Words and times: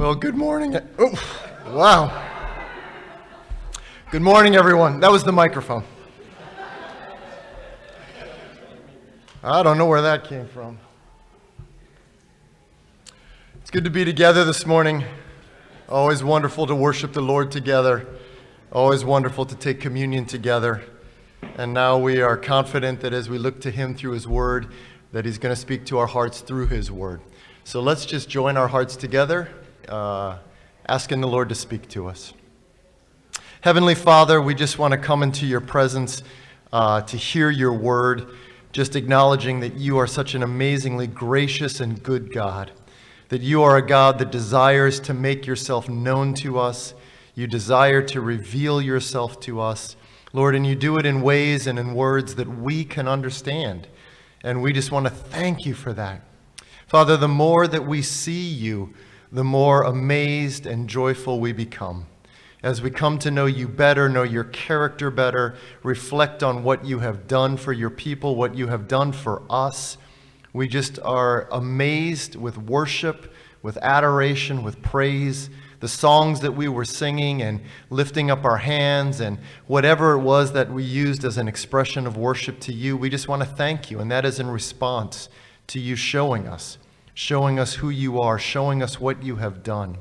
Well, 0.00 0.14
good 0.14 0.34
morning. 0.34 0.74
Oh, 0.98 1.12
wow. 1.66 2.26
Good 4.10 4.22
morning, 4.22 4.56
everyone. 4.56 4.98
That 5.00 5.12
was 5.12 5.24
the 5.24 5.30
microphone. 5.30 5.84
I 9.44 9.62
don't 9.62 9.76
know 9.76 9.84
where 9.84 10.00
that 10.00 10.24
came 10.24 10.48
from. 10.48 10.78
It's 13.56 13.70
good 13.70 13.84
to 13.84 13.90
be 13.90 14.06
together 14.06 14.42
this 14.46 14.64
morning. 14.64 15.04
Always 15.86 16.24
wonderful 16.24 16.66
to 16.68 16.74
worship 16.74 17.12
the 17.12 17.20
Lord 17.20 17.52
together. 17.52 18.06
Always 18.72 19.04
wonderful 19.04 19.44
to 19.44 19.54
take 19.54 19.80
communion 19.82 20.24
together. 20.24 20.82
And 21.58 21.74
now 21.74 21.98
we 21.98 22.22
are 22.22 22.38
confident 22.38 23.02
that 23.02 23.12
as 23.12 23.28
we 23.28 23.36
look 23.36 23.60
to 23.60 23.70
Him 23.70 23.94
through 23.94 24.12
His 24.12 24.26
Word, 24.26 24.72
that 25.12 25.26
He's 25.26 25.36
going 25.36 25.54
to 25.54 25.60
speak 25.60 25.84
to 25.84 25.98
our 25.98 26.06
hearts 26.06 26.40
through 26.40 26.68
His 26.68 26.90
Word. 26.90 27.20
So 27.64 27.82
let's 27.82 28.06
just 28.06 28.30
join 28.30 28.56
our 28.56 28.68
hearts 28.68 28.96
together, 28.96 29.50
uh, 29.88 30.38
asking 30.88 31.20
the 31.20 31.28
Lord 31.28 31.48
to 31.48 31.54
speak 31.54 31.88
to 31.90 32.08
us. 32.08 32.32
Heavenly 33.62 33.94
Father, 33.94 34.40
we 34.40 34.54
just 34.54 34.78
want 34.78 34.92
to 34.92 34.98
come 34.98 35.22
into 35.22 35.46
your 35.46 35.60
presence 35.60 36.22
uh, 36.72 37.02
to 37.02 37.16
hear 37.16 37.50
your 37.50 37.72
word, 37.72 38.28
just 38.72 38.96
acknowledging 38.96 39.60
that 39.60 39.74
you 39.74 39.98
are 39.98 40.06
such 40.06 40.34
an 40.34 40.42
amazingly 40.42 41.06
gracious 41.06 41.80
and 41.80 42.02
good 42.02 42.32
God, 42.32 42.72
that 43.28 43.42
you 43.42 43.62
are 43.62 43.76
a 43.76 43.86
God 43.86 44.18
that 44.18 44.30
desires 44.30 44.98
to 45.00 45.14
make 45.14 45.46
yourself 45.46 45.88
known 45.88 46.34
to 46.34 46.58
us. 46.58 46.94
You 47.34 47.46
desire 47.46 48.02
to 48.02 48.20
reveal 48.20 48.80
yourself 48.80 49.40
to 49.40 49.60
us, 49.60 49.96
Lord, 50.32 50.54
and 50.54 50.66
you 50.66 50.74
do 50.74 50.96
it 50.98 51.04
in 51.04 51.22
ways 51.22 51.66
and 51.66 51.78
in 51.78 51.94
words 51.94 52.36
that 52.36 52.48
we 52.48 52.84
can 52.84 53.06
understand. 53.06 53.88
And 54.42 54.62
we 54.62 54.72
just 54.72 54.90
want 54.90 55.06
to 55.06 55.10
thank 55.10 55.66
you 55.66 55.74
for 55.74 55.92
that. 55.92 56.22
Father, 56.86 57.16
the 57.16 57.28
more 57.28 57.68
that 57.68 57.86
we 57.86 58.02
see 58.02 58.48
you, 58.48 58.94
the 59.32 59.44
more 59.44 59.82
amazed 59.82 60.66
and 60.66 60.88
joyful 60.88 61.40
we 61.40 61.52
become. 61.52 62.06
As 62.62 62.82
we 62.82 62.90
come 62.90 63.18
to 63.20 63.30
know 63.30 63.46
you 63.46 63.68
better, 63.68 64.08
know 64.08 64.22
your 64.22 64.44
character 64.44 65.10
better, 65.10 65.56
reflect 65.82 66.42
on 66.42 66.62
what 66.62 66.84
you 66.84 66.98
have 66.98 67.26
done 67.26 67.56
for 67.56 67.72
your 67.72 67.90
people, 67.90 68.36
what 68.36 68.54
you 68.54 68.66
have 68.66 68.86
done 68.86 69.12
for 69.12 69.42
us, 69.48 69.96
we 70.52 70.66
just 70.66 70.98
are 71.00 71.48
amazed 71.52 72.34
with 72.34 72.58
worship, 72.58 73.32
with 73.62 73.76
adoration, 73.78 74.62
with 74.62 74.82
praise. 74.82 75.48
The 75.78 75.88
songs 75.88 76.40
that 76.40 76.52
we 76.52 76.68
were 76.68 76.84
singing 76.84 77.40
and 77.40 77.60
lifting 77.88 78.30
up 78.30 78.44
our 78.44 78.58
hands 78.58 79.20
and 79.20 79.38
whatever 79.66 80.12
it 80.12 80.20
was 80.20 80.52
that 80.52 80.70
we 80.70 80.82
used 80.82 81.24
as 81.24 81.38
an 81.38 81.46
expression 81.46 82.06
of 82.06 82.16
worship 82.16 82.58
to 82.60 82.72
you, 82.72 82.96
we 82.96 83.08
just 83.08 83.28
want 83.28 83.42
to 83.42 83.48
thank 83.48 83.90
you. 83.90 84.00
And 84.00 84.10
that 84.10 84.26
is 84.26 84.40
in 84.40 84.48
response 84.48 85.28
to 85.68 85.78
you 85.78 85.94
showing 85.94 86.48
us, 86.48 86.78
showing 87.20 87.58
us 87.58 87.74
who 87.74 87.90
you 87.90 88.18
are, 88.18 88.38
showing 88.38 88.82
us 88.82 88.98
what 88.98 89.22
you 89.22 89.36
have 89.36 89.62
done. 89.62 89.98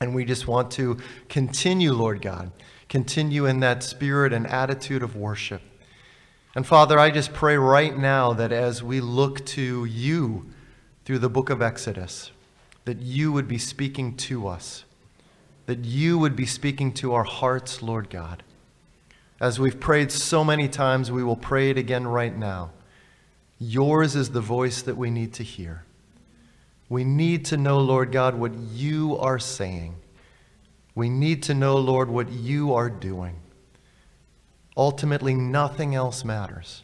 And 0.00 0.14
we 0.14 0.24
just 0.24 0.48
want 0.48 0.70
to 0.70 0.96
continue, 1.28 1.92
Lord 1.92 2.22
God, 2.22 2.50
continue 2.88 3.44
in 3.44 3.60
that 3.60 3.82
spirit 3.82 4.32
and 4.32 4.46
attitude 4.46 5.02
of 5.02 5.14
worship. 5.14 5.60
And 6.54 6.66
Father, 6.66 6.98
I 6.98 7.10
just 7.10 7.34
pray 7.34 7.58
right 7.58 7.94
now 7.94 8.32
that 8.32 8.52
as 8.52 8.82
we 8.82 9.02
look 9.02 9.44
to 9.44 9.84
you 9.84 10.46
through 11.04 11.18
the 11.18 11.28
book 11.28 11.50
of 11.50 11.60
Exodus, 11.60 12.30
that 12.86 13.02
you 13.02 13.32
would 13.32 13.48
be 13.48 13.58
speaking 13.58 14.16
to 14.16 14.48
us, 14.48 14.86
that 15.66 15.84
you 15.84 16.18
would 16.18 16.36
be 16.36 16.46
speaking 16.46 16.90
to 16.94 17.12
our 17.12 17.24
hearts, 17.24 17.82
Lord 17.82 18.08
God. 18.08 18.42
As 19.42 19.60
we've 19.60 19.78
prayed 19.78 20.10
so 20.10 20.42
many 20.42 20.70
times, 20.70 21.12
we 21.12 21.22
will 21.22 21.36
pray 21.36 21.68
it 21.68 21.76
again 21.76 22.06
right 22.06 22.34
now. 22.34 22.70
Yours 23.58 24.16
is 24.16 24.30
the 24.30 24.40
voice 24.40 24.80
that 24.80 24.96
we 24.96 25.10
need 25.10 25.34
to 25.34 25.42
hear. 25.42 25.85
We 26.88 27.04
need 27.04 27.44
to 27.46 27.56
know, 27.56 27.80
Lord 27.80 28.12
God, 28.12 28.34
what 28.36 28.54
you 28.54 29.16
are 29.18 29.38
saying. 29.38 29.96
We 30.94 31.08
need 31.08 31.42
to 31.44 31.54
know, 31.54 31.76
Lord, 31.76 32.08
what 32.08 32.30
you 32.30 32.74
are 32.74 32.88
doing. 32.88 33.36
Ultimately, 34.76 35.34
nothing 35.34 35.94
else 35.94 36.24
matters. 36.24 36.82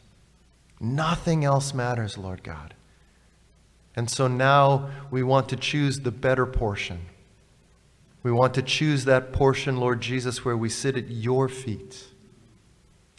Nothing 0.80 1.44
else 1.44 1.72
matters, 1.72 2.18
Lord 2.18 2.42
God. 2.42 2.74
And 3.94 4.10
so 4.10 4.26
now 4.26 4.90
we 5.10 5.22
want 5.22 5.48
to 5.50 5.56
choose 5.56 6.00
the 6.00 6.10
better 6.10 6.46
portion. 6.46 7.06
We 8.22 8.32
want 8.32 8.54
to 8.54 8.62
choose 8.62 9.04
that 9.04 9.32
portion, 9.32 9.76
Lord 9.76 10.00
Jesus, 10.00 10.44
where 10.44 10.56
we 10.56 10.68
sit 10.68 10.96
at 10.96 11.08
your 11.08 11.48
feet. 11.48 12.04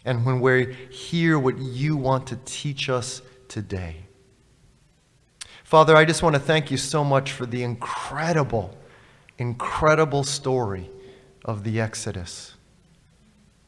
And 0.04 0.26
when 0.26 0.40
we 0.40 0.74
hear 0.90 1.38
what 1.38 1.58
you 1.58 1.96
want 1.96 2.26
to 2.28 2.38
teach 2.44 2.90
us 2.90 3.22
today. 3.48 4.03
Father, 5.74 5.96
I 5.96 6.04
just 6.04 6.22
want 6.22 6.36
to 6.36 6.40
thank 6.40 6.70
you 6.70 6.76
so 6.76 7.02
much 7.02 7.32
for 7.32 7.46
the 7.46 7.64
incredible, 7.64 8.78
incredible 9.38 10.22
story 10.22 10.88
of 11.44 11.64
the 11.64 11.80
Exodus. 11.80 12.54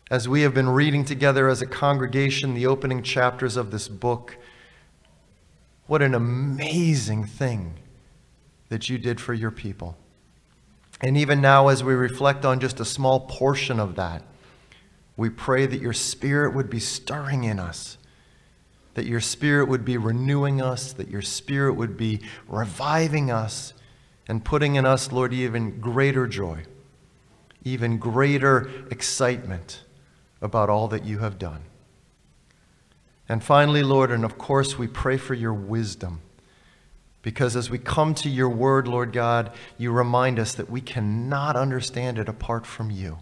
As 0.08 0.28
we 0.28 0.42
have 0.42 0.54
been 0.54 0.68
reading 0.68 1.04
together 1.04 1.48
as 1.48 1.62
a 1.62 1.66
congregation 1.66 2.54
the 2.54 2.64
opening 2.64 3.02
chapters 3.02 3.56
of 3.56 3.72
this 3.72 3.88
book, 3.88 4.36
what 5.88 6.00
an 6.00 6.14
amazing 6.14 7.24
thing 7.24 7.74
that 8.68 8.88
you 8.88 8.98
did 8.98 9.20
for 9.20 9.34
your 9.34 9.50
people. 9.50 9.96
And 11.00 11.16
even 11.16 11.40
now, 11.40 11.66
as 11.66 11.82
we 11.82 11.94
reflect 11.94 12.44
on 12.44 12.60
just 12.60 12.78
a 12.78 12.84
small 12.84 13.18
portion 13.18 13.80
of 13.80 13.96
that, 13.96 14.22
we 15.16 15.28
pray 15.28 15.66
that 15.66 15.80
your 15.80 15.92
Spirit 15.92 16.54
would 16.54 16.70
be 16.70 16.78
stirring 16.78 17.42
in 17.42 17.58
us 17.58 17.98
that 18.96 19.04
your 19.04 19.20
Spirit 19.20 19.68
would 19.68 19.84
be 19.84 19.98
renewing 19.98 20.62
us, 20.62 20.94
that 20.94 21.10
your 21.10 21.20
Spirit 21.20 21.74
would 21.74 21.98
be 21.98 22.18
reviving 22.48 23.30
us 23.30 23.74
and 24.26 24.42
putting 24.42 24.74
in 24.76 24.86
us, 24.86 25.12
Lord, 25.12 25.34
even 25.34 25.80
greater 25.80 26.26
joy, 26.26 26.62
even 27.62 27.98
greater 27.98 28.70
excitement 28.90 29.84
about 30.40 30.70
all 30.70 30.88
that 30.88 31.04
you 31.04 31.18
have 31.18 31.38
done. 31.38 31.64
And 33.28 33.44
finally, 33.44 33.82
Lord, 33.82 34.10
and 34.10 34.24
of 34.24 34.38
course, 34.38 34.78
we 34.78 34.86
pray 34.86 35.18
for 35.18 35.34
your 35.34 35.52
wisdom. 35.52 36.22
Because 37.20 37.54
as 37.54 37.68
we 37.68 37.76
come 37.76 38.14
to 38.14 38.30
your 38.30 38.48
word, 38.48 38.88
Lord 38.88 39.12
God, 39.12 39.52
you 39.76 39.92
remind 39.92 40.38
us 40.38 40.54
that 40.54 40.70
we 40.70 40.80
cannot 40.80 41.54
understand 41.54 42.18
it 42.18 42.30
apart 42.30 42.64
from 42.64 42.90
you. 42.90 43.18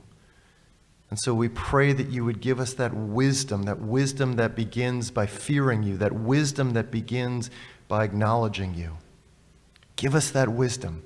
And 1.10 1.18
so 1.18 1.34
we 1.34 1.48
pray 1.48 1.92
that 1.92 2.08
you 2.08 2.24
would 2.24 2.40
give 2.40 2.58
us 2.58 2.74
that 2.74 2.94
wisdom, 2.94 3.64
that 3.64 3.80
wisdom 3.80 4.34
that 4.34 4.56
begins 4.56 5.10
by 5.10 5.26
fearing 5.26 5.82
you, 5.82 5.96
that 5.98 6.12
wisdom 6.12 6.72
that 6.72 6.90
begins 6.90 7.50
by 7.88 8.04
acknowledging 8.04 8.74
you. 8.74 8.96
Give 9.96 10.14
us 10.14 10.30
that 10.30 10.48
wisdom. 10.48 11.02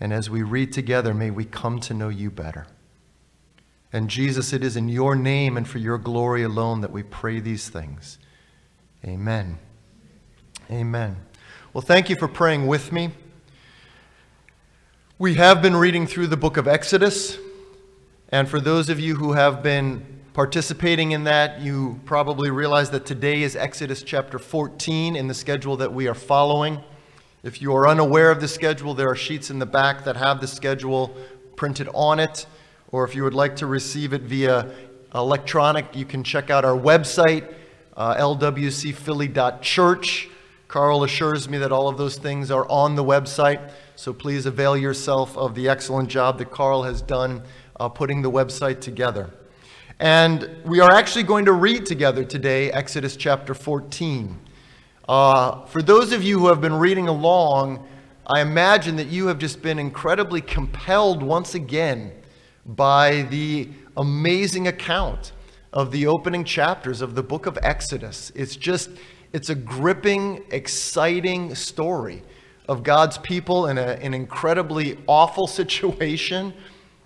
And 0.00 0.12
as 0.12 0.30
we 0.30 0.42
read 0.42 0.72
together, 0.72 1.12
may 1.14 1.30
we 1.30 1.44
come 1.44 1.78
to 1.80 1.94
know 1.94 2.08
you 2.08 2.30
better. 2.30 2.66
And 3.92 4.08
Jesus, 4.08 4.52
it 4.52 4.64
is 4.64 4.76
in 4.76 4.88
your 4.88 5.14
name 5.14 5.56
and 5.56 5.68
for 5.68 5.78
your 5.78 5.98
glory 5.98 6.42
alone 6.42 6.80
that 6.80 6.90
we 6.90 7.02
pray 7.02 7.40
these 7.40 7.68
things. 7.68 8.18
Amen. 9.04 9.58
Amen. 10.70 11.16
Well, 11.74 11.82
thank 11.82 12.08
you 12.08 12.16
for 12.16 12.28
praying 12.28 12.66
with 12.66 12.92
me. 12.92 13.10
We 15.18 15.34
have 15.34 15.60
been 15.60 15.76
reading 15.76 16.06
through 16.06 16.28
the 16.28 16.36
book 16.36 16.56
of 16.56 16.66
Exodus. 16.66 17.36
And 18.32 18.48
for 18.48 18.58
those 18.60 18.88
of 18.88 18.98
you 18.98 19.14
who 19.16 19.34
have 19.34 19.62
been 19.62 20.06
participating 20.32 21.12
in 21.12 21.24
that, 21.24 21.60
you 21.60 22.00
probably 22.06 22.50
realize 22.50 22.88
that 22.92 23.04
today 23.04 23.42
is 23.42 23.54
Exodus 23.54 24.02
chapter 24.02 24.38
14 24.38 25.16
in 25.16 25.28
the 25.28 25.34
schedule 25.34 25.76
that 25.76 25.92
we 25.92 26.08
are 26.08 26.14
following. 26.14 26.80
If 27.42 27.60
you 27.60 27.76
are 27.76 27.86
unaware 27.86 28.30
of 28.30 28.40
the 28.40 28.48
schedule, 28.48 28.94
there 28.94 29.10
are 29.10 29.14
sheets 29.14 29.50
in 29.50 29.58
the 29.58 29.66
back 29.66 30.04
that 30.04 30.16
have 30.16 30.40
the 30.40 30.46
schedule 30.46 31.14
printed 31.56 31.90
on 31.92 32.18
it. 32.18 32.46
Or 32.90 33.04
if 33.04 33.14
you 33.14 33.22
would 33.22 33.34
like 33.34 33.54
to 33.56 33.66
receive 33.66 34.14
it 34.14 34.22
via 34.22 34.72
electronic, 35.14 35.94
you 35.94 36.06
can 36.06 36.24
check 36.24 36.48
out 36.48 36.64
our 36.64 36.78
website, 36.78 37.52
uh, 37.98 38.14
lwcphilly.church. 38.14 40.30
Carl 40.68 41.04
assures 41.04 41.50
me 41.50 41.58
that 41.58 41.70
all 41.70 41.86
of 41.86 41.98
those 41.98 42.16
things 42.16 42.50
are 42.50 42.66
on 42.70 42.96
the 42.96 43.04
website, 43.04 43.70
so 43.94 44.14
please 44.14 44.46
avail 44.46 44.74
yourself 44.74 45.36
of 45.36 45.54
the 45.54 45.68
excellent 45.68 46.08
job 46.08 46.38
that 46.38 46.50
Carl 46.50 46.84
has 46.84 47.02
done 47.02 47.42
uh, 47.78 47.88
putting 47.88 48.22
the 48.22 48.30
website 48.30 48.80
together. 48.80 49.30
And 49.98 50.48
we 50.64 50.80
are 50.80 50.90
actually 50.90 51.22
going 51.22 51.44
to 51.44 51.52
read 51.52 51.86
together 51.86 52.24
today 52.24 52.72
Exodus 52.72 53.16
chapter 53.16 53.54
14. 53.54 54.38
Uh, 55.08 55.64
for 55.66 55.82
those 55.82 56.12
of 56.12 56.22
you 56.22 56.38
who 56.38 56.48
have 56.48 56.60
been 56.60 56.74
reading 56.74 57.08
along, 57.08 57.86
I 58.26 58.40
imagine 58.40 58.96
that 58.96 59.08
you 59.08 59.26
have 59.26 59.38
just 59.38 59.62
been 59.62 59.78
incredibly 59.78 60.40
compelled 60.40 61.22
once 61.22 61.54
again 61.54 62.12
by 62.64 63.22
the 63.22 63.68
amazing 63.96 64.68
account 64.68 65.32
of 65.72 65.90
the 65.90 66.06
opening 66.06 66.44
chapters 66.44 67.00
of 67.00 67.14
the 67.14 67.22
book 67.22 67.46
of 67.46 67.58
Exodus. 67.62 68.30
It's 68.34 68.56
just, 68.56 68.90
it's 69.32 69.50
a 69.50 69.54
gripping, 69.54 70.44
exciting 70.50 71.54
story 71.54 72.22
of 72.68 72.82
God's 72.82 73.18
people 73.18 73.66
in 73.66 73.78
a, 73.78 73.98
an 74.02 74.14
incredibly 74.14 74.98
awful 75.06 75.46
situation 75.46 76.54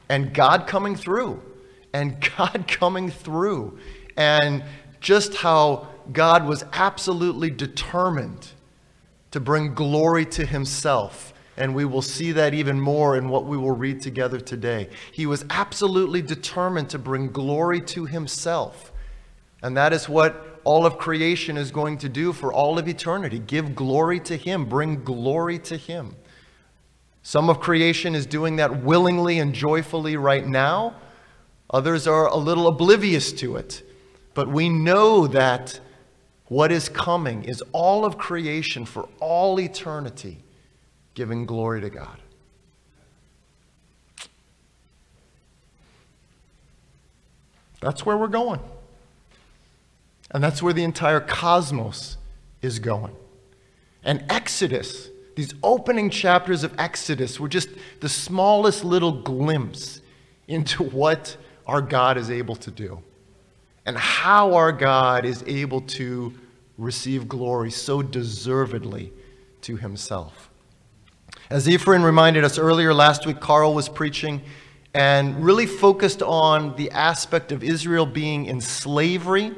and 0.08 0.32
God 0.32 0.66
coming 0.66 0.96
through, 0.96 1.42
and 1.92 2.16
God 2.36 2.66
coming 2.68 3.10
through, 3.10 3.78
and 4.16 4.62
just 5.00 5.36
how 5.36 5.88
God 6.12 6.46
was 6.46 6.64
absolutely 6.72 7.50
determined 7.50 8.48
to 9.32 9.40
bring 9.40 9.74
glory 9.74 10.24
to 10.26 10.46
himself 10.46 11.32
And 11.56 11.74
we 11.74 11.84
will 11.84 12.02
see 12.02 12.32
that 12.32 12.52
even 12.52 12.80
more 12.80 13.16
in 13.16 13.28
what 13.28 13.46
we 13.46 13.56
will 13.56 13.74
read 13.74 14.02
together 14.02 14.38
today. 14.38 14.90
He 15.12 15.24
was 15.24 15.44
absolutely 15.48 16.20
determined 16.20 16.90
to 16.90 16.98
bring 16.98 17.32
glory 17.32 17.80
to 17.82 18.04
himself. 18.04 18.92
And 19.62 19.76
that 19.76 19.92
is 19.92 20.08
what 20.08 20.60
all 20.64 20.84
of 20.84 20.98
creation 20.98 21.56
is 21.56 21.70
going 21.70 21.98
to 21.98 22.08
do 22.08 22.32
for 22.32 22.52
all 22.52 22.78
of 22.78 22.88
eternity 22.88 23.38
give 23.38 23.74
glory 23.74 24.20
to 24.20 24.36
him, 24.36 24.66
bring 24.66 25.02
glory 25.02 25.58
to 25.60 25.76
him. 25.76 26.16
Some 27.26 27.50
of 27.50 27.58
creation 27.58 28.14
is 28.14 28.24
doing 28.24 28.54
that 28.54 28.84
willingly 28.84 29.40
and 29.40 29.52
joyfully 29.52 30.16
right 30.16 30.46
now. 30.46 30.94
Others 31.70 32.06
are 32.06 32.28
a 32.28 32.36
little 32.36 32.68
oblivious 32.68 33.32
to 33.32 33.56
it. 33.56 33.82
But 34.32 34.46
we 34.46 34.68
know 34.68 35.26
that 35.26 35.80
what 36.44 36.70
is 36.70 36.88
coming 36.88 37.42
is 37.42 37.64
all 37.72 38.04
of 38.04 38.16
creation 38.16 38.84
for 38.84 39.08
all 39.18 39.58
eternity 39.58 40.44
giving 41.14 41.46
glory 41.46 41.80
to 41.80 41.90
God. 41.90 42.16
That's 47.80 48.06
where 48.06 48.16
we're 48.16 48.28
going. 48.28 48.60
And 50.30 50.44
that's 50.44 50.62
where 50.62 50.72
the 50.72 50.84
entire 50.84 51.18
cosmos 51.18 52.18
is 52.62 52.78
going. 52.78 53.16
And 54.04 54.24
Exodus, 54.28 55.08
these 55.36 55.54
opening 55.62 56.10
chapters 56.10 56.64
of 56.64 56.74
Exodus, 56.78 57.38
were 57.38 57.48
just 57.48 57.68
the 58.00 58.08
smallest 58.08 58.82
little 58.84 59.12
glimpse 59.12 60.00
into 60.48 60.82
what 60.82 61.36
our 61.66 61.80
God 61.80 62.16
is 62.16 62.30
able 62.30 62.56
to 62.56 62.70
do 62.70 63.02
and 63.84 63.96
how 63.96 64.54
our 64.54 64.72
God 64.72 65.24
is 65.24 65.44
able 65.46 65.82
to 65.82 66.34
receive 66.78 67.28
glory 67.28 67.70
so 67.70 68.02
deservedly 68.02 69.12
to 69.62 69.76
himself. 69.76 70.50
As 71.50 71.68
Ephraim 71.68 72.02
reminded 72.02 72.42
us 72.42 72.58
earlier 72.58 72.92
last 72.92 73.26
week, 73.26 73.38
Carl 73.38 73.74
was 73.74 73.88
preaching 73.88 74.42
and 74.94 75.44
really 75.44 75.66
focused 75.66 76.22
on 76.22 76.74
the 76.76 76.90
aspect 76.90 77.52
of 77.52 77.62
Israel 77.62 78.06
being 78.06 78.46
in 78.46 78.60
slavery, 78.60 79.54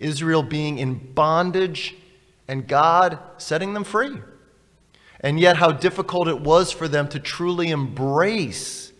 Israel 0.00 0.42
being 0.42 0.78
in 0.78 0.94
bondage, 1.14 1.96
and 2.48 2.66
God 2.66 3.18
setting 3.38 3.72
them 3.72 3.84
free. 3.84 4.18
And 5.20 5.38
yet, 5.38 5.56
how 5.56 5.72
difficult 5.72 6.28
it 6.28 6.40
was 6.40 6.72
for 6.72 6.88
them 6.88 7.08
to 7.08 7.20
truly 7.20 7.70
embrace 7.70 8.92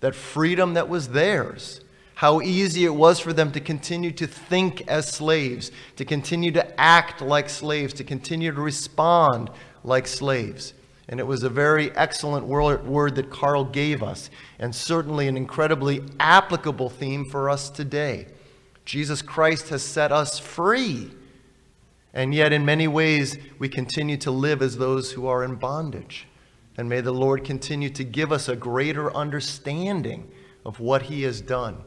that 0.00 0.14
freedom 0.14 0.74
that 0.74 0.88
was 0.88 1.08
theirs 1.10 1.80
how 2.22 2.40
easy 2.40 2.84
it 2.84 2.94
was 2.94 3.18
for 3.18 3.32
them 3.32 3.50
to 3.50 3.58
continue 3.58 4.12
to 4.12 4.28
think 4.28 4.86
as 4.86 5.08
slaves, 5.08 5.72
to 5.96 6.04
continue 6.04 6.52
to 6.52 6.80
act 6.80 7.20
like 7.20 7.48
slaves, 7.48 7.92
to 7.92 8.04
continue 8.04 8.54
to 8.54 8.60
respond 8.60 9.50
like 9.82 10.06
slaves. 10.06 10.72
And 11.08 11.18
it 11.18 11.26
was 11.26 11.42
a 11.42 11.48
very 11.48 11.90
excellent 11.96 12.46
word 12.46 13.16
that 13.16 13.28
Carl 13.28 13.64
gave 13.64 14.04
us, 14.04 14.30
and 14.60 14.72
certainly 14.72 15.26
an 15.26 15.36
incredibly 15.36 16.00
applicable 16.20 16.90
theme 16.90 17.24
for 17.24 17.50
us 17.50 17.68
today. 17.68 18.28
Jesus 18.84 19.20
Christ 19.20 19.70
has 19.70 19.82
set 19.82 20.12
us 20.12 20.38
free, 20.38 21.10
and 22.14 22.34
yet 22.34 22.52
in 22.52 22.64
many 22.64 22.86
ways 22.88 23.38
we 23.58 23.68
continue 23.68 24.16
to 24.18 24.30
live 24.30 24.62
as 24.62 24.76
those 24.76 25.12
who 25.12 25.26
are 25.26 25.42
in 25.42 25.54
bondage. 25.54 26.26
And 26.76 26.88
may 26.88 27.00
the 27.00 27.12
Lord 27.12 27.44
continue 27.44 27.90
to 27.90 28.04
give 28.04 28.32
us 28.32 28.48
a 28.48 28.56
greater 28.56 29.14
understanding 29.14 30.30
of 30.64 30.80
what 30.80 31.02
He 31.02 31.22
has 31.22 31.40
done 31.40 31.84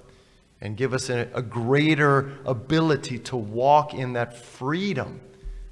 and 0.61 0.77
give 0.77 0.93
us 0.93 1.09
a, 1.09 1.29
a 1.33 1.41
greater 1.41 2.37
ability 2.45 3.19
to 3.19 3.35
walk 3.35 3.93
in 3.93 4.13
that 4.13 4.37
freedom 4.37 5.21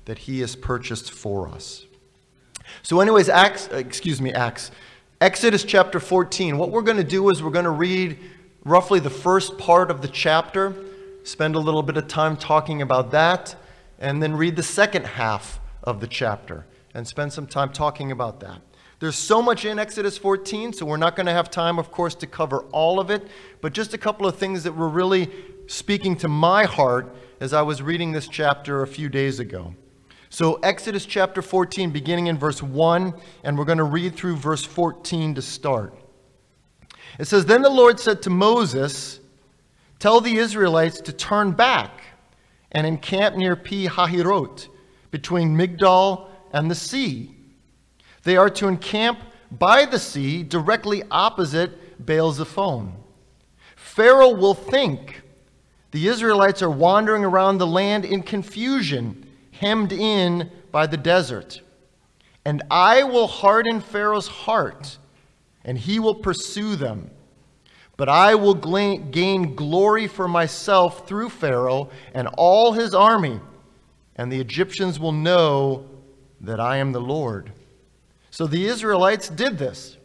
that 0.05 0.19
He 0.19 0.39
has 0.41 0.55
purchased 0.55 1.11
for 1.11 1.47
us. 1.47 1.85
So, 2.81 2.99
anyways, 2.99 3.29
Acts, 3.29 3.69
uh, 3.71 3.77
excuse 3.77 4.21
me, 4.21 4.33
Acts, 4.33 4.71
Exodus 5.21 5.63
chapter 5.63 5.99
14. 5.99 6.57
What 6.57 6.71
we're 6.71 6.81
going 6.81 6.97
to 6.97 7.03
do 7.03 7.29
is 7.29 7.41
we're 7.41 7.51
going 7.51 7.65
to 7.65 7.71
read 7.71 8.17
roughly 8.65 8.99
the 8.99 9.09
first 9.09 9.57
part 9.57 9.91
of 9.91 10.01
the 10.01 10.07
chapter, 10.07 10.73
spend 11.23 11.55
a 11.55 11.59
little 11.59 11.83
bit 11.83 11.97
of 11.97 12.07
time 12.07 12.35
talking 12.35 12.81
about 12.81 13.11
that, 13.11 13.55
and 14.03 14.21
then 14.21 14.35
read 14.35 14.57
the 14.57 14.63
second 14.63 15.05
half 15.05 15.61
of 15.81 16.01
the 16.01 16.07
chapter 16.07 16.65
and 16.93 17.07
spend 17.07 17.31
some 17.31 17.47
time 17.47 17.71
talking 17.71 18.11
about 18.11 18.41
that. 18.41 18.61
There's 18.99 19.15
so 19.15 19.41
much 19.41 19.63
in 19.63 19.79
Exodus 19.79 20.17
14, 20.17 20.73
so 20.73 20.85
we're 20.85 20.97
not 20.97 21.15
going 21.15 21.25
to 21.25 21.31
have 21.31 21.49
time, 21.49 21.79
of 21.79 21.89
course, 21.89 22.13
to 22.15 22.27
cover 22.27 22.65
all 22.73 22.99
of 22.99 23.09
it, 23.09 23.25
but 23.61 23.71
just 23.71 23.93
a 23.93 23.97
couple 23.97 24.27
of 24.27 24.35
things 24.35 24.63
that 24.63 24.73
were 24.73 24.89
really 24.89 25.31
speaking 25.67 26.17
to 26.17 26.27
my 26.27 26.65
heart 26.65 27.15
as 27.39 27.53
I 27.53 27.61
was 27.61 27.81
reading 27.81 28.11
this 28.11 28.27
chapter 28.27 28.83
a 28.83 28.87
few 28.87 29.07
days 29.07 29.39
ago. 29.39 29.73
So, 30.29 30.55
Exodus 30.55 31.05
chapter 31.05 31.41
14, 31.41 31.91
beginning 31.91 32.27
in 32.27 32.37
verse 32.37 32.61
1, 32.61 33.13
and 33.45 33.57
we're 33.57 33.65
going 33.65 33.77
to 33.77 33.83
read 33.85 34.15
through 34.15 34.35
verse 34.35 34.65
14 34.65 35.35
to 35.35 35.41
start. 35.41 35.97
It 37.19 37.25
says, 37.25 37.45
Then 37.45 37.61
the 37.61 37.69
Lord 37.69 38.01
said 38.01 38.21
to 38.23 38.29
Moses, 38.29 39.21
Tell 39.99 40.19
the 40.19 40.35
Israelites 40.35 40.99
to 41.01 41.13
turn 41.13 41.51
back 41.51 42.02
and 42.73 42.87
encamp 42.87 43.35
near 43.35 43.55
Pi 43.55 43.87
Hahiroth, 43.87 44.67
between 45.11 45.55
Migdol 45.55 46.27
and 46.51 46.69
the 46.69 46.75
sea 46.75 47.33
they 48.23 48.37
are 48.37 48.49
to 48.49 48.67
encamp 48.67 49.19
by 49.51 49.85
the 49.85 49.99
sea 49.99 50.43
directly 50.43 51.03
opposite 51.11 52.05
Baal 52.05 52.31
Zephon. 52.31 52.93
Pharaoh 53.75 54.33
will 54.33 54.53
think 54.53 55.21
the 55.91 56.07
Israelites 56.07 56.61
are 56.61 56.69
wandering 56.69 57.23
around 57.23 57.57
the 57.57 57.67
land 57.67 58.05
in 58.05 58.23
confusion, 58.23 59.27
hemmed 59.51 59.91
in 59.91 60.49
by 60.71 60.87
the 60.87 60.97
desert. 60.97 61.61
And 62.45 62.63
I 62.71 63.03
will 63.03 63.27
harden 63.27 63.79
Pharaoh's 63.79 64.27
heart, 64.27 64.97
and 65.63 65.77
he 65.77 65.99
will 65.99 66.15
pursue 66.15 66.75
them. 66.75 67.11
But 68.03 68.09
I 68.09 68.35
will 68.35 68.55
gain 68.55 69.55
glory 69.55 70.07
for 70.07 70.27
myself 70.27 71.07
through 71.07 71.29
Pharaoh 71.29 71.89
and 72.13 72.27
all 72.37 72.73
his 72.73 72.93
army, 72.93 73.39
and 74.17 74.29
the 74.29 74.41
Egyptians 74.41 74.99
will 74.99 75.13
know 75.13 75.85
that 76.41 76.59
I 76.59 76.75
am 76.79 76.91
the 76.91 76.99
Lord. 76.99 77.53
So 78.29 78.45
the 78.45 78.65
Israelites 78.65 79.29
did 79.29 79.57
this. 79.57 79.95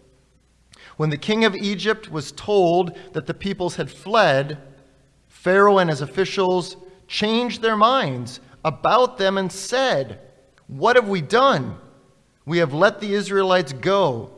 When 0.97 1.11
the 1.11 1.17
king 1.17 1.45
of 1.45 1.57
Egypt 1.57 2.09
was 2.09 2.31
told 2.31 2.97
that 3.15 3.27
the 3.27 3.35
peoples 3.35 3.75
had 3.75 3.91
fled, 3.91 4.59
Pharaoh 5.27 5.79
and 5.79 5.91
his 5.91 6.01
officials 6.01 6.77
changed 7.09 7.63
their 7.63 7.77
minds 7.77 8.39
about 8.65 9.19
them 9.19 9.39
and 9.39 9.51
said, 9.51 10.21
What 10.69 10.95
have 10.95 11.09
we 11.09 11.21
done? 11.21 11.77
We 12.47 12.59
have 12.59 12.73
let 12.73 13.01
the 13.01 13.15
Israelites 13.15 13.73
go 13.73 14.31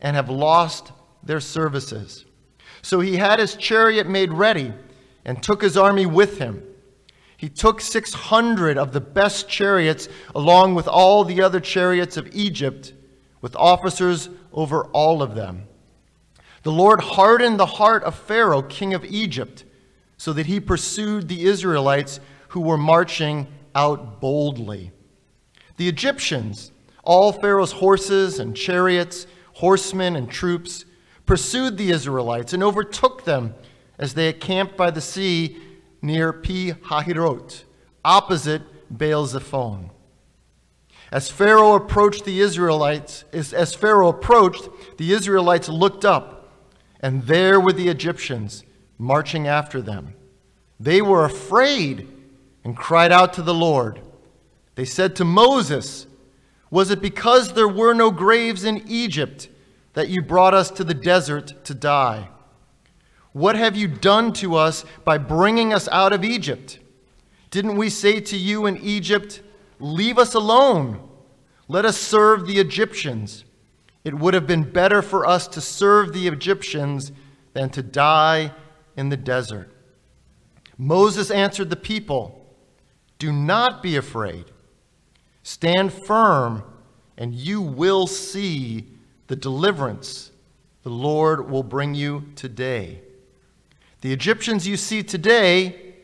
and 0.00 0.16
have 0.16 0.28
lost 0.28 0.90
their 1.22 1.38
services. 1.38 2.25
So 2.86 3.00
he 3.00 3.16
had 3.16 3.40
his 3.40 3.56
chariot 3.56 4.08
made 4.08 4.32
ready 4.32 4.72
and 5.24 5.42
took 5.42 5.60
his 5.60 5.76
army 5.76 6.06
with 6.06 6.38
him. 6.38 6.62
He 7.36 7.48
took 7.48 7.80
600 7.80 8.78
of 8.78 8.92
the 8.92 9.00
best 9.00 9.48
chariots 9.48 10.08
along 10.36 10.76
with 10.76 10.86
all 10.86 11.24
the 11.24 11.42
other 11.42 11.58
chariots 11.58 12.16
of 12.16 12.32
Egypt 12.32 12.92
with 13.40 13.56
officers 13.56 14.28
over 14.52 14.84
all 14.92 15.20
of 15.20 15.34
them. 15.34 15.66
The 16.62 16.70
Lord 16.70 17.00
hardened 17.00 17.58
the 17.58 17.66
heart 17.66 18.04
of 18.04 18.14
Pharaoh, 18.14 18.62
king 18.62 18.94
of 18.94 19.04
Egypt, 19.04 19.64
so 20.16 20.32
that 20.34 20.46
he 20.46 20.60
pursued 20.60 21.26
the 21.26 21.44
Israelites 21.44 22.20
who 22.50 22.60
were 22.60 22.78
marching 22.78 23.48
out 23.74 24.20
boldly. 24.20 24.92
The 25.76 25.88
Egyptians, 25.88 26.70
all 27.02 27.32
Pharaoh's 27.32 27.72
horses 27.72 28.38
and 28.38 28.56
chariots, 28.56 29.26
horsemen 29.54 30.14
and 30.14 30.30
troops, 30.30 30.84
pursued 31.26 31.76
the 31.76 31.90
Israelites 31.90 32.52
and 32.52 32.62
overtook 32.62 33.24
them 33.24 33.54
as 33.98 34.14
they 34.14 34.32
camped 34.32 34.76
by 34.76 34.90
the 34.90 35.00
sea 35.00 35.58
near 36.00 36.32
Pi 36.32 36.76
Hahiroth, 36.84 37.64
opposite 38.04 38.62
Baal 38.90 39.26
Zephon. 39.26 39.90
As 41.12 41.30
Pharaoh 41.30 41.74
approached 41.74 42.24
the 42.24 42.40
Israelites, 42.40 43.24
as 43.32 43.74
Pharaoh 43.74 44.08
approached, 44.08 44.68
the 44.98 45.12
Israelites 45.12 45.68
looked 45.68 46.04
up, 46.04 46.48
and 47.00 47.22
there 47.24 47.60
were 47.60 47.72
the 47.72 47.88
Egyptians 47.88 48.64
marching 48.98 49.46
after 49.46 49.80
them. 49.80 50.14
They 50.80 51.00
were 51.00 51.24
afraid 51.24 52.08
and 52.64 52.76
cried 52.76 53.12
out 53.12 53.32
to 53.34 53.42
the 53.42 53.54
Lord. 53.54 54.00
They 54.74 54.84
said 54.84 55.16
to 55.16 55.24
Moses, 55.24 56.06
Was 56.70 56.90
it 56.90 57.00
because 57.00 57.52
there 57.52 57.68
were 57.68 57.94
no 57.94 58.10
graves 58.10 58.64
in 58.64 58.82
Egypt 58.86 59.48
that 59.96 60.10
you 60.10 60.20
brought 60.20 60.52
us 60.52 60.70
to 60.70 60.84
the 60.84 60.92
desert 60.92 61.64
to 61.64 61.72
die? 61.72 62.28
What 63.32 63.56
have 63.56 63.74
you 63.74 63.88
done 63.88 64.34
to 64.34 64.54
us 64.54 64.84
by 65.04 65.16
bringing 65.16 65.72
us 65.72 65.88
out 65.88 66.12
of 66.12 66.22
Egypt? 66.22 66.78
Didn't 67.50 67.78
we 67.78 67.88
say 67.88 68.20
to 68.20 68.36
you 68.36 68.66
in 68.66 68.76
Egypt, 68.76 69.40
Leave 69.78 70.18
us 70.18 70.34
alone. 70.34 71.00
Let 71.66 71.84
us 71.84 71.96
serve 71.96 72.46
the 72.46 72.58
Egyptians. 72.58 73.44
It 74.04 74.14
would 74.14 74.34
have 74.34 74.46
been 74.46 74.70
better 74.70 75.02
for 75.02 75.26
us 75.26 75.48
to 75.48 75.60
serve 75.60 76.12
the 76.12 76.28
Egyptians 76.28 77.12
than 77.54 77.70
to 77.70 77.82
die 77.82 78.52
in 78.96 79.08
the 79.08 79.16
desert. 79.16 79.70
Moses 80.78 81.30
answered 81.30 81.70
the 81.70 81.76
people 81.76 82.54
Do 83.18 83.32
not 83.32 83.82
be 83.82 83.96
afraid. 83.96 84.46
Stand 85.42 85.92
firm, 85.92 86.62
and 87.16 87.34
you 87.34 87.60
will 87.62 88.06
see 88.06 88.95
the 89.26 89.36
deliverance 89.36 90.30
the 90.82 90.90
Lord 90.90 91.50
will 91.50 91.64
bring 91.64 91.94
you 91.94 92.26
today. 92.36 93.00
The 94.00 94.12
Egyptians 94.12 94.68
you 94.68 94.76
see 94.76 95.02
today, 95.02 95.94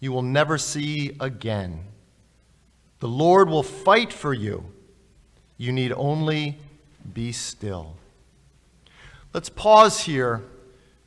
you 0.00 0.12
will 0.12 0.22
never 0.22 0.56
see 0.56 1.14
again. 1.20 1.84
The 3.00 3.08
Lord 3.08 3.50
will 3.50 3.62
fight 3.62 4.14
for 4.14 4.32
you. 4.32 4.64
You 5.58 5.72
need 5.72 5.92
only 5.92 6.56
be 7.12 7.32
still. 7.32 7.96
Let's 9.34 9.50
pause 9.50 10.00
here 10.04 10.42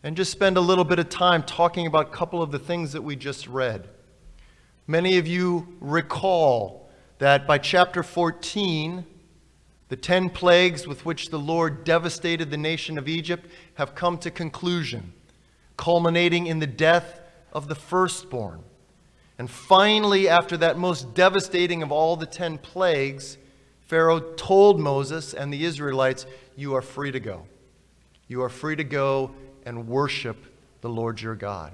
and 0.03 0.15
just 0.15 0.31
spend 0.31 0.57
a 0.57 0.61
little 0.61 0.83
bit 0.83 0.99
of 0.99 1.09
time 1.09 1.41
talking 1.41 1.87
about 1.87 2.09
a 2.09 2.11
couple 2.11 2.43
of 2.43 2.51
the 2.51 2.59
things 2.59 2.93
that 2.93 3.01
we 3.01 3.15
just 3.15 3.47
read. 3.47 3.87
Many 4.85 5.17
of 5.17 5.25
you 5.25 5.75
recall 5.79 6.89
that 7.17 7.47
by 7.47 7.57
chapter 7.57 8.03
14, 8.03 9.05
the 9.89 9.95
ten 9.95 10.29
plagues 10.29 10.87
with 10.87 11.05
which 11.05 11.29
the 11.29 11.39
Lord 11.39 11.83
devastated 11.83 12.51
the 12.51 12.57
nation 12.57 12.97
of 12.97 13.07
Egypt 13.07 13.49
have 13.75 13.95
come 13.95 14.17
to 14.19 14.31
conclusion, 14.31 15.13
culminating 15.77 16.47
in 16.47 16.59
the 16.59 16.67
death 16.67 17.21
of 17.53 17.67
the 17.67 17.75
firstborn. 17.75 18.61
And 19.39 19.49
finally, 19.49 20.27
after 20.27 20.57
that 20.57 20.77
most 20.77 21.13
devastating 21.13 21.83
of 21.83 21.91
all 21.91 22.15
the 22.15 22.25
ten 22.25 22.57
plagues, 22.57 23.37
Pharaoh 23.81 24.19
told 24.19 24.79
Moses 24.79 25.33
and 25.33 25.53
the 25.53 25.63
Israelites, 25.63 26.25
You 26.55 26.75
are 26.75 26.81
free 26.81 27.11
to 27.11 27.19
go. 27.19 27.45
You 28.27 28.43
are 28.43 28.49
free 28.49 28.75
to 28.75 28.83
go 28.83 29.31
and 29.65 29.87
worship 29.87 30.37
the 30.81 30.89
Lord 30.89 31.21
your 31.21 31.35
God. 31.35 31.71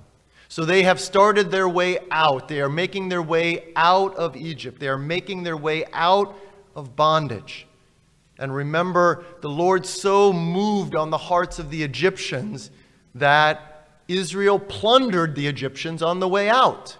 So 0.49 0.65
they 0.65 0.83
have 0.83 0.99
started 0.99 1.49
their 1.49 1.67
way 1.67 1.97
out. 2.11 2.47
They 2.47 2.61
are 2.61 2.69
making 2.69 3.09
their 3.09 3.23
way 3.23 3.71
out 3.75 4.15
of 4.15 4.35
Egypt. 4.35 4.79
They 4.79 4.87
are 4.87 4.99
making 4.99 5.41
their 5.41 5.57
way 5.57 5.85
out 5.93 6.37
of 6.75 6.95
bondage. 6.95 7.65
And 8.39 8.53
remember, 8.53 9.25
the 9.41 9.49
Lord 9.49 9.85
so 9.85 10.33
moved 10.33 10.95
on 10.95 11.09
the 11.09 11.17
hearts 11.17 11.59
of 11.59 11.69
the 11.69 11.83
Egyptians 11.83 12.71
that 13.15 13.87
Israel 14.07 14.59
plundered 14.59 15.35
the 15.35 15.47
Egyptians 15.47 16.01
on 16.01 16.19
the 16.19 16.27
way 16.27 16.49
out. 16.49 16.97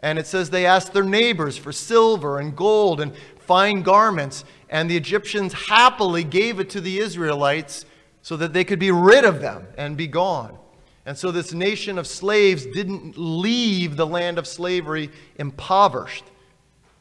And 0.00 0.18
it 0.18 0.26
says 0.26 0.48
they 0.50 0.66
asked 0.66 0.92
their 0.92 1.04
neighbors 1.04 1.56
for 1.56 1.72
silver 1.72 2.38
and 2.38 2.56
gold 2.56 3.00
and 3.00 3.12
fine 3.38 3.82
garments, 3.82 4.44
and 4.70 4.90
the 4.90 4.96
Egyptians 4.96 5.52
happily 5.52 6.24
gave 6.24 6.60
it 6.60 6.70
to 6.70 6.80
the 6.80 6.98
Israelites 6.98 7.84
so 8.22 8.36
that 8.36 8.52
they 8.52 8.64
could 8.64 8.78
be 8.78 8.90
rid 8.90 9.24
of 9.24 9.40
them 9.40 9.66
and 9.76 9.96
be 9.96 10.06
gone. 10.06 10.56
And 11.04 11.16
so 11.16 11.30
this 11.30 11.52
nation 11.52 11.98
of 11.98 12.06
slaves 12.06 12.66
didn't 12.66 13.18
leave 13.18 13.96
the 13.96 14.06
land 14.06 14.38
of 14.38 14.46
slavery 14.46 15.10
impoverished. 15.36 16.24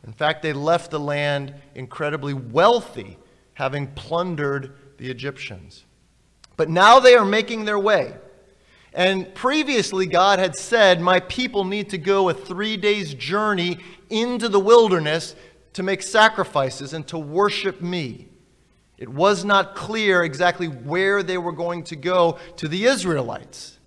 In 0.05 0.13
fact, 0.13 0.41
they 0.41 0.53
left 0.53 0.91
the 0.91 0.99
land 0.99 1.53
incredibly 1.75 2.33
wealthy 2.33 3.17
having 3.59 3.87
plundered 3.87 4.73
the 4.99 5.11
Egyptians. 5.11 5.83
But 6.55 6.69
now 6.69 7.01
they 7.01 7.15
are 7.15 7.25
making 7.25 7.65
their 7.65 7.77
way. 7.77 8.15
And 8.93 9.35
previously, 9.35 10.07
God 10.07 10.39
had 10.39 10.55
said, 10.55 11.01
My 11.01 11.19
people 11.19 11.65
need 11.65 11.89
to 11.89 11.97
go 11.97 12.29
a 12.29 12.33
three 12.33 12.77
days 12.77 13.13
journey 13.13 13.79
into 14.09 14.47
the 14.47 14.61
wilderness 14.61 15.35
to 15.73 15.83
make 15.83 16.01
sacrifices 16.01 16.93
and 16.93 17.05
to 17.09 17.17
worship 17.17 17.81
me. 17.81 18.29
It 18.97 19.09
was 19.09 19.43
not 19.43 19.75
clear 19.75 20.23
exactly 20.23 20.67
where 20.67 21.21
they 21.21 21.37
were 21.37 21.51
going 21.51 21.83
to 21.83 21.97
go 21.97 22.39
to 22.55 22.69
the 22.69 22.85
Israelites. 22.85 23.77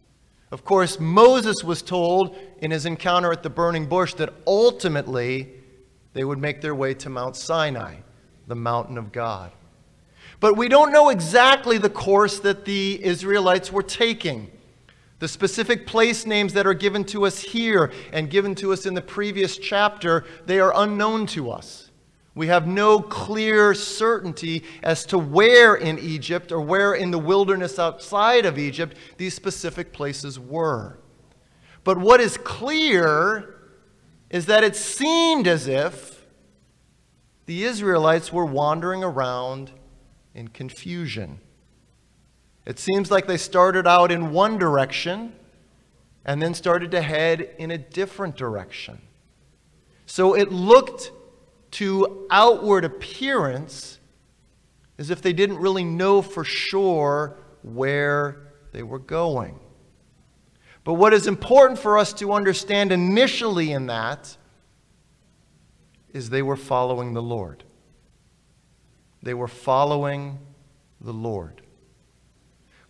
Of 0.50 0.66
course, 0.66 1.00
Moses 1.00 1.64
was 1.64 1.80
told 1.80 2.36
in 2.58 2.70
his 2.70 2.84
encounter 2.84 3.32
at 3.32 3.42
the 3.42 3.48
burning 3.48 3.86
bush 3.86 4.12
that 4.14 4.34
ultimately 4.46 5.48
they 6.12 6.24
would 6.24 6.38
make 6.38 6.60
their 6.60 6.74
way 6.74 6.92
to 6.92 7.08
Mount 7.08 7.36
Sinai, 7.36 8.00
the 8.46 8.54
mountain 8.54 8.98
of 8.98 9.12
God. 9.12 9.50
But 10.42 10.56
we 10.56 10.66
don't 10.68 10.90
know 10.90 11.10
exactly 11.10 11.78
the 11.78 11.88
course 11.88 12.40
that 12.40 12.64
the 12.64 12.98
Israelites 13.00 13.70
were 13.70 13.84
taking. 13.84 14.50
The 15.20 15.28
specific 15.28 15.86
place 15.86 16.26
names 16.26 16.52
that 16.54 16.66
are 16.66 16.74
given 16.74 17.04
to 17.04 17.26
us 17.26 17.38
here 17.38 17.92
and 18.12 18.28
given 18.28 18.56
to 18.56 18.72
us 18.72 18.84
in 18.84 18.94
the 18.94 19.02
previous 19.02 19.56
chapter, 19.56 20.24
they 20.46 20.58
are 20.58 20.72
unknown 20.74 21.26
to 21.28 21.52
us. 21.52 21.92
We 22.34 22.48
have 22.48 22.66
no 22.66 22.98
clear 22.98 23.72
certainty 23.72 24.64
as 24.82 25.06
to 25.06 25.16
where 25.18 25.76
in 25.76 26.00
Egypt 26.00 26.50
or 26.50 26.60
where 26.60 26.94
in 26.94 27.12
the 27.12 27.20
wilderness 27.20 27.78
outside 27.78 28.44
of 28.44 28.58
Egypt 28.58 28.96
these 29.18 29.34
specific 29.34 29.92
places 29.92 30.40
were. 30.40 30.98
But 31.84 31.98
what 31.98 32.20
is 32.20 32.36
clear 32.36 33.54
is 34.28 34.46
that 34.46 34.64
it 34.64 34.74
seemed 34.74 35.46
as 35.46 35.68
if 35.68 36.26
the 37.46 37.62
Israelites 37.62 38.32
were 38.32 38.44
wandering 38.44 39.04
around 39.04 39.70
in 40.34 40.48
confusion. 40.48 41.40
It 42.64 42.78
seems 42.78 43.10
like 43.10 43.26
they 43.26 43.36
started 43.36 43.86
out 43.86 44.12
in 44.12 44.32
one 44.32 44.58
direction 44.58 45.32
and 46.24 46.40
then 46.40 46.54
started 46.54 46.90
to 46.92 47.02
head 47.02 47.54
in 47.58 47.70
a 47.70 47.78
different 47.78 48.36
direction. 48.36 49.00
So 50.06 50.34
it 50.34 50.52
looked 50.52 51.10
to 51.72 52.26
outward 52.30 52.84
appearance 52.84 53.98
as 54.98 55.10
if 55.10 55.22
they 55.22 55.32
didn't 55.32 55.58
really 55.58 55.84
know 55.84 56.22
for 56.22 56.44
sure 56.44 57.38
where 57.62 58.52
they 58.72 58.82
were 58.82 58.98
going. 58.98 59.58
But 60.84 60.94
what 60.94 61.12
is 61.12 61.26
important 61.26 61.78
for 61.78 61.98
us 61.98 62.12
to 62.14 62.32
understand 62.32 62.92
initially 62.92 63.72
in 63.72 63.86
that 63.86 64.36
is 66.12 66.30
they 66.30 66.42
were 66.42 66.56
following 66.56 67.14
the 67.14 67.22
Lord. 67.22 67.64
They 69.22 69.34
were 69.34 69.48
following 69.48 70.38
the 71.00 71.12
Lord. 71.12 71.62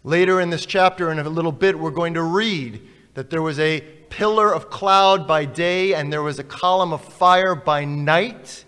Later 0.05 0.41
in 0.41 0.51
this 0.51 0.67
chapter, 0.67 1.13
in 1.13 1.19
a 1.19 1.29
little 1.29 1.53
bit, 1.53 1.79
we're 1.79 1.91
going 1.91 2.15
to 2.15 2.23
read 2.23 2.81
that 3.15 3.31
there 3.31 3.43
was 3.43 3.59
a 3.59 3.81
pillar 4.11 4.53
of 4.53 4.69
cloud 4.69 5.27
by 5.27 5.45
day 5.45 5.95
and 5.95 6.13
there 6.13 6.23
was 6.23 6.39
a 6.39 6.45
column 6.45 6.93
of 6.93 7.03
fire 7.03 7.55
by 7.55 7.85
night 7.85 8.65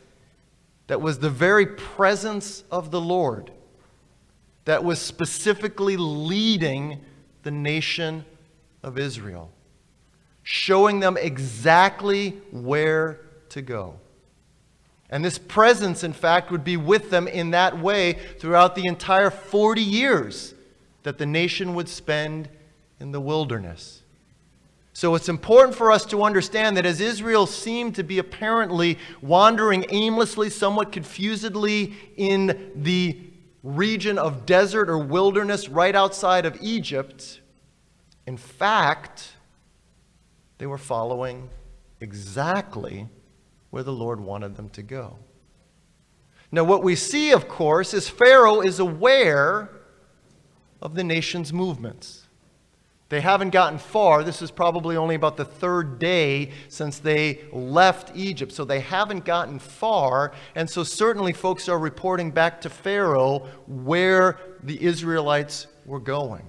that 0.86 1.00
was 1.00 1.18
the 1.18 1.30
very 1.30 1.66
presence 1.66 2.64
of 2.70 2.90
the 2.90 3.00
Lord 3.00 3.50
that 4.64 4.84
was 4.84 5.00
specifically 5.00 5.96
leading 5.96 7.00
the 7.42 7.50
nation 7.50 8.24
of 8.82 8.98
Israel, 8.98 9.50
showing 10.42 11.00
them 11.00 11.16
exactly 11.16 12.30
where 12.50 13.20
to 13.50 13.62
go. 13.62 13.98
And 15.14 15.24
this 15.24 15.38
presence, 15.38 16.02
in 16.02 16.12
fact, 16.12 16.50
would 16.50 16.64
be 16.64 16.76
with 16.76 17.10
them 17.10 17.28
in 17.28 17.52
that 17.52 17.78
way 17.78 18.14
throughout 18.40 18.74
the 18.74 18.86
entire 18.86 19.30
40 19.30 19.80
years 19.80 20.54
that 21.04 21.18
the 21.18 21.24
nation 21.24 21.74
would 21.74 21.88
spend 21.88 22.48
in 22.98 23.12
the 23.12 23.20
wilderness. 23.20 24.02
So 24.92 25.14
it's 25.14 25.28
important 25.28 25.76
for 25.76 25.92
us 25.92 26.04
to 26.06 26.24
understand 26.24 26.76
that 26.76 26.84
as 26.84 27.00
Israel 27.00 27.46
seemed 27.46 27.94
to 27.94 28.02
be 28.02 28.18
apparently 28.18 28.98
wandering 29.22 29.86
aimlessly, 29.90 30.50
somewhat 30.50 30.90
confusedly 30.90 31.94
in 32.16 32.72
the 32.74 33.16
region 33.62 34.18
of 34.18 34.46
desert 34.46 34.90
or 34.90 34.98
wilderness 34.98 35.68
right 35.68 35.94
outside 35.94 36.44
of 36.44 36.58
Egypt, 36.60 37.40
in 38.26 38.36
fact, 38.36 39.34
they 40.58 40.66
were 40.66 40.76
following 40.76 41.50
exactly 42.00 43.06
where 43.74 43.82
the 43.82 43.92
Lord 43.92 44.20
wanted 44.20 44.54
them 44.54 44.68
to 44.68 44.82
go. 44.84 45.18
Now, 46.52 46.62
what 46.62 46.84
we 46.84 46.94
see, 46.94 47.32
of 47.32 47.48
course, 47.48 47.92
is 47.92 48.08
Pharaoh 48.08 48.60
is 48.60 48.78
aware 48.78 49.68
of 50.80 50.94
the 50.94 51.02
nation's 51.02 51.52
movements. 51.52 52.28
They 53.08 53.20
haven't 53.20 53.50
gotten 53.50 53.80
far. 53.80 54.22
This 54.22 54.42
is 54.42 54.52
probably 54.52 54.96
only 54.96 55.16
about 55.16 55.36
the 55.36 55.44
third 55.44 55.98
day 55.98 56.52
since 56.68 57.00
they 57.00 57.40
left 57.52 58.12
Egypt. 58.14 58.52
So 58.52 58.64
they 58.64 58.78
haven't 58.78 59.24
gotten 59.24 59.58
far. 59.58 60.30
And 60.54 60.70
so 60.70 60.84
certainly 60.84 61.32
folks 61.32 61.68
are 61.68 61.76
reporting 61.76 62.30
back 62.30 62.60
to 62.60 62.70
Pharaoh 62.70 63.40
where 63.66 64.38
the 64.62 64.80
Israelites 64.80 65.66
were 65.84 65.98
going. 65.98 66.46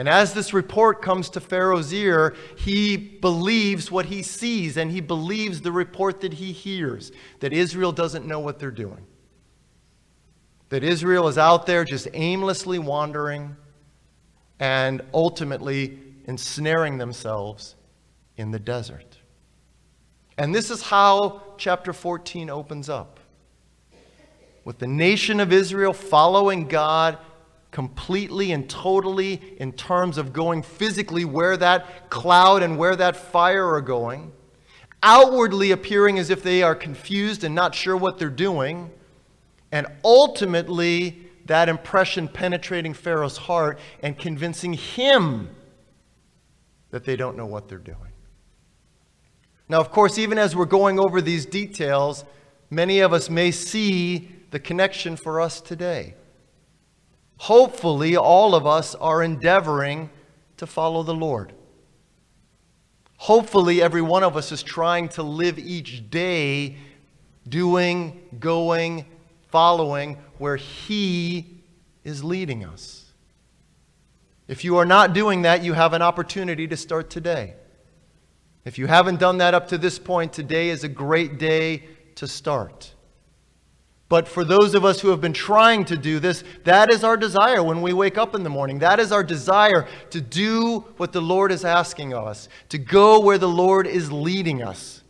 And 0.00 0.08
as 0.08 0.32
this 0.32 0.54
report 0.54 1.02
comes 1.02 1.28
to 1.28 1.42
Pharaoh's 1.42 1.92
ear, 1.92 2.34
he 2.56 2.96
believes 2.96 3.90
what 3.90 4.06
he 4.06 4.22
sees 4.22 4.78
and 4.78 4.90
he 4.90 5.02
believes 5.02 5.60
the 5.60 5.72
report 5.72 6.22
that 6.22 6.32
he 6.32 6.52
hears 6.52 7.12
that 7.40 7.52
Israel 7.52 7.92
doesn't 7.92 8.24
know 8.24 8.40
what 8.40 8.58
they're 8.58 8.70
doing. 8.70 9.06
That 10.70 10.82
Israel 10.82 11.28
is 11.28 11.36
out 11.36 11.66
there 11.66 11.84
just 11.84 12.08
aimlessly 12.14 12.78
wandering 12.78 13.58
and 14.58 15.02
ultimately 15.12 15.98
ensnaring 16.24 16.96
themselves 16.96 17.74
in 18.38 18.52
the 18.52 18.58
desert. 18.58 19.18
And 20.38 20.54
this 20.54 20.70
is 20.70 20.80
how 20.80 21.42
chapter 21.58 21.92
14 21.92 22.48
opens 22.48 22.88
up 22.88 23.20
with 24.64 24.78
the 24.78 24.86
nation 24.86 25.40
of 25.40 25.52
Israel 25.52 25.92
following 25.92 26.68
God 26.68 27.18
completely 27.70 28.52
and 28.52 28.68
totally 28.68 29.40
in 29.58 29.72
terms 29.72 30.18
of 30.18 30.32
going 30.32 30.62
physically 30.62 31.24
where 31.24 31.56
that 31.56 32.10
cloud 32.10 32.62
and 32.62 32.76
where 32.76 32.96
that 32.96 33.16
fire 33.16 33.68
are 33.72 33.80
going, 33.80 34.32
outwardly 35.02 35.70
appearing 35.70 36.18
as 36.18 36.30
if 36.30 36.42
they 36.42 36.62
are 36.62 36.74
confused 36.74 37.44
and 37.44 37.54
not 37.54 37.74
sure 37.74 37.96
what 37.96 38.18
they're 38.18 38.28
doing, 38.28 38.90
and 39.72 39.86
ultimately 40.04 41.26
that 41.46 41.68
impression 41.68 42.28
penetrating 42.28 42.92
Pharaoh's 42.92 43.36
heart 43.36 43.78
and 44.02 44.18
convincing 44.18 44.72
him 44.72 45.50
that 46.90 47.04
they 47.04 47.16
don't 47.16 47.36
know 47.36 47.46
what 47.46 47.68
they're 47.68 47.78
doing. 47.78 47.96
Now, 49.68 49.80
of 49.80 49.92
course, 49.92 50.18
even 50.18 50.38
as 50.38 50.56
we're 50.56 50.64
going 50.64 50.98
over 50.98 51.20
these 51.20 51.46
details, 51.46 52.24
many 52.70 52.98
of 53.00 53.12
us 53.12 53.30
may 53.30 53.52
see 53.52 54.28
the 54.50 54.58
connection 54.58 55.16
for 55.16 55.40
us 55.40 55.60
today. 55.60 56.14
Hopefully, 57.40 58.18
all 58.18 58.54
of 58.54 58.66
us 58.66 58.94
are 58.96 59.22
endeavoring 59.22 60.10
to 60.58 60.66
follow 60.66 61.02
the 61.02 61.14
Lord. 61.14 61.54
Hopefully, 63.16 63.80
every 63.80 64.02
one 64.02 64.22
of 64.22 64.36
us 64.36 64.52
is 64.52 64.62
trying 64.62 65.08
to 65.08 65.22
live 65.22 65.58
each 65.58 66.10
day 66.10 66.76
doing, 67.48 68.20
going, 68.38 69.06
following 69.48 70.18
where 70.36 70.56
He 70.56 71.62
is 72.04 72.22
leading 72.22 72.62
us. 72.62 73.06
If 74.46 74.62
you 74.62 74.76
are 74.76 74.84
not 74.84 75.14
doing 75.14 75.40
that, 75.40 75.64
you 75.64 75.72
have 75.72 75.94
an 75.94 76.02
opportunity 76.02 76.68
to 76.68 76.76
start 76.76 77.08
today. 77.08 77.54
If 78.66 78.76
you 78.76 78.86
haven't 78.86 79.18
done 79.18 79.38
that 79.38 79.54
up 79.54 79.68
to 79.68 79.78
this 79.78 79.98
point, 79.98 80.34
today 80.34 80.68
is 80.68 80.84
a 80.84 80.88
great 80.88 81.38
day 81.38 81.84
to 82.16 82.28
start. 82.28 82.92
But 84.10 84.26
for 84.26 84.42
those 84.42 84.74
of 84.74 84.84
us 84.84 85.00
who 85.00 85.10
have 85.10 85.20
been 85.20 85.32
trying 85.32 85.84
to 85.84 85.96
do 85.96 86.18
this, 86.18 86.42
that 86.64 86.92
is 86.92 87.04
our 87.04 87.16
desire 87.16 87.62
when 87.62 87.80
we 87.80 87.92
wake 87.92 88.18
up 88.18 88.34
in 88.34 88.42
the 88.42 88.50
morning. 88.50 88.80
That 88.80 88.98
is 88.98 89.12
our 89.12 89.22
desire 89.22 89.86
to 90.10 90.20
do 90.20 90.80
what 90.96 91.12
the 91.12 91.22
Lord 91.22 91.52
is 91.52 91.64
asking 91.64 92.12
of 92.12 92.26
us, 92.26 92.48
to 92.70 92.78
go 92.78 93.20
where 93.20 93.38
the 93.38 93.48
Lord 93.48 93.86
is 93.86 94.10
leading 94.10 94.64
us, 94.64 95.04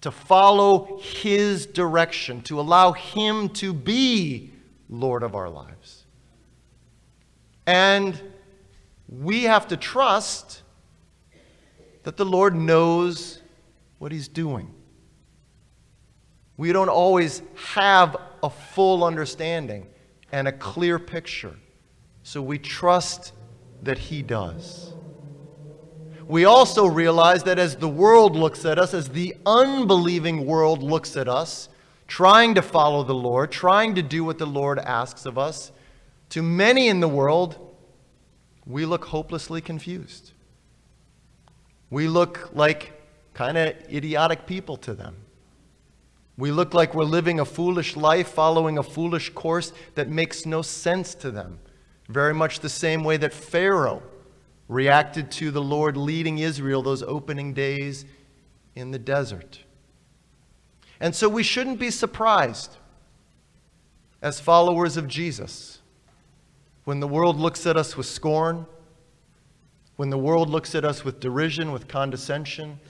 to 0.00 0.10
follow 0.10 0.98
His 1.02 1.66
direction, 1.66 2.40
to 2.44 2.58
allow 2.58 2.92
Him 2.92 3.50
to 3.50 3.74
be 3.74 4.54
Lord 4.88 5.22
of 5.22 5.34
our 5.34 5.50
lives. 5.50 6.06
And 7.66 8.18
we 9.06 9.42
have 9.42 9.68
to 9.68 9.76
trust 9.76 10.62
that 12.04 12.16
the 12.16 12.24
Lord 12.24 12.54
knows 12.54 13.42
what 13.98 14.12
He's 14.12 14.28
doing. 14.28 14.70
We 16.56 16.72
don't 16.72 16.88
always 16.88 17.42
have 17.74 18.16
a 18.42 18.50
full 18.50 19.04
understanding 19.04 19.86
and 20.30 20.46
a 20.46 20.52
clear 20.52 20.98
picture. 20.98 21.56
So 22.22 22.42
we 22.42 22.58
trust 22.58 23.32
that 23.82 23.98
He 23.98 24.22
does. 24.22 24.92
We 26.26 26.46
also 26.46 26.86
realize 26.86 27.42
that 27.44 27.58
as 27.58 27.76
the 27.76 27.88
world 27.88 28.34
looks 28.34 28.64
at 28.64 28.78
us, 28.78 28.94
as 28.94 29.10
the 29.10 29.36
unbelieving 29.44 30.46
world 30.46 30.82
looks 30.82 31.16
at 31.16 31.28
us, 31.28 31.68
trying 32.06 32.54
to 32.54 32.62
follow 32.62 33.02
the 33.02 33.14
Lord, 33.14 33.50
trying 33.50 33.94
to 33.96 34.02
do 34.02 34.24
what 34.24 34.38
the 34.38 34.46
Lord 34.46 34.78
asks 34.78 35.26
of 35.26 35.36
us, 35.36 35.70
to 36.30 36.42
many 36.42 36.88
in 36.88 37.00
the 37.00 37.08
world, 37.08 37.58
we 38.66 38.86
look 38.86 39.04
hopelessly 39.06 39.60
confused. 39.60 40.32
We 41.90 42.08
look 42.08 42.50
like 42.54 42.92
kind 43.34 43.58
of 43.58 43.74
idiotic 43.92 44.46
people 44.46 44.76
to 44.78 44.94
them. 44.94 45.16
We 46.36 46.50
look 46.50 46.74
like 46.74 46.94
we're 46.94 47.04
living 47.04 47.38
a 47.38 47.44
foolish 47.44 47.96
life, 47.96 48.28
following 48.28 48.76
a 48.76 48.82
foolish 48.82 49.30
course 49.30 49.72
that 49.94 50.08
makes 50.08 50.44
no 50.44 50.62
sense 50.62 51.14
to 51.16 51.30
them. 51.30 51.60
Very 52.08 52.34
much 52.34 52.60
the 52.60 52.68
same 52.68 53.04
way 53.04 53.16
that 53.18 53.32
Pharaoh 53.32 54.02
reacted 54.68 55.30
to 55.30 55.50
the 55.50 55.62
Lord 55.62 55.96
leading 55.96 56.38
Israel 56.38 56.82
those 56.82 57.02
opening 57.02 57.54
days 57.54 58.04
in 58.74 58.90
the 58.90 58.98
desert. 58.98 59.60
And 61.00 61.14
so 61.14 61.28
we 61.28 61.42
shouldn't 61.42 61.78
be 61.78 61.90
surprised 61.90 62.76
as 64.20 64.40
followers 64.40 64.96
of 64.96 65.06
Jesus 65.06 65.80
when 66.84 67.00
the 67.00 67.08
world 67.08 67.38
looks 67.38 67.66
at 67.66 67.76
us 67.76 67.96
with 67.96 68.06
scorn, 68.06 68.66
when 69.96 70.10
the 70.10 70.18
world 70.18 70.50
looks 70.50 70.74
at 70.74 70.84
us 70.84 71.04
with 71.04 71.20
derision, 71.20 71.70
with 71.72 71.86
condescension 71.86 72.80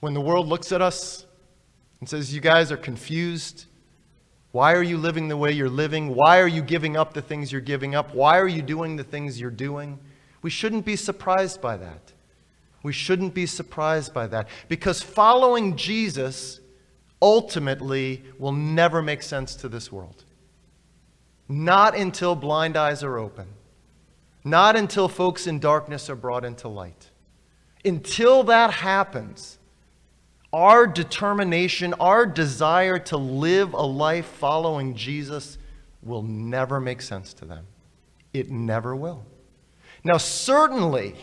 when 0.00 0.14
the 0.14 0.20
world 0.20 0.46
looks 0.46 0.72
at 0.72 0.80
us 0.80 1.26
and 2.00 2.08
says, 2.08 2.34
You 2.34 2.40
guys 2.40 2.70
are 2.72 2.76
confused. 2.76 3.66
Why 4.52 4.72
are 4.74 4.82
you 4.82 4.96
living 4.96 5.28
the 5.28 5.36
way 5.36 5.52
you're 5.52 5.68
living? 5.68 6.14
Why 6.14 6.40
are 6.40 6.48
you 6.48 6.62
giving 6.62 6.96
up 6.96 7.12
the 7.12 7.20
things 7.22 7.52
you're 7.52 7.60
giving 7.60 7.94
up? 7.94 8.14
Why 8.14 8.38
are 8.38 8.48
you 8.48 8.62
doing 8.62 8.96
the 8.96 9.04
things 9.04 9.40
you're 9.40 9.50
doing? 9.50 9.98
We 10.40 10.50
shouldn't 10.50 10.84
be 10.84 10.96
surprised 10.96 11.60
by 11.60 11.76
that. 11.76 12.12
We 12.82 12.92
shouldn't 12.92 13.34
be 13.34 13.44
surprised 13.46 14.14
by 14.14 14.28
that 14.28 14.48
because 14.68 15.02
following 15.02 15.76
Jesus 15.76 16.60
ultimately 17.20 18.24
will 18.38 18.52
never 18.52 19.02
make 19.02 19.22
sense 19.22 19.56
to 19.56 19.68
this 19.68 19.90
world. 19.92 20.24
Not 21.48 21.96
until 21.96 22.34
blind 22.34 22.76
eyes 22.76 23.02
are 23.02 23.18
open. 23.18 23.48
Not 24.44 24.76
until 24.76 25.08
folks 25.08 25.46
in 25.46 25.58
darkness 25.58 26.08
are 26.08 26.16
brought 26.16 26.44
into 26.44 26.68
light. 26.68 27.10
Until 27.84 28.44
that 28.44 28.72
happens, 28.72 29.57
our 30.52 30.86
determination, 30.86 31.94
our 31.94 32.24
desire 32.26 32.98
to 32.98 33.16
live 33.16 33.74
a 33.74 33.82
life 33.82 34.26
following 34.26 34.94
Jesus 34.94 35.58
will 36.02 36.22
never 36.22 36.80
make 36.80 37.02
sense 37.02 37.34
to 37.34 37.44
them. 37.44 37.66
It 38.32 38.50
never 38.50 38.96
will. 38.96 39.26
Now, 40.04 40.16
certainly, 40.16 41.14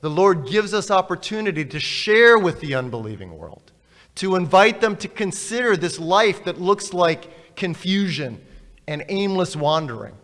the 0.00 0.10
Lord 0.10 0.46
gives 0.46 0.74
us 0.74 0.90
opportunity 0.90 1.64
to 1.64 1.80
share 1.80 2.38
with 2.38 2.60
the 2.60 2.74
unbelieving 2.74 3.36
world, 3.36 3.72
to 4.16 4.36
invite 4.36 4.80
them 4.80 4.96
to 4.98 5.08
consider 5.08 5.76
this 5.76 5.98
life 5.98 6.44
that 6.44 6.60
looks 6.60 6.92
like 6.92 7.56
confusion 7.56 8.40
and 8.86 9.04
aimless 9.08 9.56
wandering. 9.56 10.14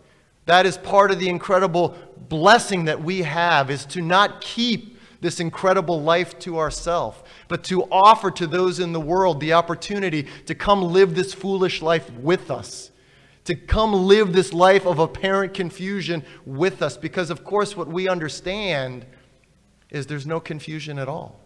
That 0.45 0.65
is 0.65 0.77
part 0.77 1.11
of 1.11 1.19
the 1.19 1.29
incredible 1.29 1.95
blessing 2.29 2.85
that 2.85 3.03
we 3.03 3.23
have 3.23 3.69
is 3.69 3.85
to 3.87 4.01
not 4.01 4.41
keep 4.41 4.90
this 5.21 5.39
incredible 5.39 6.01
life 6.01 6.37
to 6.39 6.57
ourselves, 6.57 7.21
but 7.47 7.63
to 7.65 7.83
offer 7.91 8.31
to 8.31 8.47
those 8.47 8.79
in 8.79 8.91
the 8.91 8.99
world 8.99 9.39
the 9.39 9.53
opportunity 9.53 10.27
to 10.47 10.55
come 10.55 10.81
live 10.81 11.15
this 11.15 11.33
foolish 11.33 11.81
life 11.81 12.11
with 12.13 12.51
us, 12.51 12.91
to 13.45 13.55
come 13.55 13.93
live 13.93 14.33
this 14.33 14.51
life 14.51 14.85
of 14.85 14.99
apparent 14.99 15.53
confusion 15.53 16.23
with 16.45 16.81
us. 16.81 16.97
Because, 16.97 17.29
of 17.29 17.43
course, 17.43 17.77
what 17.77 17.87
we 17.87 18.09
understand 18.09 19.05
is 19.91 20.07
there's 20.07 20.27
no 20.27 20.39
confusion 20.39 20.97
at 20.97 21.07
all. 21.07 21.39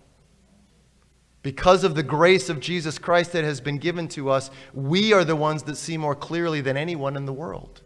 Because 1.42 1.84
of 1.84 1.94
the 1.94 2.02
grace 2.02 2.50
of 2.50 2.60
Jesus 2.60 2.98
Christ 2.98 3.34
that 3.34 3.44
has 3.44 3.62
been 3.62 3.78
given 3.78 4.08
to 4.10 4.32
us, 4.32 4.50
we 4.74 5.14
are 5.14 5.24
the 5.24 5.36
ones 5.36 5.64
that 5.64 5.76
see 5.78 5.96
more 5.96 6.16
clearly 6.16 6.60
than 6.62 6.76
anyone 6.76 7.16
in 7.16 7.26
the 7.26 7.34
world. 7.34 7.82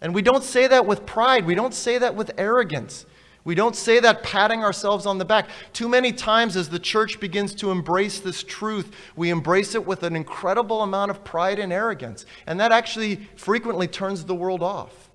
And 0.00 0.12
we 0.12 0.22
don't 0.22 0.42
say 0.42 0.66
that 0.66 0.84
with 0.84 1.06
pride. 1.06 1.46
We 1.46 1.54
don't 1.54 1.74
say 1.74 1.98
that 1.98 2.16
with 2.16 2.32
arrogance. 2.36 3.06
We 3.44 3.54
don't 3.56 3.74
say 3.74 3.98
that 3.98 4.22
patting 4.22 4.62
ourselves 4.62 5.04
on 5.04 5.18
the 5.18 5.24
back. 5.24 5.48
Too 5.72 5.88
many 5.88 6.12
times, 6.12 6.56
as 6.56 6.68
the 6.68 6.78
church 6.78 7.18
begins 7.18 7.54
to 7.56 7.72
embrace 7.72 8.20
this 8.20 8.44
truth, 8.44 8.94
we 9.16 9.30
embrace 9.30 9.74
it 9.74 9.84
with 9.84 10.04
an 10.04 10.14
incredible 10.14 10.82
amount 10.82 11.10
of 11.10 11.24
pride 11.24 11.58
and 11.58 11.72
arrogance. 11.72 12.24
And 12.46 12.60
that 12.60 12.70
actually 12.70 13.28
frequently 13.34 13.88
turns 13.88 14.24
the 14.24 14.34
world 14.34 14.62
off. 14.62 15.10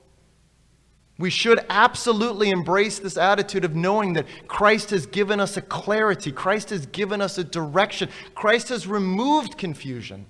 We 1.20 1.30
should 1.30 1.66
absolutely 1.70 2.52
embrace 2.52 3.00
this 3.00 3.18
attitude 3.18 3.66
of 3.66 3.76
knowing 3.76 4.14
that 4.14 4.28
Christ 4.48 4.92
has 4.92 5.06
given 5.06 5.40
us 5.40 5.58
a 5.58 5.62
clarity, 5.62 6.32
Christ 6.32 6.70
has 6.70 6.86
given 6.86 7.22
us 7.22 7.38
a 7.38 7.44
direction, 7.44 8.10
Christ 8.36 8.70
has 8.70 8.86
removed 8.86 9.58
confusion. 9.58 10.28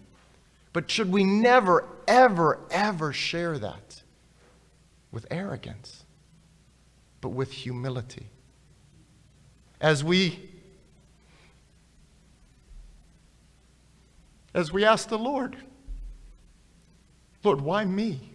But 0.72 0.90
should 0.90 1.12
we 1.12 1.24
never, 1.24 1.86
ever, 2.08 2.60
ever 2.70 3.12
share 3.12 3.58
that 3.58 4.04
with 5.12 5.26
arrogance? 5.32 6.06
But 7.22 7.30
with 7.30 7.52
humility. 7.52 8.28
As 9.80 10.04
we 10.04 10.50
as 14.54 14.72
we 14.72 14.84
ask 14.84 15.08
the 15.08 15.20
Lord, 15.20 15.56
Lord, 17.44 17.62
why 17.62 17.86
me? 17.86 18.34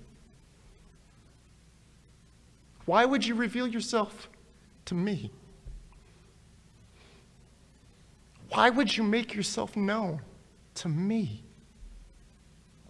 Why 2.84 3.04
would 3.04 3.26
you 3.26 3.34
reveal 3.34 3.66
yourself 3.66 4.28
to 4.84 4.94
me? 4.94 5.32
Why 8.50 8.70
would 8.70 8.96
you 8.96 9.02
make 9.02 9.34
yourself 9.34 9.76
known 9.76 10.20
to 10.76 10.88
me? 10.88 11.42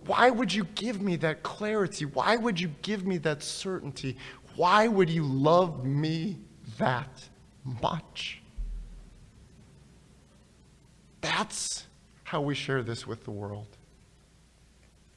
Why 0.06 0.30
would 0.30 0.52
you 0.52 0.64
give 0.74 1.00
me 1.00 1.16
that 1.16 1.42
clarity? 1.42 2.04
Why 2.04 2.36
would 2.36 2.58
you 2.58 2.70
give 2.82 3.06
me 3.06 3.18
that 3.18 3.42
certainty? 3.42 4.16
Why 4.62 4.86
would 4.86 5.10
you 5.10 5.24
love 5.24 5.84
me 5.84 6.38
that 6.78 7.28
much? 7.64 8.40
That's 11.20 11.88
how 12.22 12.42
we 12.42 12.54
share 12.54 12.84
this 12.84 13.04
with 13.04 13.24
the 13.24 13.32
world. 13.32 13.76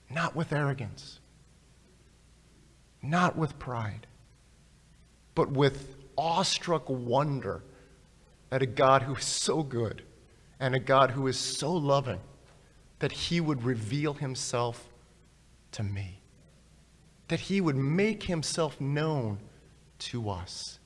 Not 0.10 0.36
with 0.36 0.52
arrogance, 0.52 1.20
not 3.04 3.38
with 3.38 3.60
pride, 3.60 4.08
but 5.36 5.52
with 5.52 5.96
awestruck 6.18 6.90
wonder 6.90 7.62
at 8.52 8.64
a 8.64 8.66
God 8.66 9.04
who 9.04 9.14
is 9.14 9.26
so 9.26 9.62
good 9.62 10.02
and 10.60 10.74
a 10.74 10.80
God 10.80 11.12
who 11.12 11.28
is 11.28 11.38
so 11.38 11.72
loving 11.72 12.22
that 12.98 13.12
he 13.12 13.40
would 13.40 13.64
reveal 13.64 14.16
himself 14.16 14.90
to 15.74 15.84
me. 15.84 16.24
That 17.28 17.42
he 17.42 17.62
would 17.62 17.76
make 17.76 18.24
himself 18.24 18.80
known 18.80 19.40
to 20.00 20.30
us. 20.30 20.80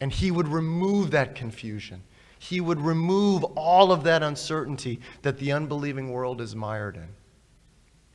And 0.00 0.12
he 0.12 0.30
would 0.30 0.48
remove 0.48 1.10
that 1.12 1.34
confusion. 1.34 2.02
He 2.38 2.60
would 2.60 2.80
remove 2.80 3.42
all 3.56 3.90
of 3.90 4.04
that 4.04 4.22
uncertainty 4.22 5.00
that 5.22 5.38
the 5.38 5.52
unbelieving 5.52 6.10
world 6.10 6.40
is 6.40 6.54
mired 6.54 6.96
in. 6.96 7.08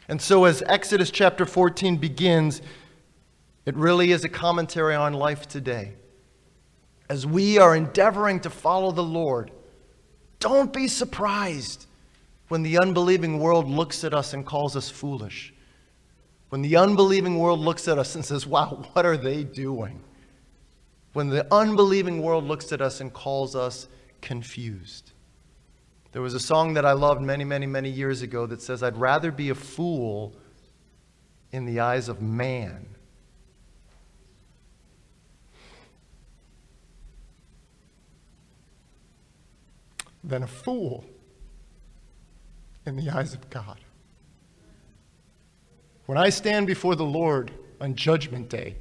And 0.08 0.22
so, 0.22 0.46
as 0.46 0.64
Exodus 0.66 1.12
chapter 1.12 1.46
14 1.46 1.98
begins, 1.98 2.62
it 3.66 3.76
really 3.76 4.12
is 4.12 4.24
a 4.24 4.30
commentary 4.30 4.96
on 4.96 5.14
life 5.14 5.48
today. 5.48 5.94
As 7.10 7.26
we 7.26 7.58
are 7.58 7.76
endeavoring 7.76 8.40
to 8.42 8.50
follow 8.50 8.92
the 8.92 9.04
Lord, 9.04 9.52
don't 10.40 10.72
be 10.72 10.88
surprised 10.88 11.86
when 12.48 12.64
the 12.64 12.80
unbelieving 12.80 13.40
world 13.40 13.68
looks 13.68 14.04
at 14.04 14.14
us 14.14 14.34
and 14.34 14.46
calls 14.46 14.76
us 14.76 14.90
foolish. 14.90 15.54
When 16.50 16.62
the 16.62 16.78
unbelieving 16.78 17.38
world 17.38 17.60
looks 17.60 17.88
at 17.88 18.00
us 18.00 18.16
and 18.16 18.26
says, 18.26 18.46
Wow, 18.46 18.84
what 18.94 19.06
are 19.06 19.18
they 19.18 19.44
doing? 19.44 20.02
When 21.14 21.30
the 21.30 21.52
unbelieving 21.54 22.22
world 22.22 22.44
looks 22.44 22.72
at 22.72 22.82
us 22.82 23.02
and 23.02 23.14
calls 23.14 23.56
us 23.56 23.88
confused. 24.22 25.12
There 26.12 26.22
was 26.22 26.34
a 26.34 26.40
song 26.40 26.74
that 26.74 26.86
I 26.86 26.94
loved 26.94 27.22
many, 27.22 27.44
many, 27.44 27.68
many 27.68 27.90
years 27.90 28.22
ago 28.22 28.48
that 28.48 28.62
says, 28.62 28.82
I'd 28.82 28.98
rather 28.98 29.32
be 29.32 29.50
a 29.50 29.56
fool 29.56 30.36
in 31.52 31.66
the 31.66 31.80
eyes 31.80 32.10
of 32.10 32.22
man 32.22 32.88
than 40.24 40.44
a 40.44 40.48
fool 40.48 41.06
in 42.86 42.96
the 42.96 43.10
eyes 43.10 43.34
of 43.34 43.50
God. 43.50 43.78
When 46.10 46.18
I 46.18 46.30
stand 46.30 46.66
before 46.66 46.96
the 46.96 47.06
Lord 47.06 47.52
on 47.80 47.94
Judgment 47.94 48.50
Day, 48.50 48.78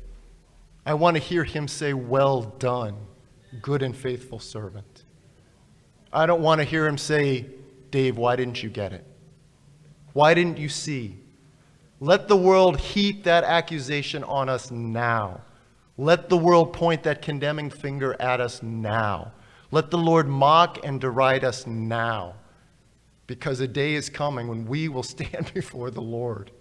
I 0.86 0.94
want 0.94 1.14
to 1.18 1.22
hear 1.22 1.44
him 1.44 1.68
say, 1.68 1.92
Well 1.92 2.54
done, 2.58 2.96
good 3.60 3.82
and 3.82 3.94
faithful 3.94 4.38
servant. 4.38 5.04
I 6.10 6.24
don't 6.24 6.40
want 6.40 6.62
to 6.62 6.64
hear 6.64 6.86
him 6.86 6.96
say, 6.96 7.44
Dave, 7.90 8.16
why 8.16 8.34
didn't 8.34 8.62
you 8.62 8.70
get 8.70 8.94
it? 8.94 9.04
Why 10.14 10.32
didn't 10.32 10.56
you 10.56 10.70
see? 10.70 11.18
Let 12.00 12.28
the 12.28 12.36
world 12.38 12.80
heap 12.80 13.24
that 13.24 13.44
accusation 13.44 14.24
on 14.24 14.48
us 14.48 14.70
now. 14.70 15.42
Let 15.98 16.30
the 16.30 16.38
world 16.38 16.72
point 16.72 17.02
that 17.02 17.20
condemning 17.20 17.68
finger 17.68 18.16
at 18.18 18.40
us 18.40 18.62
now. 18.62 19.32
Let 19.70 19.90
the 19.90 19.98
Lord 19.98 20.28
mock 20.28 20.78
and 20.82 20.98
deride 20.98 21.44
us 21.44 21.66
now, 21.66 22.36
because 23.26 23.60
a 23.60 23.68
day 23.68 23.96
is 23.96 24.08
coming 24.08 24.48
when 24.48 24.64
we 24.64 24.88
will 24.88 25.02
stand 25.16 25.52
before 25.52 25.90
the 25.90 26.00
Lord. 26.00 26.52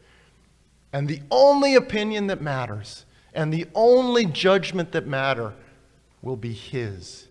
And 0.97 1.07
the 1.07 1.21
only 1.29 1.75
opinion 1.75 2.25
that 2.25 2.41
matters 2.41 3.05
and 3.31 3.53
the 3.53 3.67
only 3.75 4.25
judgment 4.25 4.93
that 4.93 5.05
matter 5.05 5.53
will 6.23 6.35
be 6.35 6.53
His. 6.53 7.27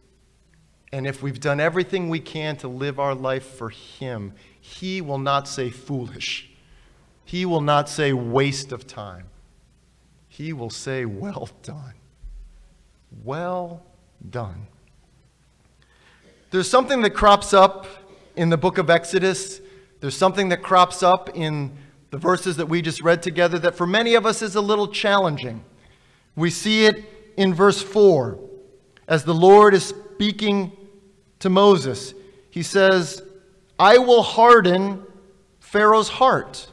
And 0.93 1.05
if 1.05 1.21
we've 1.21 1.41
done 1.41 1.59
everything 1.59 2.09
we 2.09 2.21
can 2.21 2.57
to 2.59 2.69
live 2.69 3.01
our 3.01 3.13
life 3.13 3.43
for 3.43 3.71
Him, 3.71 4.35
He 4.61 5.01
will 5.01 5.19
not 5.19 5.49
say 5.49 5.71
foolish. 5.71 6.49
He 7.25 7.45
will 7.45 7.61
not 7.61 7.89
say 7.89 8.13
waste 8.13 8.71
of 8.71 8.87
time. 8.87 9.25
He 10.29 10.53
will 10.53 10.71
say, 10.71 11.05
Well 11.05 11.49
done. 11.65 11.95
Well 13.25 13.83
done. 14.31 14.69
There's 16.53 16.71
something 16.71 17.03
that 17.03 17.15
crops 17.15 17.53
up 17.53 17.89
in 18.37 18.49
the 18.49 18.57
book 18.57 18.79
of 18.79 18.91
Exodus. 18.91 19.61
There's 19.99 20.17
something 20.17 20.51
that 20.51 20.63
crops 20.63 21.03
up 21.03 21.31
in 21.35 21.77
the 22.11 22.19
verses 22.19 22.57
that 22.57 22.69
we 22.69 22.83
just 22.83 23.03
read 23.03 23.23
together 23.23 23.59
that 23.59 23.75
for 23.75 23.87
many 23.87 24.15
of 24.15 24.27
us 24.27 24.43
is 24.43 24.55
a 24.55 24.61
little 24.61 24.89
challenging. 24.89 25.65
We 26.35 26.51
see 26.51 26.87
it 26.87 27.05
in 27.37 27.55
verse 27.55 27.83
4 27.83 28.39
as 29.09 29.25
the 29.25 29.35
Lord 29.35 29.75
is 29.75 29.85
speaking 29.85 30.73
to 31.41 31.51
Moses. 31.51 32.15
He 32.51 32.63
says, 32.63 33.23
I 33.79 33.99
will 33.99 34.23
harden 34.23 35.03
Pharaoh's 35.61 36.09
heart. 36.09 36.69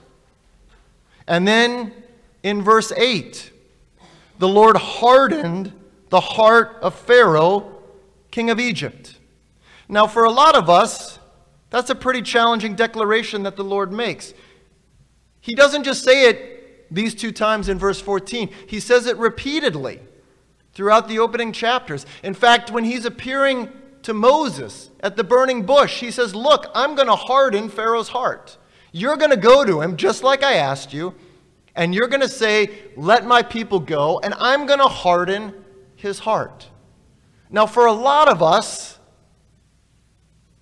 And 1.28 1.48
then 1.48 1.94
in 2.44 2.62
verse 2.62 2.92
8, 2.92 3.52
the 4.40 4.48
Lord 4.48 4.78
hardened 4.78 5.72
the 6.10 6.20
heart 6.20 6.78
of 6.82 6.96
Pharaoh, 6.96 7.82
king 8.32 8.50
of 8.50 8.60
Egypt. 8.60 9.18
Now, 9.90 10.08
for 10.08 10.24
a 10.24 10.32
lot 10.32 10.56
of 10.56 10.70
us, 10.70 11.20
that's 11.70 11.90
a 11.90 11.96
pretty 11.96 12.22
challenging 12.22 12.76
declaration 12.76 13.44
that 13.44 13.56
the 13.56 13.64
Lord 13.64 13.92
makes. 13.92 14.34
He 15.44 15.56
doesn't 15.56 15.84
just 15.84 16.06
say 16.06 16.30
it 16.30 16.88
these 16.90 17.14
two 17.14 17.34
times 17.34 17.68
in 17.68 17.78
verse 17.78 18.00
14, 18.00 18.50
he 18.66 18.80
says 18.80 19.08
it 19.08 19.18
repeatedly 19.18 20.00
throughout 20.74 21.10
the 21.10 21.20
opening 21.20 21.52
chapters. 21.52 22.06
In 22.24 22.34
fact, 22.34 22.72
when 22.72 22.86
he's 22.86 23.04
appearing 23.04 23.68
to 24.04 24.14
Moses 24.14 24.90
at 25.02 25.18
the 25.18 25.24
burning 25.26 25.66
bush, 25.66 26.00
he 26.00 26.12
says, 26.12 26.34
Look, 26.34 26.68
I'm 26.74 26.96
going 26.96 27.10
to 27.10 27.18
harden 27.18 27.68
Pharaoh's 27.68 28.08
heart. 28.08 28.58
You're 28.94 29.18
going 29.18 29.32
to 29.32 29.38
go 29.38 29.66
to 29.66 29.82
him 29.82 29.98
just 29.98 30.24
like 30.24 30.44
I 30.44 30.54
asked 30.54 30.94
you, 30.94 31.14
and 31.76 31.94
you're 31.94 32.08
going 32.08 32.22
to 32.22 32.30
say, 32.30 32.70
Let 32.96 33.26
my 33.26 33.44
people 33.44 33.82
go, 33.82 34.22
and 34.22 34.34
I'm 34.36 34.66
going 34.66 34.80
to 34.80 34.88
harden 34.88 35.54
his 35.98 36.20
heart. 36.20 36.70
Now, 37.50 37.66
for 37.66 37.88
a 37.88 37.92
lot 37.92 38.30
of 38.30 38.42
us, 38.42 38.98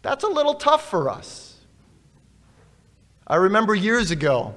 that's 0.02 0.24
a 0.24 0.28
little 0.28 0.56
tough 0.56 0.90
for 0.90 1.08
us. 1.08 1.60
I 3.28 3.36
remember 3.36 3.76
years 3.76 4.10
ago 4.10 4.56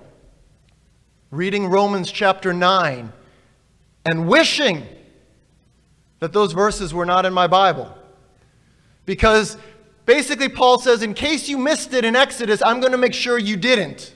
reading 1.35 1.66
Romans 1.66 2.12
chapter 2.12 2.53
9 2.53 3.12
and 4.05 4.29
wishing 4.29 4.87
that 6.20 6.33
those 6.33 6.53
verses 6.53 6.94
were 6.94 7.05
not 7.05 7.27
in 7.27 7.33
my 7.33 7.49
Bible. 7.49 7.92
Because 9.05 9.57
basically, 10.07 10.49
Paul 10.49 10.79
says, 10.79 11.03
in 11.03 11.12
case 11.12 11.49
you 11.49 11.59
missed 11.59 11.92
it 11.92 12.05
in 12.05 12.14
Exodus, 12.14 12.62
I'm 12.64 12.79
going 12.81 12.92
to 12.92 12.99
make 12.99 13.14
sure 13.14 13.37
you 13.37 13.57
didn't. 13.57 14.14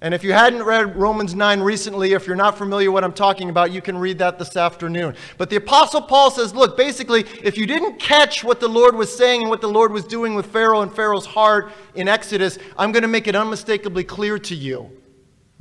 And 0.00 0.14
if 0.14 0.24
you 0.24 0.32
hadn't 0.32 0.64
read 0.64 0.96
Romans 0.96 1.34
9 1.34 1.60
recently, 1.60 2.14
if 2.14 2.26
you're 2.26 2.34
not 2.34 2.58
familiar 2.58 2.90
what 2.90 3.04
I'm 3.04 3.12
talking 3.12 3.50
about, 3.50 3.70
you 3.70 3.80
can 3.80 3.96
read 3.96 4.18
that 4.18 4.38
this 4.38 4.56
afternoon. 4.56 5.14
But 5.38 5.50
the 5.50 5.56
Apostle 5.56 6.02
Paul 6.02 6.30
says, 6.30 6.54
look, 6.54 6.76
basically, 6.76 7.24
if 7.44 7.56
you 7.56 7.66
didn't 7.66 8.00
catch 8.00 8.42
what 8.42 8.58
the 8.58 8.66
Lord 8.66 8.96
was 8.96 9.14
saying 9.16 9.42
and 9.42 9.50
what 9.50 9.60
the 9.60 9.68
Lord 9.68 9.92
was 9.92 10.04
doing 10.04 10.34
with 10.34 10.46
Pharaoh 10.46 10.80
and 10.80 10.92
Pharaoh's 10.92 11.26
heart 11.26 11.70
in 11.94 12.08
Exodus, 12.08 12.58
I'm 12.76 12.90
going 12.90 13.02
to 13.02 13.08
make 13.08 13.28
it 13.28 13.36
unmistakably 13.36 14.02
clear 14.02 14.38
to 14.40 14.54
you. 14.56 14.90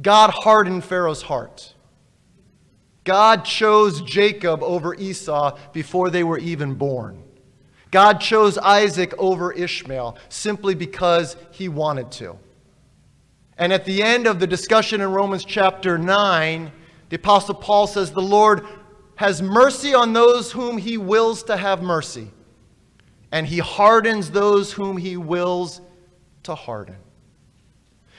God 0.01 0.31
hardened 0.31 0.83
Pharaoh's 0.83 1.21
heart. 1.21 1.73
God 3.03 3.45
chose 3.45 4.01
Jacob 4.01 4.61
over 4.63 4.93
Esau 4.95 5.57
before 5.73 6.09
they 6.09 6.23
were 6.23 6.37
even 6.37 6.75
born. 6.75 7.23
God 7.89 8.21
chose 8.21 8.57
Isaac 8.57 9.13
over 9.17 9.51
Ishmael 9.51 10.17
simply 10.29 10.75
because 10.75 11.35
he 11.51 11.67
wanted 11.67 12.11
to. 12.13 12.37
And 13.57 13.73
at 13.73 13.85
the 13.85 14.01
end 14.01 14.27
of 14.27 14.39
the 14.39 14.47
discussion 14.47 15.01
in 15.01 15.11
Romans 15.11 15.43
chapter 15.43 15.97
9, 15.97 16.71
the 17.09 17.15
Apostle 17.17 17.55
Paul 17.55 17.87
says, 17.87 18.11
The 18.11 18.21
Lord 18.21 18.65
has 19.15 19.41
mercy 19.41 19.93
on 19.93 20.13
those 20.13 20.51
whom 20.51 20.77
he 20.77 20.97
wills 20.97 21.43
to 21.43 21.57
have 21.57 21.83
mercy, 21.83 22.31
and 23.31 23.45
he 23.45 23.59
hardens 23.59 24.31
those 24.31 24.71
whom 24.71 24.97
he 24.97 25.17
wills 25.17 25.81
to 26.43 26.55
harden. 26.55 26.95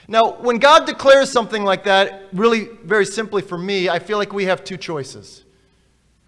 Now, 0.07 0.33
when 0.33 0.57
God 0.57 0.85
declares 0.85 1.31
something 1.31 1.63
like 1.63 1.85
that, 1.85 2.23
really 2.33 2.69
very 2.83 3.05
simply 3.05 3.41
for 3.41 3.57
me, 3.57 3.89
I 3.89 3.99
feel 3.99 4.17
like 4.17 4.33
we 4.33 4.45
have 4.45 4.63
two 4.63 4.77
choices. 4.77 5.43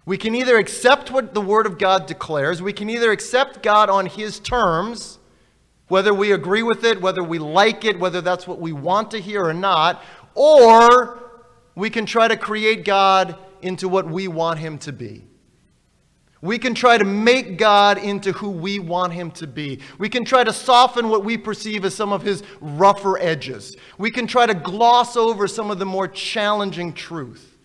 We 0.06 0.16
can 0.16 0.34
either 0.34 0.56
accept 0.56 1.10
what 1.10 1.34
the 1.34 1.40
Word 1.40 1.66
of 1.66 1.78
God 1.78 2.06
declares, 2.06 2.62
we 2.62 2.72
can 2.72 2.88
either 2.88 3.10
accept 3.10 3.62
God 3.62 3.90
on 3.90 4.06
His 4.06 4.38
terms 4.38 5.18
whether 5.88 6.12
we 6.12 6.32
agree 6.32 6.62
with 6.62 6.84
it, 6.84 7.00
whether 7.00 7.22
we 7.22 7.38
like 7.38 7.84
it, 7.84 7.98
whether 7.98 8.20
that's 8.20 8.46
what 8.46 8.58
we 8.58 8.72
want 8.72 9.10
to 9.12 9.20
hear 9.20 9.44
or 9.44 9.54
not, 9.54 10.02
or 10.34 11.22
we 11.74 11.90
can 11.90 12.06
try 12.06 12.26
to 12.26 12.36
create 12.36 12.84
God 12.84 13.36
into 13.62 13.88
what 13.88 14.06
we 14.06 14.26
want 14.28 14.58
him 14.58 14.78
to 14.78 14.92
be. 14.92 15.24
We 16.46 16.58
can 16.58 16.74
try 16.74 16.96
to 16.96 17.04
make 17.04 17.58
God 17.58 17.98
into 17.98 18.30
who 18.32 18.50
we 18.50 18.78
want 18.78 19.12
him 19.12 19.32
to 19.32 19.48
be. 19.48 19.80
We 19.98 20.08
can 20.08 20.24
try 20.24 20.44
to 20.44 20.52
soften 20.52 21.08
what 21.08 21.24
we 21.24 21.36
perceive 21.36 21.84
as 21.84 21.94
some 21.94 22.12
of 22.12 22.22
his 22.22 22.44
rougher 22.60 23.18
edges. 23.18 23.76
We 23.98 24.12
can 24.12 24.28
try 24.28 24.46
to 24.46 24.54
gloss 24.54 25.16
over 25.16 25.48
some 25.48 25.72
of 25.72 25.80
the 25.80 25.86
more 25.86 26.06
challenging 26.06 26.92
truth. 26.92 27.58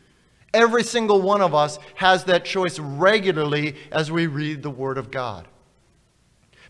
Every 0.51 0.83
single 0.83 1.21
one 1.21 1.41
of 1.41 1.53
us 1.53 1.77
has 1.95 2.23
that 2.23 2.43
choice 2.43 2.79
regularly 2.79 3.75
as 3.91 4.11
we 4.11 4.25
read 4.25 4.63
the 4.63 4.71
Word 4.71 4.97
of 4.97 5.11
God. 5.11 5.47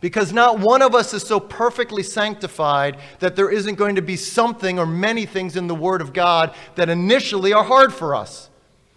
Because 0.02 0.34
not 0.34 0.60
one 0.60 0.82
of 0.82 0.93
us 0.93 1.13
is 1.13 1.24
so 1.24 1.39
perfectly 1.39 2.04
sanctified 2.04 2.97
that 3.19 3.38
there 3.38 3.50
isn't 3.50 3.76
going 3.76 3.95
to 3.95 4.02
be 4.02 4.17
something 4.17 4.80
or 4.80 4.86
many 4.86 5.26
things 5.26 5.56
in 5.56 5.67
the 5.67 5.76
Word 5.76 6.02
of 6.02 6.12
God 6.12 6.54
that 6.76 6.89
initially 6.89 7.54
are 7.54 7.63
hard 7.63 7.93
for 7.93 8.15
us, 8.15 8.50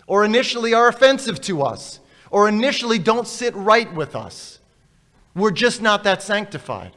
or 0.09 0.25
initially 0.25 0.75
are 0.75 0.89
offensive 0.89 1.41
to 1.43 1.63
us, 1.63 2.01
or 2.35 2.49
initially 2.49 2.99
don't 2.99 3.29
sit 3.29 3.55
right 3.55 3.95
with 3.95 4.17
us. 4.17 4.59
We're 5.37 5.53
just 5.53 5.81
not 5.81 6.03
that 6.03 6.21
sanctified. 6.21 6.91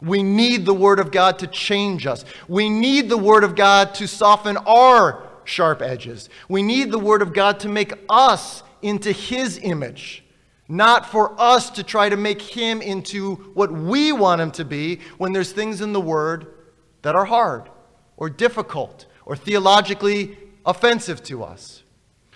We 0.00 0.22
need 0.22 0.66
the 0.66 0.72
Word 0.72 1.00
of 1.00 1.10
God 1.10 1.40
to 1.40 1.48
change 1.48 2.06
us. 2.06 2.24
We 2.46 2.68
need 2.68 3.08
the 3.08 3.18
Word 3.18 3.42
of 3.42 3.56
God 3.56 3.92
to 3.96 4.06
soften 4.06 4.56
our 4.56 5.26
sharp 5.42 5.82
edges. 5.82 6.30
We 6.48 6.62
need 6.62 6.92
the 6.92 6.98
Word 7.00 7.22
of 7.22 7.32
God 7.32 7.58
to 7.58 7.68
make 7.68 7.92
us 8.08 8.62
into 8.80 9.10
His 9.10 9.58
image, 9.58 10.22
not 10.68 11.10
for 11.10 11.34
us 11.40 11.70
to 11.70 11.82
try 11.82 12.08
to 12.08 12.16
make 12.16 12.40
Him 12.40 12.80
into 12.80 13.34
what 13.54 13.72
we 13.72 14.12
want 14.12 14.40
Him 14.40 14.52
to 14.52 14.64
be 14.64 15.00
when 15.16 15.32
there's 15.32 15.50
things 15.50 15.80
in 15.80 15.92
the 15.92 16.00
Word 16.00 16.54
that 17.02 17.16
are 17.16 17.24
hard 17.24 17.68
or 18.16 18.30
difficult 18.30 19.06
or 19.26 19.34
theologically 19.34 20.38
offensive 20.64 21.20
to 21.24 21.42
us. 21.42 21.82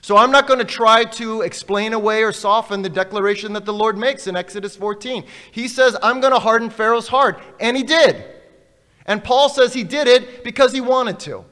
So 0.03 0.17
I'm 0.17 0.33
not 0.33 0.49
going 0.49 0.59
to 0.59 0.65
try 0.65 1.05
to 1.05 1.43
explain 1.43 1.93
away 1.93 2.25
or 2.25 2.33
soften 2.33 2.83
the 2.83 2.89
declaration 2.89 3.53
that 3.53 3.65
the 3.65 3.73
Lord 3.73 3.97
makes 3.97 4.27
in 4.27 4.35
Exodus 4.35 4.75
14. 4.75 5.25
He 5.53 5.69
says, 5.69 5.97
I'm 6.03 6.21
going 6.21 6.33
to 6.33 6.41
harden 6.41 6.71
Pharaoh's 6.71 7.07
heart. 7.07 7.41
And 7.61 7.77
he 7.77 7.85
did. 7.85 8.25
And 9.07 9.23
Paul 9.23 9.49
says 9.49 9.73
he 9.73 9.85
did 9.85 10.09
it 10.09 10.43
because 10.43 10.73
he 10.73 10.81
wanted 10.81 11.21
to. 11.21 11.45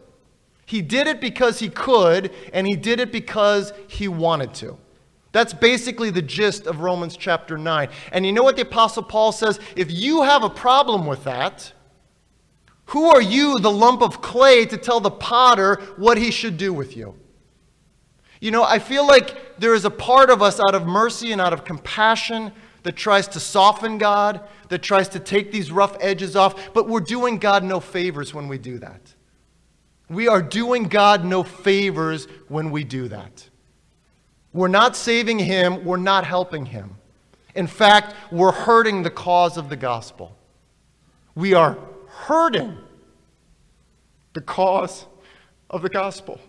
He 0.67 0.83
did 0.83 1.07
it 1.07 1.21
because 1.21 1.61
he 1.61 1.69
could, 1.69 2.33
and 2.53 2.67
he 2.67 2.75
did 2.75 2.99
it 2.99 3.13
because 3.13 3.73
he 3.87 4.09
wanted 4.09 4.53
to. 4.55 4.79
That's 5.33 5.53
basically 5.53 6.11
the 6.11 6.23
gist 6.23 6.67
of 6.67 6.81
Romans 6.81 7.17
chapter 7.17 7.57
9. 7.57 7.89
And 8.11 8.27
you 8.27 8.33
know 8.33 8.43
what 8.43 8.57
the 8.57 8.63
Apostle 8.63 9.05
Paul 9.05 9.31
says? 9.31 9.61
If 9.77 9.93
you 9.93 10.23
have 10.23 10.43
a 10.43 10.51
problem 10.51 11.07
with 11.07 11.23
that, 11.23 11.73
who 12.87 13.11
are 13.11 13.23
you, 13.23 13.61
the 13.61 13.71
lump 13.71 14.03
of 14.03 14.21
clay, 14.21 14.67
to 14.67 14.77
tell 14.77 14.99
the 14.99 15.11
potter 15.11 15.77
what 15.97 16.19
he 16.19 16.33
should 16.33 16.57
do 16.57 16.73
with 16.73 16.97
you? 16.97 17.15
You 18.41 18.51
know, 18.51 18.65
I 18.65 18.79
feel 18.79 19.07
like 19.07 19.59
there 19.59 19.75
is 19.75 19.85
a 19.85 19.91
part 19.91 20.31
of 20.31 20.41
us 20.43 20.59
out 20.59 20.75
of 20.75 20.87
mercy 20.87 21.33
and 21.33 21.41
out 21.41 21.53
of 21.53 21.65
compassion 21.65 22.51
that 22.83 22.97
tries 22.97 23.29
to 23.29 23.41
soften 23.41 23.99
God, 23.99 24.41
that 24.71 24.83
tries 24.83 25.11
to 25.11 25.21
take 25.21 25.53
these 25.53 25.71
rough 25.71 25.97
edges 26.01 26.35
off, 26.35 26.73
but 26.73 26.89
we're 26.89 27.01
doing 27.01 27.37
God 27.39 27.63
no 27.63 27.79
favors 27.79 28.33
when 28.33 28.49
we 28.49 28.57
do 28.57 28.79
that. 28.79 29.15
We 30.09 30.27
are 30.27 30.43
doing 30.43 30.85
God 30.85 31.25
no 31.25 31.43
favors 31.43 32.27
when 32.49 32.71
we 32.71 32.83
do 32.83 33.09
that. 33.09 33.49
We're 34.55 34.69
not 34.69 34.97
saving 34.97 35.39
Him, 35.39 35.85
we're 35.85 35.99
not 35.99 36.25
helping 36.25 36.67
Him. 36.67 36.97
In 37.55 37.67
fact, 37.67 38.15
we're 38.33 38.53
hurting 38.53 39.03
the 39.03 39.11
cause 39.11 39.59
of 39.59 39.69
the 39.69 39.77
gospel. 39.77 40.35
We 41.35 41.53
are 41.53 41.79
hurting 42.09 42.77
the 44.33 44.41
cause 44.41 45.07
of 45.69 45.83
the 45.83 45.89
gospel 45.89 46.41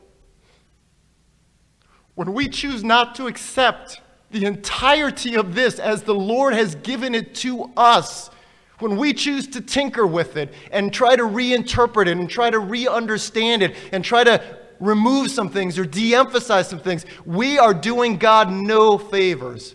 when 2.22 2.36
we 2.36 2.48
choose 2.48 2.84
not 2.84 3.16
to 3.16 3.26
accept 3.26 4.00
the 4.30 4.46
entirety 4.46 5.36
of 5.36 5.56
this 5.56 5.80
as 5.80 6.04
the 6.04 6.14
Lord 6.14 6.54
has 6.54 6.76
given 6.76 7.16
it 7.16 7.34
to 7.38 7.72
us, 7.76 8.30
when 8.78 8.96
we 8.98 9.12
choose 9.12 9.48
to 9.48 9.60
tinker 9.60 10.06
with 10.06 10.38
it 10.38 10.54
and 10.72 10.94
try 10.94 11.16
to 11.16 11.24
reinterpret 11.24 12.06
it 12.06 12.20
and 12.20 12.30
try 12.30 12.52
to 12.52 12.60
re 12.60 12.88
understand 12.88 13.64
it 13.64 13.76
and 13.92 14.06
try 14.06 14.24
to 14.24 14.60
remove 14.80 15.32
some 15.32 15.50
things 15.50 15.80
or 15.80 15.84
de 15.84 16.14
emphasize 16.14 16.70
some 16.70 16.78
things, 16.78 17.08
we 17.26 17.58
are 17.58 17.74
doing 17.74 18.18
God 18.18 18.52
no 18.52 19.00
favors. 19.00 19.74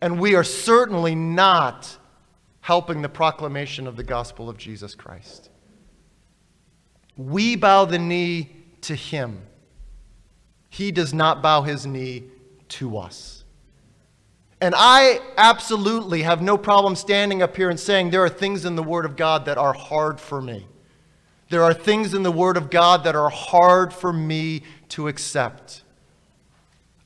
And 0.00 0.18
we 0.18 0.34
are 0.34 0.42
certainly 0.42 1.14
not 1.14 1.98
helping 2.62 3.00
the 3.00 3.08
proclamation 3.08 3.86
of 3.86 3.94
the 3.94 4.02
gospel 4.02 4.48
of 4.48 4.58
Jesus 4.58 4.96
Christ. 4.96 5.50
We 7.16 7.54
bow 7.54 7.84
the 7.84 8.00
knee 8.00 8.56
to 8.80 8.96
Him. 8.96 9.40
He 10.76 10.92
does 10.92 11.14
not 11.14 11.40
bow 11.40 11.62
his 11.62 11.86
knee 11.86 12.24
to 12.68 12.98
us. 12.98 13.44
And 14.60 14.74
I 14.76 15.20
absolutely 15.38 16.20
have 16.20 16.42
no 16.42 16.58
problem 16.58 16.96
standing 16.96 17.42
up 17.42 17.56
here 17.56 17.70
and 17.70 17.80
saying 17.80 18.10
there 18.10 18.22
are 18.22 18.28
things 18.28 18.66
in 18.66 18.76
the 18.76 18.82
Word 18.82 19.06
of 19.06 19.16
God 19.16 19.46
that 19.46 19.56
are 19.56 19.72
hard 19.72 20.20
for 20.20 20.42
me. 20.42 20.66
There 21.48 21.62
are 21.62 21.72
things 21.72 22.12
in 22.12 22.22
the 22.22 22.30
Word 22.30 22.58
of 22.58 22.68
God 22.68 23.04
that 23.04 23.16
are 23.16 23.30
hard 23.30 23.90
for 23.90 24.12
me 24.12 24.64
to 24.90 25.08
accept. 25.08 25.82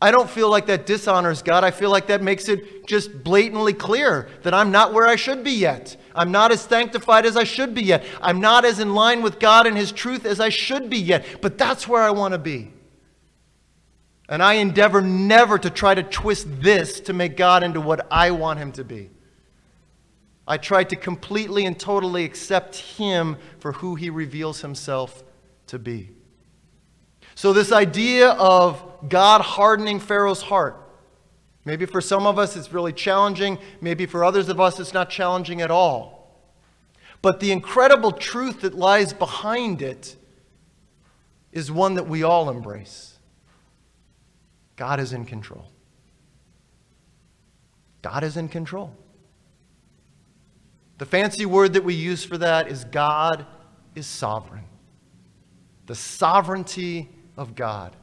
I 0.02 0.10
don't 0.10 0.28
feel 0.28 0.50
like 0.50 0.66
that 0.66 0.84
dishonors 0.84 1.40
God. 1.40 1.62
I 1.62 1.70
feel 1.70 1.90
like 1.90 2.08
that 2.08 2.24
makes 2.24 2.48
it 2.48 2.88
just 2.88 3.22
blatantly 3.22 3.72
clear 3.72 4.30
that 4.42 4.52
I'm 4.52 4.72
not 4.72 4.92
where 4.92 5.06
I 5.06 5.14
should 5.14 5.44
be 5.44 5.52
yet. 5.52 5.96
I'm 6.12 6.32
not 6.32 6.50
as 6.50 6.60
sanctified 6.60 7.24
as 7.24 7.36
I 7.36 7.44
should 7.44 7.72
be 7.72 7.84
yet. 7.84 8.04
I'm 8.20 8.40
not 8.40 8.64
as 8.64 8.80
in 8.80 8.96
line 8.96 9.22
with 9.22 9.38
God 9.38 9.68
and 9.68 9.76
His 9.76 9.92
truth 9.92 10.26
as 10.26 10.40
I 10.40 10.48
should 10.48 10.90
be 10.90 10.98
yet. 10.98 11.24
But 11.40 11.56
that's 11.56 11.86
where 11.86 12.02
I 12.02 12.10
want 12.10 12.32
to 12.32 12.38
be. 12.38 12.72
And 14.30 14.44
I 14.44 14.54
endeavor 14.54 15.02
never 15.02 15.58
to 15.58 15.68
try 15.68 15.92
to 15.92 16.04
twist 16.04 16.46
this 16.62 17.00
to 17.00 17.12
make 17.12 17.36
God 17.36 17.64
into 17.64 17.80
what 17.80 18.06
I 18.12 18.30
want 18.30 18.60
him 18.60 18.70
to 18.72 18.84
be. 18.84 19.10
I 20.46 20.56
try 20.56 20.84
to 20.84 20.96
completely 20.96 21.66
and 21.66 21.78
totally 21.78 22.24
accept 22.24 22.76
him 22.76 23.36
for 23.58 23.72
who 23.72 23.96
he 23.96 24.08
reveals 24.08 24.60
himself 24.60 25.24
to 25.66 25.80
be. 25.80 26.10
So, 27.34 27.52
this 27.52 27.72
idea 27.72 28.30
of 28.30 28.82
God 29.08 29.40
hardening 29.40 29.98
Pharaoh's 29.98 30.42
heart, 30.42 30.76
maybe 31.64 31.86
for 31.86 32.00
some 32.00 32.26
of 32.26 32.38
us 32.38 32.56
it's 32.56 32.72
really 32.72 32.92
challenging, 32.92 33.58
maybe 33.80 34.06
for 34.06 34.24
others 34.24 34.48
of 34.48 34.60
us 34.60 34.78
it's 34.78 34.94
not 34.94 35.10
challenging 35.10 35.60
at 35.60 35.70
all. 35.70 36.36
But 37.22 37.40
the 37.40 37.50
incredible 37.50 38.12
truth 38.12 38.60
that 38.60 38.74
lies 38.74 39.12
behind 39.12 39.82
it 39.82 40.16
is 41.52 41.70
one 41.70 41.94
that 41.94 42.06
we 42.06 42.22
all 42.22 42.48
embrace. 42.48 43.09
God 44.80 44.98
is 44.98 45.12
in 45.12 45.26
control. 45.26 45.70
God 48.00 48.24
is 48.24 48.38
in 48.38 48.48
control. 48.48 48.96
The 50.96 51.04
fancy 51.04 51.44
word 51.44 51.74
that 51.74 51.84
we 51.84 51.92
use 51.92 52.24
for 52.24 52.38
that 52.38 52.68
is 52.68 52.84
God 52.84 53.44
is 53.94 54.06
sovereign. 54.06 54.64
The 55.84 55.94
sovereignty 55.94 57.10
of 57.36 57.54
God. 57.54 57.94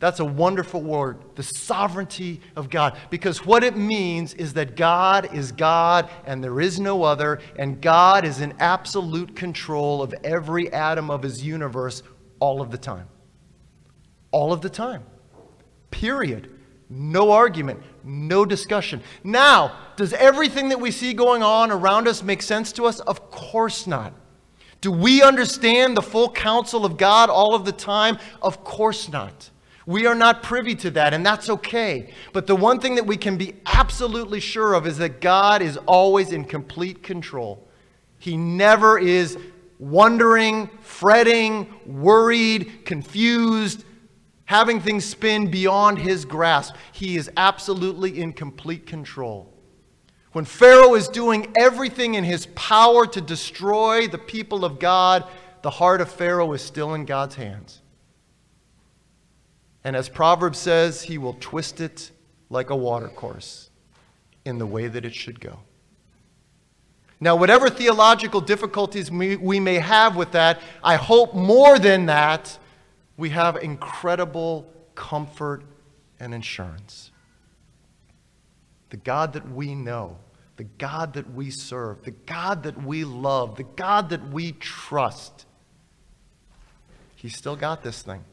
That's 0.00 0.18
a 0.18 0.24
wonderful 0.24 0.82
word, 0.82 1.18
the 1.36 1.44
sovereignty 1.44 2.40
of 2.56 2.68
God. 2.68 2.98
Because 3.08 3.46
what 3.46 3.62
it 3.62 3.76
means 3.76 4.34
is 4.34 4.54
that 4.54 4.74
God 4.74 5.32
is 5.32 5.52
God 5.52 6.10
and 6.26 6.42
there 6.42 6.60
is 6.60 6.80
no 6.80 7.04
other, 7.04 7.38
and 7.56 7.80
God 7.80 8.24
is 8.24 8.40
in 8.40 8.54
absolute 8.58 9.36
control 9.36 10.02
of 10.02 10.12
every 10.24 10.72
atom 10.72 11.12
of 11.12 11.22
his 11.22 11.44
universe 11.44 12.02
all 12.40 12.60
of 12.60 12.72
the 12.72 12.78
time. 12.78 13.06
All 14.32 14.52
of 14.52 14.62
the 14.62 14.70
time. 14.70 15.04
Period. 15.90 16.50
No 16.92 17.30
argument, 17.30 17.80
no 18.02 18.44
discussion. 18.44 19.00
Now, 19.22 19.76
does 19.94 20.12
everything 20.12 20.70
that 20.70 20.80
we 20.80 20.90
see 20.90 21.14
going 21.14 21.42
on 21.42 21.70
around 21.70 22.08
us 22.08 22.22
make 22.22 22.42
sense 22.42 22.72
to 22.72 22.86
us? 22.86 22.98
Of 23.00 23.30
course 23.30 23.86
not. 23.86 24.12
Do 24.80 24.90
we 24.90 25.22
understand 25.22 25.96
the 25.96 26.02
full 26.02 26.30
counsel 26.30 26.84
of 26.84 26.96
God 26.96 27.30
all 27.30 27.54
of 27.54 27.64
the 27.64 27.72
time? 27.72 28.18
Of 28.42 28.64
course 28.64 29.08
not. 29.08 29.50
We 29.86 30.06
are 30.06 30.14
not 30.14 30.42
privy 30.42 30.74
to 30.76 30.90
that, 30.92 31.14
and 31.14 31.24
that's 31.24 31.48
okay. 31.48 32.12
But 32.32 32.46
the 32.46 32.56
one 32.56 32.80
thing 32.80 32.96
that 32.96 33.06
we 33.06 33.16
can 33.16 33.36
be 33.36 33.54
absolutely 33.66 34.40
sure 34.40 34.74
of 34.74 34.86
is 34.86 34.98
that 34.98 35.20
God 35.20 35.62
is 35.62 35.76
always 35.86 36.32
in 36.32 36.44
complete 36.44 37.02
control. 37.02 37.68
He 38.18 38.36
never 38.36 38.98
is 38.98 39.38
wondering, 39.78 40.68
fretting, 40.80 41.72
worried, 41.86 42.84
confused, 42.84 43.84
having 44.50 44.80
things 44.80 45.04
spin 45.04 45.48
beyond 45.48 45.96
his 45.96 46.24
grasp. 46.24 46.74
He 46.90 47.16
is 47.16 47.30
absolutely 47.36 48.20
in 48.20 48.32
complete 48.32 48.84
control. 48.84 49.48
When 50.32 50.44
Pharaoh 50.44 50.96
is 50.96 51.06
doing 51.06 51.54
everything 51.56 52.16
in 52.16 52.24
his 52.24 52.46
power 52.56 53.06
to 53.06 53.20
destroy 53.20 54.08
the 54.08 54.18
people 54.18 54.64
of 54.64 54.80
God, 54.80 55.24
the 55.62 55.70
heart 55.70 56.00
of 56.00 56.10
Pharaoh 56.10 56.52
is 56.52 56.62
still 56.62 56.94
in 56.94 57.04
God's 57.04 57.36
hands. 57.36 57.80
And 59.84 59.94
as 59.94 60.08
Proverbs 60.08 60.58
says, 60.58 61.00
he 61.02 61.16
will 61.16 61.36
twist 61.38 61.80
it 61.80 62.10
like 62.48 62.70
a 62.70 62.76
watercourse 62.76 63.70
in 64.44 64.58
the 64.58 64.66
way 64.66 64.88
that 64.88 65.04
it 65.04 65.14
should 65.14 65.38
go. 65.38 65.60
Now, 67.20 67.36
whatever 67.36 67.70
theological 67.70 68.40
difficulties 68.40 69.12
we, 69.12 69.60
may 69.60 69.76
have 69.76 70.16
with 70.16 70.32
that, 70.32 70.60
I 70.82 70.96
hope 70.96 71.36
more 71.36 71.78
than 71.78 72.06
that 72.06 72.58
we 73.20 73.28
have 73.28 73.56
incredible 73.56 74.66
comfort 74.94 75.62
and 76.18 76.32
insurance. 76.32 77.10
The 78.88 78.96
God 78.96 79.34
that 79.34 79.52
we 79.52 79.74
know, 79.74 80.16
the 80.56 80.64
God 80.64 81.12
that 81.12 81.34
we 81.34 81.50
serve, 81.50 82.02
the 82.02 82.12
God 82.12 82.62
that 82.62 82.82
we 82.82 83.04
love, 83.04 83.56
the 83.56 83.64
God 83.64 84.08
that 84.08 84.30
we 84.30 84.52
trust, 84.52 85.44
He's 87.14 87.36
still 87.36 87.56
got 87.56 87.82
this 87.82 88.00
thing. 88.00 88.24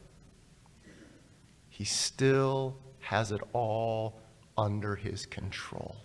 He 1.68 1.84
still 1.84 2.78
has 3.00 3.30
it 3.30 3.42
all 3.52 4.18
under 4.56 4.96
His 4.96 5.26
control. 5.26 5.96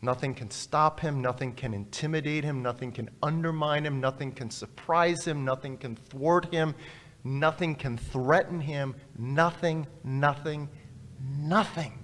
Nothing 0.00 0.34
can 0.34 0.50
stop 0.50 1.00
him. 1.00 1.20
Nothing 1.20 1.52
can 1.52 1.74
intimidate 1.74 2.44
him. 2.44 2.62
Nothing 2.62 2.92
can 2.92 3.10
undermine 3.22 3.84
him. 3.84 4.00
Nothing 4.00 4.30
can 4.30 4.50
surprise 4.50 5.24
him. 5.24 5.44
Nothing 5.44 5.76
can 5.76 5.96
thwart 5.96 6.52
him. 6.52 6.74
Nothing 7.24 7.74
can 7.74 7.98
threaten 7.98 8.60
him. 8.60 8.94
Nothing, 9.16 9.86
nothing, 10.04 10.68
nothing. 11.20 11.98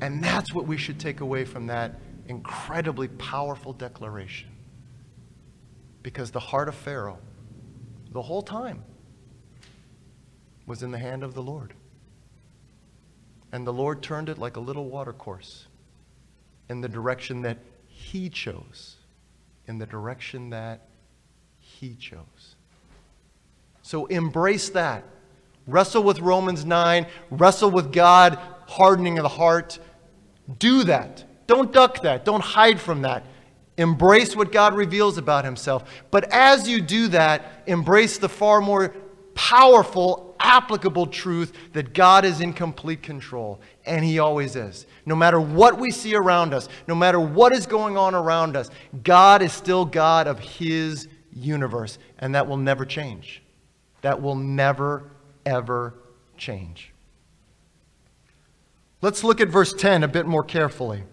And 0.00 0.22
that's 0.22 0.52
what 0.54 0.66
we 0.66 0.76
should 0.76 1.00
take 1.00 1.20
away 1.20 1.44
from 1.44 1.66
that 1.66 2.00
incredibly 2.28 3.08
powerful 3.08 3.72
declaration. 3.72 4.50
Because 6.02 6.30
the 6.30 6.40
heart 6.40 6.68
of 6.68 6.74
Pharaoh, 6.74 7.18
the 8.12 8.22
whole 8.22 8.42
time, 8.42 8.84
was 10.66 10.82
in 10.82 10.90
the 10.90 10.98
hand 10.98 11.22
of 11.24 11.34
the 11.34 11.42
Lord. 11.42 11.74
And 13.50 13.66
the 13.66 13.72
Lord 13.72 14.02
turned 14.02 14.28
it 14.28 14.38
like 14.38 14.56
a 14.56 14.60
little 14.60 14.88
watercourse 14.88 15.66
in 16.68 16.80
the 16.80 16.88
direction 16.88 17.42
that 17.42 17.58
He 17.86 18.28
chose, 18.28 18.96
in 19.66 19.78
the 19.78 19.86
direction 19.86 20.50
that 20.50 20.87
He 21.80 21.94
chose. 21.94 22.56
So 23.82 24.06
embrace 24.06 24.70
that. 24.70 25.04
Wrestle 25.68 26.02
with 26.02 26.18
Romans 26.18 26.64
9, 26.64 27.06
wrestle 27.30 27.70
with 27.70 27.92
God, 27.92 28.36
hardening 28.66 29.18
of 29.18 29.22
the 29.22 29.28
heart. 29.28 29.78
Do 30.58 30.82
that. 30.84 31.24
Don't 31.46 31.72
duck 31.72 32.02
that. 32.02 32.24
Don't 32.24 32.42
hide 32.42 32.80
from 32.80 33.02
that. 33.02 33.24
Embrace 33.76 34.34
what 34.34 34.50
God 34.50 34.74
reveals 34.74 35.18
about 35.18 35.44
Himself. 35.44 35.88
But 36.10 36.32
as 36.32 36.68
you 36.68 36.80
do 36.80 37.06
that, 37.08 37.62
embrace 37.68 38.18
the 38.18 38.28
far 38.28 38.60
more 38.60 38.88
powerful, 39.34 40.34
applicable 40.40 41.06
truth 41.06 41.52
that 41.74 41.94
God 41.94 42.24
is 42.24 42.40
in 42.40 42.54
complete 42.54 43.02
control. 43.04 43.60
And 43.86 44.04
He 44.04 44.18
always 44.18 44.56
is. 44.56 44.84
No 45.06 45.14
matter 45.14 45.38
what 45.38 45.78
we 45.78 45.92
see 45.92 46.16
around 46.16 46.54
us, 46.54 46.68
no 46.88 46.96
matter 46.96 47.20
what 47.20 47.52
is 47.52 47.66
going 47.66 47.96
on 47.96 48.16
around 48.16 48.56
us, 48.56 48.68
God 49.04 49.42
is 49.42 49.52
still 49.52 49.84
God 49.84 50.26
of 50.26 50.40
His 50.40 51.06
universe. 51.38 51.98
And 52.18 52.34
that 52.34 52.46
will 52.46 52.56
never 52.56 52.84
change. 52.84 53.42
That 54.02 54.20
will 54.22 54.34
never, 54.34 55.10
ever 55.46 55.94
change. 56.36 56.92
Let's 59.00 59.22
look 59.22 59.40
at 59.40 59.48
verse 59.48 59.72
10 59.72 60.02
a 60.02 60.08
bit 60.08 60.26
more 60.26 60.42
carefully 60.42 61.04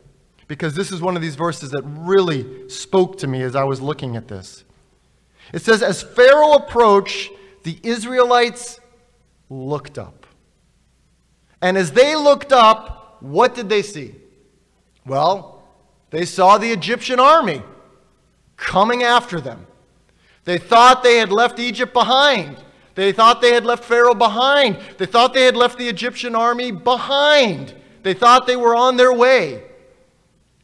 because 0.48 0.76
this 0.76 0.92
is 0.92 1.02
one 1.02 1.16
of 1.16 1.22
these 1.22 1.36
verses 1.36 1.72
that 1.72 1.84
really 1.86 2.70
spoke 2.70 3.18
to 3.20 3.28
me 3.28 3.42
as 3.42 3.56
I 3.56 3.64
was 3.64 3.82
looking 3.82 4.16
at 4.16 4.28
this. 4.28 4.64
It 5.54 5.62
says, 5.62 5.82
As 5.82 6.02
Pharaoh 6.02 6.54
approached, 6.54 7.32
the 7.64 7.80
Israelites 7.84 8.80
looked 9.50 9.98
up. 9.98 10.26
And 11.62 11.78
as 11.78 11.92
they 11.92 12.16
looked 12.16 12.52
up, 12.52 13.18
what 13.22 13.56
did 13.56 13.70
they 13.70 13.82
see? 13.82 14.16
Well, 15.06 15.64
they 16.10 16.26
saw 16.26 16.58
the 16.58 16.72
Egyptian 16.72 17.20
army 17.20 17.62
coming 18.58 19.04
after 19.04 19.40
them. 19.40 19.66
They 20.46 20.58
thought 20.58 21.04
they 21.04 21.18
had 21.18 21.32
left 21.32 21.60
Egypt 21.60 21.94
behind. 21.94 22.58
They 22.94 23.12
thought 23.12 23.42
they 23.42 23.54
had 23.54 23.66
left 23.66 23.84
Pharaoh 23.84 24.16
behind. 24.16 24.78
They 24.98 25.06
thought 25.06 25.34
they 25.34 25.46
had 25.46 25.58
left 25.58 25.78
the 25.78 25.90
Egyptian 25.90 26.34
army 26.34 26.72
behind. 26.72 27.74
They 28.04 28.14
thought 28.14 28.48
they 28.48 28.56
were 28.56 28.76
on 28.76 28.96
their 28.96 29.12
way. 29.12 29.64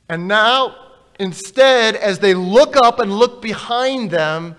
And 0.07 0.27
now, 0.27 0.75
instead, 1.19 1.95
as 1.95 2.19
they 2.19 2.33
look 2.33 2.77
up 2.77 2.99
and 2.99 3.11
look 3.11 3.41
behind 3.41 4.11
them, 4.11 4.55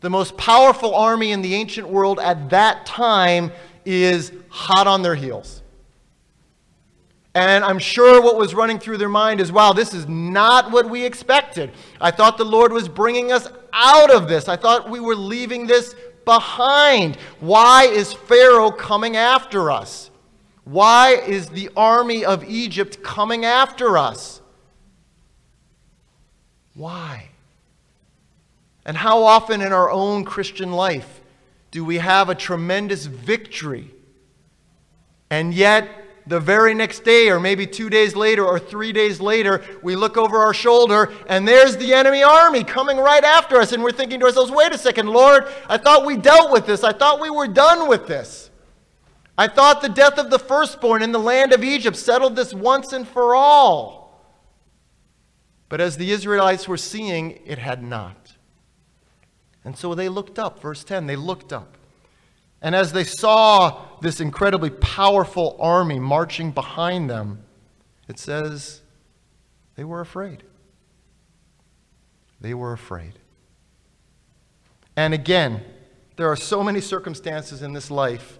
the 0.00 0.10
most 0.10 0.36
powerful 0.36 0.94
army 0.94 1.32
in 1.32 1.42
the 1.42 1.54
ancient 1.54 1.88
world 1.88 2.18
at 2.20 2.50
that 2.50 2.86
time 2.86 3.52
is 3.84 4.32
hot 4.48 4.86
on 4.86 5.02
their 5.02 5.14
heels. 5.14 5.62
And 7.34 7.64
I'm 7.64 7.78
sure 7.78 8.20
what 8.20 8.36
was 8.36 8.54
running 8.54 8.78
through 8.78 8.96
their 8.96 9.08
mind 9.08 9.40
is 9.40 9.52
wow, 9.52 9.72
this 9.72 9.94
is 9.94 10.08
not 10.08 10.70
what 10.70 10.90
we 10.90 11.04
expected. 11.04 11.70
I 12.00 12.10
thought 12.10 12.38
the 12.38 12.44
Lord 12.44 12.72
was 12.72 12.88
bringing 12.88 13.30
us 13.30 13.48
out 13.72 14.10
of 14.10 14.28
this. 14.28 14.48
I 14.48 14.56
thought 14.56 14.90
we 14.90 15.00
were 15.00 15.14
leaving 15.14 15.66
this 15.66 15.94
behind. 16.24 17.16
Why 17.38 17.84
is 17.84 18.12
Pharaoh 18.12 18.72
coming 18.72 19.16
after 19.16 19.70
us? 19.70 20.10
Why 20.64 21.16
is 21.26 21.48
the 21.48 21.70
army 21.76 22.24
of 22.24 22.44
Egypt 22.44 23.02
coming 23.02 23.44
after 23.44 23.96
us? 23.96 24.40
Why? 26.74 27.28
And 28.84 28.96
how 28.96 29.22
often 29.22 29.60
in 29.60 29.72
our 29.72 29.90
own 29.90 30.24
Christian 30.24 30.72
life 30.72 31.20
do 31.70 31.84
we 31.84 31.98
have 31.98 32.28
a 32.28 32.34
tremendous 32.34 33.06
victory? 33.06 33.90
And 35.30 35.54
yet, 35.54 35.88
the 36.26 36.40
very 36.40 36.74
next 36.74 37.04
day, 37.04 37.28
or 37.28 37.40
maybe 37.40 37.66
two 37.66 37.90
days 37.90 38.14
later, 38.14 38.44
or 38.44 38.58
three 38.58 38.92
days 38.92 39.20
later, 39.20 39.62
we 39.82 39.96
look 39.96 40.16
over 40.16 40.38
our 40.38 40.54
shoulder 40.54 41.12
and 41.26 41.46
there's 41.46 41.76
the 41.76 41.94
enemy 41.94 42.22
army 42.22 42.62
coming 42.62 42.98
right 42.98 43.24
after 43.24 43.56
us. 43.56 43.72
And 43.72 43.82
we're 43.82 43.92
thinking 43.92 44.20
to 44.20 44.26
ourselves, 44.26 44.50
wait 44.50 44.72
a 44.72 44.78
second, 44.78 45.08
Lord, 45.08 45.46
I 45.68 45.78
thought 45.78 46.06
we 46.06 46.16
dealt 46.16 46.52
with 46.52 46.66
this. 46.66 46.84
I 46.84 46.92
thought 46.92 47.20
we 47.20 47.30
were 47.30 47.48
done 47.48 47.88
with 47.88 48.06
this. 48.06 48.50
I 49.36 49.48
thought 49.48 49.80
the 49.80 49.88
death 49.88 50.18
of 50.18 50.30
the 50.30 50.38
firstborn 50.38 51.02
in 51.02 51.12
the 51.12 51.18
land 51.18 51.52
of 51.52 51.64
Egypt 51.64 51.96
settled 51.96 52.36
this 52.36 52.52
once 52.52 52.92
and 52.92 53.08
for 53.08 53.34
all. 53.34 54.00
But 55.70 55.80
as 55.80 55.96
the 55.96 56.10
Israelites 56.10 56.68
were 56.68 56.76
seeing, 56.76 57.40
it 57.46 57.58
had 57.58 57.82
not. 57.82 58.34
And 59.64 59.76
so 59.76 59.94
they 59.94 60.08
looked 60.08 60.38
up. 60.38 60.60
Verse 60.60 60.84
10 60.84 61.06
they 61.06 61.16
looked 61.16 61.52
up. 61.52 61.76
And 62.62 62.74
as 62.74 62.92
they 62.92 63.04
saw 63.04 63.84
this 64.00 64.20
incredibly 64.20 64.70
powerful 64.70 65.56
army 65.58 65.98
marching 65.98 66.50
behind 66.50 67.08
them, 67.08 67.42
it 68.08 68.18
says 68.18 68.82
they 69.76 69.84
were 69.84 70.00
afraid. 70.00 70.42
They 72.40 72.54
were 72.54 72.72
afraid. 72.72 73.14
And 74.96 75.14
again, 75.14 75.62
there 76.16 76.28
are 76.28 76.36
so 76.36 76.62
many 76.62 76.80
circumstances 76.80 77.62
in 77.62 77.72
this 77.72 77.90
life 77.90 78.38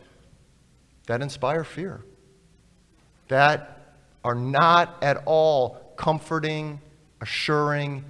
that 1.06 1.22
inspire 1.22 1.64
fear, 1.64 2.02
that 3.28 3.96
are 4.22 4.34
not 4.34 5.02
at 5.02 5.22
all 5.24 5.94
comforting 5.96 6.80
assuring, 7.20 8.04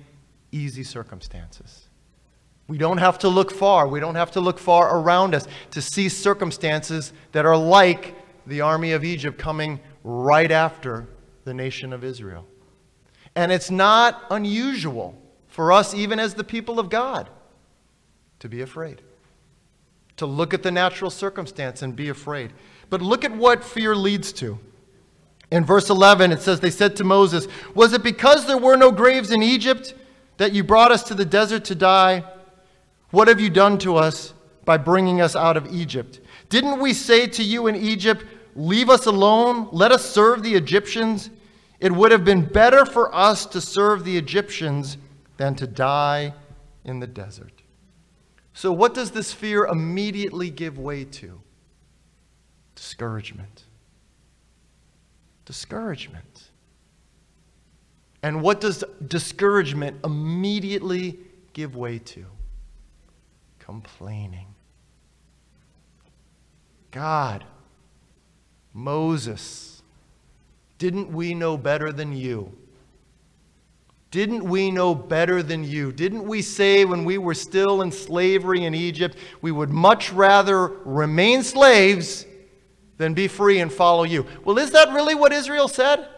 easy 0.52 0.84
circumstances. 0.84 1.88
We 2.70 2.78
don't 2.78 2.98
have 2.98 3.18
to 3.18 3.28
look 3.28 3.50
far. 3.50 3.88
We 3.88 3.98
don't 3.98 4.14
have 4.14 4.30
to 4.30 4.40
look 4.40 4.56
far 4.56 4.96
around 4.96 5.34
us 5.34 5.48
to 5.72 5.82
see 5.82 6.08
circumstances 6.08 7.12
that 7.32 7.44
are 7.44 7.56
like 7.56 8.14
the 8.46 8.60
army 8.60 8.92
of 8.92 9.02
Egypt 9.02 9.40
coming 9.40 9.80
right 10.04 10.52
after 10.52 11.08
the 11.42 11.52
nation 11.52 11.92
of 11.92 12.04
Israel. 12.04 12.46
And 13.34 13.50
it's 13.50 13.72
not 13.72 14.22
unusual 14.30 15.20
for 15.48 15.72
us, 15.72 15.94
even 15.94 16.20
as 16.20 16.34
the 16.34 16.44
people 16.44 16.78
of 16.78 16.90
God, 16.90 17.28
to 18.38 18.48
be 18.48 18.60
afraid, 18.60 19.02
to 20.16 20.24
look 20.24 20.54
at 20.54 20.62
the 20.62 20.70
natural 20.70 21.10
circumstance 21.10 21.82
and 21.82 21.96
be 21.96 22.08
afraid. 22.08 22.52
But 22.88 23.02
look 23.02 23.24
at 23.24 23.36
what 23.36 23.64
fear 23.64 23.96
leads 23.96 24.32
to. 24.34 24.60
In 25.50 25.64
verse 25.64 25.90
11, 25.90 26.30
it 26.30 26.40
says, 26.40 26.60
They 26.60 26.70
said 26.70 26.94
to 26.96 27.04
Moses, 27.04 27.48
Was 27.74 27.94
it 27.94 28.04
because 28.04 28.46
there 28.46 28.58
were 28.58 28.76
no 28.76 28.92
graves 28.92 29.32
in 29.32 29.42
Egypt 29.42 29.92
that 30.36 30.52
you 30.52 30.62
brought 30.62 30.92
us 30.92 31.02
to 31.02 31.16
the 31.16 31.24
desert 31.24 31.64
to 31.64 31.74
die? 31.74 32.22
What 33.10 33.28
have 33.28 33.40
you 33.40 33.50
done 33.50 33.78
to 33.78 33.96
us 33.96 34.34
by 34.64 34.76
bringing 34.76 35.20
us 35.20 35.34
out 35.34 35.56
of 35.56 35.72
Egypt? 35.72 36.20
Didn't 36.48 36.80
we 36.80 36.92
say 36.92 37.26
to 37.26 37.42
you 37.42 37.66
in 37.66 37.76
Egypt, 37.76 38.24
Leave 38.56 38.90
us 38.90 39.06
alone, 39.06 39.68
let 39.70 39.92
us 39.92 40.04
serve 40.04 40.42
the 40.42 40.54
Egyptians? 40.54 41.30
It 41.78 41.92
would 41.92 42.10
have 42.10 42.24
been 42.24 42.44
better 42.44 42.84
for 42.84 43.14
us 43.14 43.46
to 43.46 43.60
serve 43.60 44.04
the 44.04 44.18
Egyptians 44.18 44.98
than 45.36 45.54
to 45.54 45.68
die 45.68 46.34
in 46.84 46.98
the 46.98 47.06
desert. 47.06 47.62
So, 48.52 48.72
what 48.72 48.92
does 48.92 49.12
this 49.12 49.32
fear 49.32 49.66
immediately 49.66 50.50
give 50.50 50.78
way 50.78 51.04
to? 51.04 51.40
Discouragement 52.74 53.64
discouragement. 55.50 56.50
And 58.22 58.40
what 58.40 58.60
does 58.60 58.84
discouragement 59.04 59.96
immediately 60.04 61.18
give 61.54 61.74
way 61.74 61.98
to? 61.98 62.24
Complaining. 63.70 64.48
God, 66.90 67.44
Moses, 68.74 69.80
didn't 70.76 71.12
we 71.12 71.34
know 71.34 71.56
better 71.56 71.92
than 71.92 72.12
you? 72.12 72.50
Didn't 74.10 74.42
we 74.42 74.72
know 74.72 74.92
better 74.92 75.40
than 75.40 75.62
you? 75.62 75.92
Didn't 75.92 76.24
we 76.24 76.42
say 76.42 76.84
when 76.84 77.04
we 77.04 77.16
were 77.16 77.32
still 77.32 77.82
in 77.82 77.92
slavery 77.92 78.64
in 78.64 78.74
Egypt, 78.74 79.16
we 79.40 79.52
would 79.52 79.70
much 79.70 80.12
rather 80.12 80.66
remain 80.84 81.44
slaves 81.44 82.26
than 82.96 83.14
be 83.14 83.28
free 83.28 83.60
and 83.60 83.72
follow 83.72 84.02
you. 84.02 84.26
Well, 84.44 84.58
is 84.58 84.72
that 84.72 84.92
really 84.92 85.14
what 85.14 85.32
Israel 85.32 85.68
said? 85.68 86.08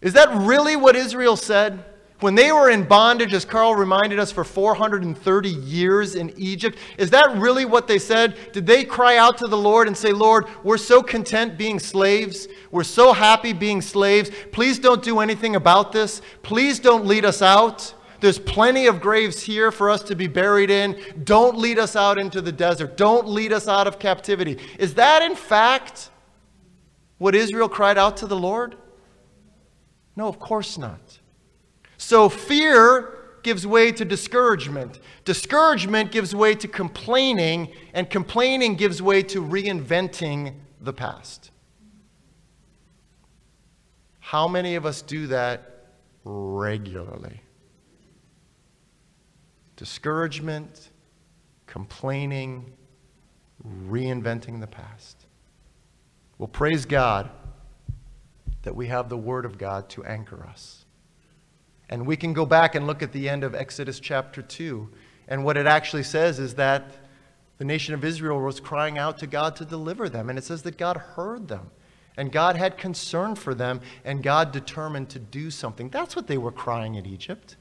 Is 0.00 0.12
that 0.12 0.32
really 0.32 0.76
what 0.76 0.94
Israel 0.94 1.36
said? 1.36 1.84
When 2.20 2.34
they 2.34 2.50
were 2.50 2.70
in 2.70 2.84
bondage, 2.84 3.34
as 3.34 3.44
Carl 3.44 3.74
reminded 3.74 4.18
us, 4.18 4.32
for 4.32 4.42
430 4.42 5.48
years 5.50 6.14
in 6.14 6.32
Egypt, 6.38 6.78
is 6.96 7.10
that 7.10 7.36
really 7.36 7.66
what 7.66 7.86
they 7.86 7.98
said? 7.98 8.38
Did 8.52 8.66
they 8.66 8.84
cry 8.84 9.18
out 9.18 9.36
to 9.38 9.46
the 9.46 9.56
Lord 9.56 9.86
and 9.86 9.94
say, 9.94 10.12
Lord, 10.12 10.46
we're 10.64 10.78
so 10.78 11.02
content 11.02 11.58
being 11.58 11.78
slaves. 11.78 12.48
We're 12.70 12.84
so 12.84 13.12
happy 13.12 13.52
being 13.52 13.82
slaves. 13.82 14.30
Please 14.50 14.78
don't 14.78 15.02
do 15.02 15.20
anything 15.20 15.56
about 15.56 15.92
this. 15.92 16.22
Please 16.42 16.80
don't 16.80 17.04
lead 17.04 17.26
us 17.26 17.42
out. 17.42 17.92
There's 18.20 18.38
plenty 18.38 18.86
of 18.86 19.02
graves 19.02 19.42
here 19.42 19.70
for 19.70 19.90
us 19.90 20.02
to 20.04 20.16
be 20.16 20.26
buried 20.26 20.70
in. 20.70 20.98
Don't 21.24 21.58
lead 21.58 21.78
us 21.78 21.96
out 21.96 22.18
into 22.18 22.40
the 22.40 22.52
desert. 22.52 22.96
Don't 22.96 23.28
lead 23.28 23.52
us 23.52 23.68
out 23.68 23.86
of 23.86 23.98
captivity. 23.98 24.58
Is 24.78 24.94
that, 24.94 25.20
in 25.20 25.36
fact, 25.36 26.08
what 27.18 27.34
Israel 27.34 27.68
cried 27.68 27.98
out 27.98 28.16
to 28.18 28.26
the 28.26 28.36
Lord? 28.36 28.76
No, 30.16 30.28
of 30.28 30.38
course 30.38 30.78
not. 30.78 31.20
So 32.06 32.28
fear 32.28 33.18
gives 33.42 33.66
way 33.66 33.90
to 33.90 34.04
discouragement. 34.04 35.00
Discouragement 35.24 36.12
gives 36.12 36.36
way 36.36 36.54
to 36.54 36.68
complaining, 36.68 37.72
and 37.94 38.08
complaining 38.08 38.76
gives 38.76 39.02
way 39.02 39.24
to 39.24 39.42
reinventing 39.42 40.54
the 40.80 40.92
past. 40.92 41.50
How 44.20 44.46
many 44.46 44.76
of 44.76 44.86
us 44.86 45.02
do 45.02 45.26
that 45.26 45.88
regularly? 46.22 47.40
Discouragement, 49.74 50.90
complaining, 51.66 52.72
reinventing 53.66 54.60
the 54.60 54.68
past. 54.68 55.26
Well, 56.38 56.46
praise 56.46 56.86
God 56.86 57.30
that 58.62 58.76
we 58.76 58.86
have 58.86 59.08
the 59.08 59.18
Word 59.18 59.44
of 59.44 59.58
God 59.58 59.88
to 59.88 60.04
anchor 60.04 60.46
us. 60.46 60.85
And 61.88 62.06
we 62.06 62.16
can 62.16 62.32
go 62.32 62.44
back 62.44 62.74
and 62.74 62.86
look 62.86 63.02
at 63.02 63.12
the 63.12 63.28
end 63.28 63.44
of 63.44 63.54
Exodus 63.54 64.00
chapter 64.00 64.42
2. 64.42 64.88
And 65.28 65.44
what 65.44 65.56
it 65.56 65.66
actually 65.66 66.02
says 66.02 66.38
is 66.38 66.54
that 66.54 66.84
the 67.58 67.64
nation 67.64 67.94
of 67.94 68.04
Israel 68.04 68.40
was 68.40 68.60
crying 68.60 68.98
out 68.98 69.18
to 69.18 69.26
God 69.26 69.56
to 69.56 69.64
deliver 69.64 70.08
them. 70.08 70.28
And 70.28 70.38
it 70.38 70.44
says 70.44 70.62
that 70.62 70.76
God 70.76 70.96
heard 70.96 71.48
them. 71.48 71.70
And 72.16 72.32
God 72.32 72.56
had 72.56 72.78
concern 72.78 73.34
for 73.34 73.54
them, 73.54 73.82
and 74.04 74.22
God 74.22 74.50
determined 74.50 75.10
to 75.10 75.18
do 75.18 75.50
something. 75.50 75.90
That's 75.90 76.16
what 76.16 76.26
they 76.26 76.38
were 76.38 76.52
crying 76.52 76.94
in 76.94 77.04
Egypt. 77.04 77.56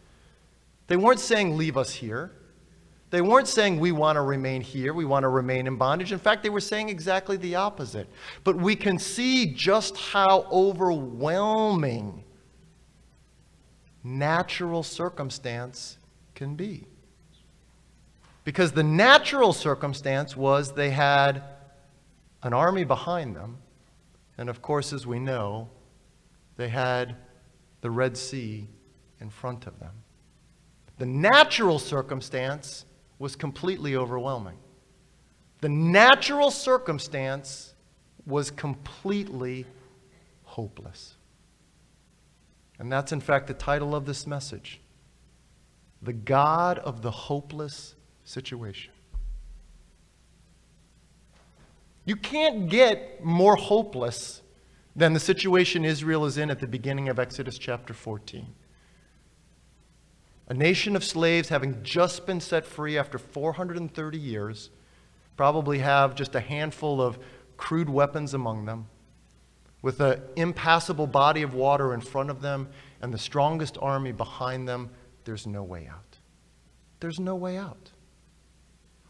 They 0.87 0.95
weren't 0.95 1.19
saying, 1.19 1.57
Leave 1.57 1.77
us 1.77 1.93
here. 1.93 2.31
They 3.09 3.21
weren't 3.21 3.49
saying, 3.49 3.79
We 3.79 3.91
want 3.91 4.15
to 4.15 4.21
remain 4.21 4.61
here, 4.61 4.93
we 4.93 5.03
want 5.03 5.23
to 5.23 5.29
remain 5.29 5.67
in 5.67 5.75
bondage. 5.75 6.13
In 6.13 6.19
fact, 6.19 6.41
they 6.41 6.49
were 6.49 6.61
saying 6.61 6.87
exactly 6.87 7.35
the 7.35 7.55
opposite. 7.55 8.07
But 8.45 8.55
we 8.55 8.77
can 8.77 8.97
see 8.97 9.53
just 9.53 9.97
how 9.97 10.47
overwhelming 10.51 12.23
natural 14.05 14.83
circumstance 14.83 15.97
can 16.33 16.55
be. 16.55 16.87
Because 18.43 18.71
the 18.71 18.83
natural 18.83 19.51
circumstance 19.51 20.37
was 20.37 20.73
they 20.73 20.91
had 20.91 21.43
an 22.43 22.53
army 22.53 22.83
behind 22.83 23.35
them 23.35 23.57
and 24.37 24.49
of 24.49 24.61
course, 24.61 24.91
as 24.93 25.07
we 25.07 25.19
know, 25.19 25.69
they 26.57 26.69
had 26.69 27.15
the 27.81 27.89
Red 27.89 28.17
Sea 28.17 28.67
in 29.19 29.29
front 29.29 29.67
of 29.67 29.79
them. 29.79 29.93
The 30.97 31.05
natural 31.05 31.79
circumstance 31.79 32.85
was 33.19 33.35
completely 33.35 33.95
overwhelming. 33.95 34.57
The 35.61 35.69
natural 35.69 36.51
circumstance 36.51 37.73
was 38.25 38.51
completely 38.51 39.65
hopeless. 40.43 41.14
And 42.79 42.91
that's, 42.91 43.11
in 43.11 43.21
fact, 43.21 43.47
the 43.47 43.53
title 43.53 43.95
of 43.95 44.05
this 44.05 44.27
message 44.27 44.81
The 46.01 46.13
God 46.13 46.79
of 46.79 47.01
the 47.01 47.11
Hopeless 47.11 47.95
Situation. 48.23 48.91
You 52.05 52.15
can't 52.15 52.69
get 52.69 53.23
more 53.23 53.55
hopeless 53.55 54.41
than 54.95 55.13
the 55.13 55.19
situation 55.19 55.83
Israel 55.83 56.25
is 56.25 56.37
in 56.37 56.49
at 56.49 56.59
the 56.59 56.67
beginning 56.67 57.09
of 57.09 57.19
Exodus 57.19 57.57
chapter 57.57 57.93
14. 57.93 58.45
A 60.47 60.53
nation 60.53 60.95
of 60.95 61.03
slaves, 61.03 61.49
having 61.49 61.81
just 61.83 62.27
been 62.27 62.39
set 62.39 62.65
free 62.65 62.97
after 62.97 63.17
430 63.17 64.17
years, 64.17 64.69
probably 65.35 65.79
have 65.79 66.15
just 66.15 66.35
a 66.35 66.39
handful 66.39 67.01
of 67.01 67.17
crude 67.57 67.89
weapons 67.89 68.33
among 68.33 68.65
them, 68.65 68.87
with 69.85 69.99
an 69.99 70.19
impassable 70.35 71.05
body 71.05 71.43
of 71.43 71.53
water 71.53 71.93
in 71.93 72.01
front 72.01 72.31
of 72.31 72.41
them 72.41 72.67
and 73.03 73.13
the 73.13 73.19
strongest 73.19 73.77
army 73.79 74.11
behind 74.11 74.67
them, 74.67 74.89
there's 75.25 75.45
no 75.45 75.61
way 75.61 75.87
out. 75.87 76.17
There's 76.99 77.19
no 77.19 77.35
way 77.35 77.55
out. 77.57 77.91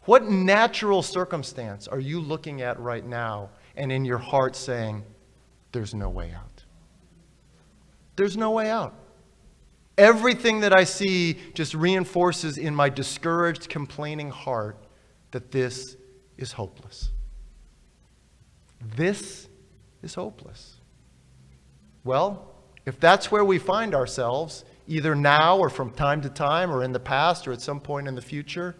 What 0.02 0.28
natural 0.28 1.02
circumstance 1.02 1.88
are 1.88 1.98
you 1.98 2.20
looking 2.20 2.60
at 2.60 2.78
right 2.78 3.06
now 3.06 3.48
and 3.74 3.90
in 3.90 4.04
your 4.04 4.18
heart 4.18 4.54
saying, 4.54 5.02
there's 5.72 5.94
no 5.94 6.10
way 6.10 6.30
out? 6.36 6.64
There's 8.16 8.36
no 8.36 8.50
way 8.50 8.68
out. 8.68 8.92
Everything 9.96 10.60
that 10.60 10.78
I 10.78 10.84
see 10.84 11.38
just 11.54 11.72
reinforces 11.72 12.58
in 12.58 12.74
my 12.74 12.90
discouraged, 12.90 13.70
complaining 13.70 14.28
heart 14.28 14.76
that 15.30 15.50
this 15.50 15.96
is 16.36 16.52
hopeless. 16.52 17.12
This 18.94 19.48
is 20.06 20.14
hopeless. 20.14 20.76
Well, 22.04 22.54
if 22.86 22.98
that's 22.98 23.30
where 23.30 23.44
we 23.44 23.58
find 23.58 23.94
ourselves, 23.94 24.64
either 24.86 25.14
now 25.14 25.58
or 25.58 25.68
from 25.68 25.90
time 25.90 26.22
to 26.22 26.30
time 26.30 26.70
or 26.70 26.82
in 26.82 26.92
the 26.92 27.00
past 27.00 27.46
or 27.46 27.52
at 27.52 27.60
some 27.60 27.80
point 27.80 28.06
in 28.08 28.14
the 28.14 28.22
future, 28.22 28.76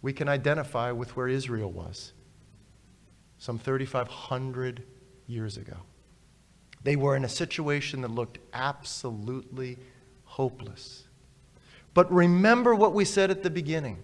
we 0.00 0.12
can 0.12 0.28
identify 0.28 0.92
with 0.92 1.16
where 1.16 1.28
Israel 1.28 1.70
was 1.70 2.12
some 3.38 3.58
3,500 3.58 4.84
years 5.26 5.56
ago. 5.56 5.76
They 6.84 6.96
were 6.96 7.16
in 7.16 7.24
a 7.24 7.28
situation 7.28 8.02
that 8.02 8.10
looked 8.10 8.38
absolutely 8.52 9.78
hopeless. 10.24 11.04
But 11.92 12.10
remember 12.12 12.74
what 12.74 12.94
we 12.94 13.04
said 13.04 13.30
at 13.30 13.42
the 13.42 13.50
beginning. 13.50 13.98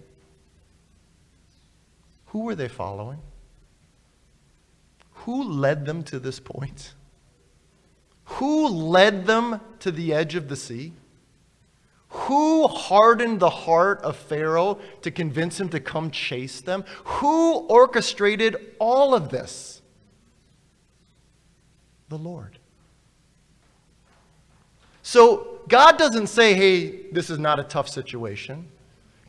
Who 2.27 2.41
were 2.41 2.55
they 2.55 2.69
following? 2.69 3.21
Who 5.31 5.45
led 5.45 5.87
them 5.87 6.03
to 6.05 6.19
this 6.19 6.41
point? 6.41 6.93
Who 8.25 8.67
led 8.67 9.27
them 9.27 9.61
to 9.79 9.93
the 9.93 10.13
edge 10.13 10.35
of 10.35 10.49
the 10.49 10.57
sea? 10.57 10.93
Who 12.09 12.67
hardened 12.67 13.39
the 13.39 13.49
heart 13.49 14.01
of 14.03 14.17
Pharaoh 14.17 14.81
to 15.03 15.11
convince 15.13 15.61
him 15.61 15.69
to 15.69 15.79
come 15.79 16.11
chase 16.11 16.61
them? 16.61 16.85
Who 17.05 17.59
orchestrated 17.69 18.75
all 18.81 19.15
of 19.15 19.29
this? 19.29 19.83
The 22.09 22.19
Lord. 22.19 22.59
So 25.05 25.61
God 25.69 25.97
doesn't 25.97 26.27
say, 26.27 26.55
hey, 26.55 27.09
this 27.13 27.31
is 27.31 27.39
not 27.39 27.61
a 27.61 27.65
tough 27.65 27.89
situation. 27.89 28.67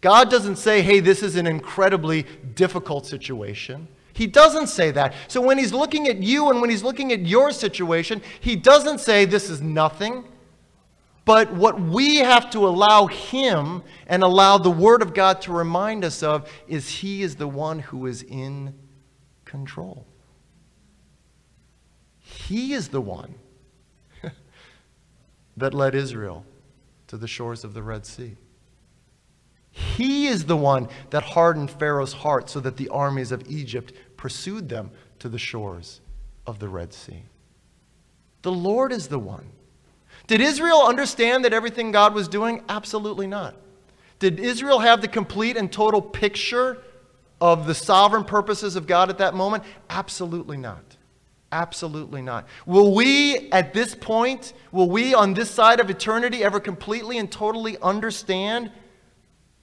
God 0.02 0.32
doesn't 0.32 0.56
say, 0.56 0.82
hey, 0.82 1.00
this 1.00 1.22
is 1.22 1.36
an 1.36 1.46
incredibly 1.46 2.26
difficult 2.56 3.06
situation. 3.06 3.88
He 4.14 4.28
doesn't 4.28 4.68
say 4.68 4.92
that. 4.92 5.14
So 5.28 5.42
when 5.42 5.58
he's 5.58 5.74
looking 5.74 6.08
at 6.08 6.18
you 6.18 6.50
and 6.50 6.62
when 6.62 6.70
he's 6.70 6.84
looking 6.84 7.12
at 7.12 7.22
your 7.22 7.52
situation, 7.52 8.22
he 8.40 8.56
doesn't 8.56 9.00
say 9.00 9.26
this 9.26 9.50
is 9.50 9.62
nothing. 9.62 10.26
But 11.24 11.54
what 11.54 11.80
we 11.80 12.18
have 12.18 12.50
to 12.52 12.68
allow 12.68 13.06
Him 13.08 13.84
and 14.08 14.24
allow 14.24 14.58
the 14.58 14.72
Word 14.72 15.02
of 15.02 15.14
God 15.14 15.42
to 15.44 15.52
remind 15.52 16.04
us 16.04 16.24
of 16.24 16.52
is 16.68 16.90
He 16.90 17.22
is 17.22 17.36
the 17.36 17.48
one 17.48 17.80
who 17.80 18.08
is 18.08 18.24
in 18.24 18.74
control. 19.46 20.08
He 22.18 22.74
is 22.74 22.90
the 22.90 23.02
one 23.02 23.36
that 25.58 25.74
led 25.74 25.94
Israel 25.94 26.44
to 27.08 27.18
the 27.18 27.28
shores 27.28 27.64
of 27.64 27.74
the 27.74 27.84
Red 27.84 28.06
Sea. 28.06 28.38
He 29.72 30.28
is 30.28 30.46
the 30.46 30.58
one 30.58 30.90
that 31.10 31.24
hardened 31.24 31.72
Pharaoh's 31.72 32.14
heart 32.14 32.50
so 32.50 32.60
that 32.60 32.78
the 32.78 32.90
armies 32.90 33.32
of 33.32 33.50
Egypt 33.50 33.94
pursued 34.18 34.70
them 34.70 34.92
to 35.20 35.30
the 35.30 35.40
shores 35.40 36.02
of 36.46 36.60
the 36.60 36.68
Red 36.70 36.94
Sea. 36.94 37.24
The 38.42 38.52
Lord 38.52 38.92
is 38.92 39.08
the 39.08 39.20
one 39.20 39.52
did 40.28 40.40
Israel 40.40 40.84
understand 40.84 41.44
that 41.44 41.52
everything 41.52 41.92
God 41.92 42.14
was 42.14 42.30
doing? 42.30 42.64
Absolutely 42.70 43.28
not. 43.28 43.56
Did 44.20 44.40
Israel 44.40 44.80
have 44.80 45.02
the 45.02 45.10
complete 45.10 45.58
and 45.58 45.70
total 45.70 46.02
picture 46.02 46.78
of 47.42 47.68
the 47.68 47.76
sovereign 47.76 48.24
purposes 48.24 48.78
of 48.78 48.88
God 48.88 49.10
at 49.10 49.18
that 49.18 49.34
moment? 49.34 49.64
Absolutely 49.90 50.56
not. 50.56 50.96
Absolutely 51.52 52.22
not. 52.22 52.48
Will 52.66 52.96
we, 52.96 53.50
at 53.52 53.74
this 53.74 53.94
point, 53.94 54.54
will 54.72 54.90
we 54.90 55.14
on 55.14 55.34
this 55.34 55.52
side 55.52 55.82
of 55.82 55.90
eternity 55.90 56.46
ever 56.46 56.62
completely 56.62 57.18
and 57.18 57.30
totally 57.30 57.78
understand 57.80 58.72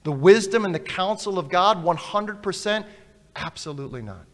the 0.09 0.13
wisdom 0.13 0.65
and 0.65 0.75
the 0.75 0.79
counsel 0.79 1.39
of 1.39 1.51
God 1.51 1.85
100%? 1.85 2.87
Absolutely 3.37 4.01
not. 4.01 4.25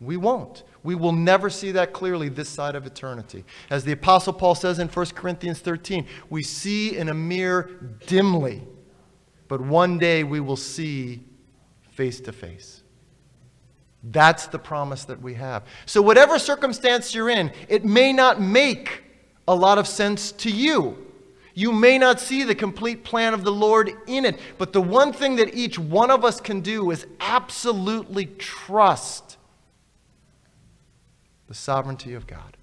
We 0.00 0.16
won't. 0.16 0.62
We 0.82 0.94
will 0.94 1.12
never 1.12 1.50
see 1.50 1.72
that 1.72 1.92
clearly 1.92 2.30
this 2.30 2.48
side 2.48 2.74
of 2.74 2.86
eternity. 2.86 3.44
As 3.68 3.84
the 3.84 3.92
Apostle 3.92 4.32
Paul 4.32 4.54
says 4.54 4.78
in 4.78 4.88
1 4.88 5.06
Corinthians 5.08 5.58
13, 5.58 6.06
we 6.30 6.42
see 6.42 6.96
in 6.96 7.10
a 7.10 7.12
mirror 7.12 7.70
dimly, 8.06 8.62
but 9.46 9.60
one 9.60 9.98
day 9.98 10.24
we 10.24 10.40
will 10.40 10.56
see 10.56 11.20
face 11.90 12.18
to 12.22 12.32
face. 12.32 12.82
That's 14.02 14.46
the 14.46 14.58
promise 14.58 15.04
that 15.04 15.20
we 15.20 15.34
have. 15.34 15.66
So, 15.84 16.00
whatever 16.00 16.38
circumstance 16.38 17.14
you're 17.14 17.28
in, 17.28 17.52
it 17.68 17.84
may 17.84 18.14
not 18.14 18.40
make 18.40 19.04
a 19.46 19.54
lot 19.54 19.76
of 19.76 19.86
sense 19.86 20.32
to 20.32 20.50
you. 20.50 21.09
You 21.54 21.72
may 21.72 21.98
not 21.98 22.20
see 22.20 22.44
the 22.44 22.54
complete 22.54 23.04
plan 23.04 23.34
of 23.34 23.44
the 23.44 23.52
Lord 23.52 23.92
in 24.06 24.24
it, 24.24 24.38
but 24.58 24.72
the 24.72 24.80
one 24.80 25.12
thing 25.12 25.36
that 25.36 25.54
each 25.54 25.78
one 25.78 26.10
of 26.10 26.24
us 26.24 26.40
can 26.40 26.60
do 26.60 26.90
is 26.90 27.06
absolutely 27.20 28.26
trust 28.26 29.36
the 31.48 31.54
sovereignty 31.54 32.14
of 32.14 32.26
God. 32.26 32.56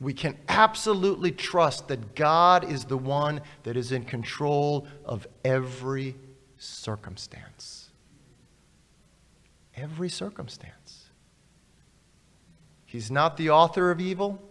We 0.00 0.12
can 0.12 0.36
absolutely 0.48 1.30
trust 1.30 1.88
that 1.88 2.14
God 2.14 2.70
is 2.70 2.84
the 2.84 2.98
one 2.98 3.40
that 3.62 3.76
is 3.76 3.92
in 3.92 4.04
control 4.04 4.86
of 5.04 5.26
every 5.44 6.16
circumstance. 6.58 7.90
Every 9.76 10.08
circumstance. 10.08 11.06
He's 12.84 13.10
not 13.10 13.36
the 13.36 13.50
author 13.50 13.90
of 13.90 14.00
evil. 14.00 14.42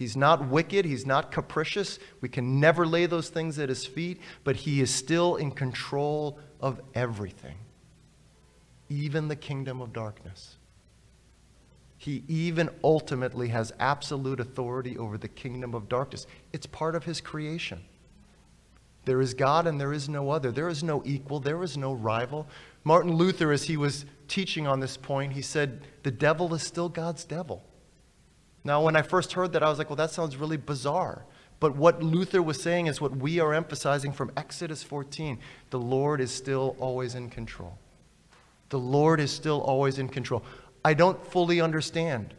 He's 0.00 0.16
not 0.16 0.48
wicked. 0.48 0.86
He's 0.86 1.04
not 1.04 1.30
capricious. 1.30 1.98
We 2.22 2.30
can 2.30 2.58
never 2.58 2.86
lay 2.86 3.04
those 3.04 3.28
things 3.28 3.58
at 3.58 3.68
his 3.68 3.84
feet, 3.84 4.18
but 4.44 4.56
he 4.56 4.80
is 4.80 4.90
still 4.90 5.36
in 5.36 5.50
control 5.50 6.38
of 6.58 6.80
everything, 6.94 7.58
even 8.88 9.28
the 9.28 9.36
kingdom 9.36 9.82
of 9.82 9.92
darkness. 9.92 10.56
He 11.98 12.24
even 12.28 12.70
ultimately 12.82 13.48
has 13.48 13.74
absolute 13.78 14.40
authority 14.40 14.96
over 14.96 15.18
the 15.18 15.28
kingdom 15.28 15.74
of 15.74 15.86
darkness. 15.90 16.26
It's 16.54 16.64
part 16.64 16.94
of 16.94 17.04
his 17.04 17.20
creation. 17.20 17.84
There 19.04 19.20
is 19.20 19.34
God 19.34 19.66
and 19.66 19.78
there 19.78 19.92
is 19.92 20.08
no 20.08 20.30
other. 20.30 20.50
There 20.50 20.70
is 20.70 20.82
no 20.82 21.02
equal. 21.04 21.40
There 21.40 21.62
is 21.62 21.76
no 21.76 21.92
rival. 21.92 22.48
Martin 22.84 23.16
Luther, 23.16 23.52
as 23.52 23.64
he 23.64 23.76
was 23.76 24.06
teaching 24.28 24.66
on 24.66 24.80
this 24.80 24.96
point, 24.96 25.34
he 25.34 25.42
said, 25.42 25.82
The 26.04 26.10
devil 26.10 26.54
is 26.54 26.62
still 26.62 26.88
God's 26.88 27.24
devil. 27.24 27.66
Now, 28.62 28.82
when 28.82 28.96
I 28.96 29.02
first 29.02 29.32
heard 29.32 29.52
that, 29.52 29.62
I 29.62 29.68
was 29.68 29.78
like, 29.78 29.88
well, 29.88 29.96
that 29.96 30.10
sounds 30.10 30.36
really 30.36 30.56
bizarre. 30.56 31.24
But 31.60 31.76
what 31.76 32.02
Luther 32.02 32.42
was 32.42 32.60
saying 32.60 32.86
is 32.86 33.00
what 33.00 33.16
we 33.16 33.38
are 33.38 33.52
emphasizing 33.52 34.12
from 34.12 34.32
Exodus 34.36 34.82
14 34.82 35.38
the 35.68 35.78
Lord 35.78 36.20
is 36.20 36.30
still 36.30 36.74
always 36.78 37.14
in 37.14 37.28
control. 37.28 37.78
The 38.70 38.78
Lord 38.78 39.20
is 39.20 39.30
still 39.30 39.60
always 39.60 39.98
in 39.98 40.08
control. 40.08 40.42
I 40.84 40.94
don't 40.94 41.24
fully 41.26 41.60
understand 41.60 42.34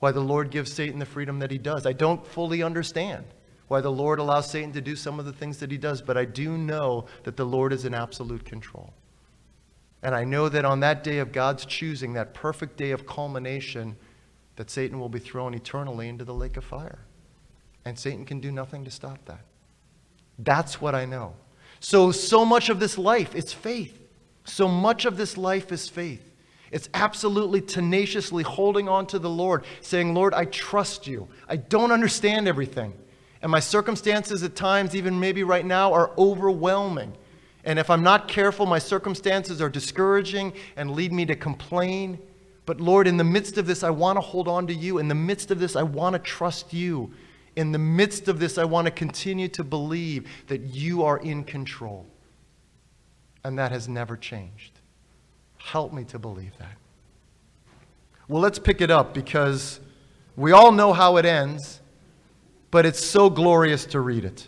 why 0.00 0.12
the 0.12 0.20
Lord 0.20 0.50
gives 0.50 0.72
Satan 0.72 0.98
the 0.98 1.06
freedom 1.06 1.38
that 1.38 1.50
he 1.50 1.58
does. 1.58 1.86
I 1.86 1.92
don't 1.92 2.26
fully 2.26 2.62
understand 2.62 3.24
why 3.68 3.80
the 3.80 3.92
Lord 3.92 4.18
allows 4.18 4.50
Satan 4.50 4.72
to 4.72 4.80
do 4.80 4.96
some 4.96 5.18
of 5.18 5.24
the 5.24 5.32
things 5.32 5.58
that 5.58 5.70
he 5.70 5.78
does, 5.78 6.02
but 6.02 6.16
I 6.16 6.24
do 6.24 6.58
know 6.58 7.06
that 7.22 7.36
the 7.36 7.44
Lord 7.44 7.72
is 7.72 7.84
in 7.84 7.94
absolute 7.94 8.44
control. 8.44 8.92
And 10.02 10.14
I 10.14 10.24
know 10.24 10.48
that 10.48 10.64
on 10.64 10.80
that 10.80 11.04
day 11.04 11.18
of 11.18 11.30
God's 11.30 11.64
choosing, 11.64 12.14
that 12.14 12.34
perfect 12.34 12.76
day 12.76 12.90
of 12.90 13.06
culmination, 13.06 13.96
that 14.60 14.68
Satan 14.68 15.00
will 15.00 15.08
be 15.08 15.18
thrown 15.18 15.54
eternally 15.54 16.06
into 16.06 16.22
the 16.22 16.34
lake 16.34 16.58
of 16.58 16.64
fire. 16.64 16.98
And 17.86 17.98
Satan 17.98 18.26
can 18.26 18.40
do 18.40 18.52
nothing 18.52 18.84
to 18.84 18.90
stop 18.90 19.24
that. 19.24 19.40
That's 20.38 20.82
what 20.82 20.94
I 20.94 21.06
know. 21.06 21.32
So, 21.80 22.12
so 22.12 22.44
much 22.44 22.68
of 22.68 22.78
this 22.78 22.98
life 22.98 23.34
is 23.34 23.54
faith. 23.54 24.06
So 24.44 24.68
much 24.68 25.06
of 25.06 25.16
this 25.16 25.38
life 25.38 25.72
is 25.72 25.88
faith. 25.88 26.22
It's 26.70 26.90
absolutely 26.92 27.62
tenaciously 27.62 28.42
holding 28.42 28.86
on 28.86 29.06
to 29.06 29.18
the 29.18 29.30
Lord, 29.30 29.64
saying, 29.80 30.12
Lord, 30.12 30.34
I 30.34 30.44
trust 30.44 31.06
you. 31.06 31.26
I 31.48 31.56
don't 31.56 31.90
understand 31.90 32.46
everything. 32.46 32.92
And 33.40 33.50
my 33.50 33.60
circumstances 33.60 34.42
at 34.42 34.56
times, 34.56 34.94
even 34.94 35.18
maybe 35.18 35.42
right 35.42 35.64
now, 35.64 35.94
are 35.94 36.10
overwhelming. 36.18 37.14
And 37.64 37.78
if 37.78 37.88
I'm 37.88 38.02
not 38.02 38.28
careful, 38.28 38.66
my 38.66 38.78
circumstances 38.78 39.62
are 39.62 39.70
discouraging 39.70 40.52
and 40.76 40.90
lead 40.90 41.14
me 41.14 41.24
to 41.24 41.34
complain. 41.34 42.18
But 42.70 42.80
Lord, 42.80 43.08
in 43.08 43.16
the 43.16 43.24
midst 43.24 43.58
of 43.58 43.66
this, 43.66 43.82
I 43.82 43.90
want 43.90 44.16
to 44.16 44.20
hold 44.20 44.46
on 44.46 44.68
to 44.68 44.72
you. 44.72 44.98
In 44.98 45.08
the 45.08 45.14
midst 45.16 45.50
of 45.50 45.58
this, 45.58 45.74
I 45.74 45.82
want 45.82 46.12
to 46.12 46.20
trust 46.20 46.72
you. 46.72 47.12
In 47.56 47.72
the 47.72 47.80
midst 47.80 48.28
of 48.28 48.38
this, 48.38 48.58
I 48.58 48.64
want 48.64 48.84
to 48.84 48.92
continue 48.92 49.48
to 49.48 49.64
believe 49.64 50.28
that 50.46 50.60
you 50.72 51.02
are 51.02 51.18
in 51.18 51.42
control. 51.42 52.06
And 53.42 53.58
that 53.58 53.72
has 53.72 53.88
never 53.88 54.16
changed. 54.16 54.78
Help 55.58 55.92
me 55.92 56.04
to 56.04 56.18
believe 56.20 56.52
that. 56.60 56.76
Well, 58.28 58.40
let's 58.40 58.60
pick 58.60 58.80
it 58.80 58.92
up 58.92 59.14
because 59.14 59.80
we 60.36 60.52
all 60.52 60.70
know 60.70 60.92
how 60.92 61.16
it 61.16 61.24
ends, 61.24 61.80
but 62.70 62.86
it's 62.86 63.04
so 63.04 63.28
glorious 63.28 63.84
to 63.86 63.98
read 63.98 64.24
it. 64.24 64.46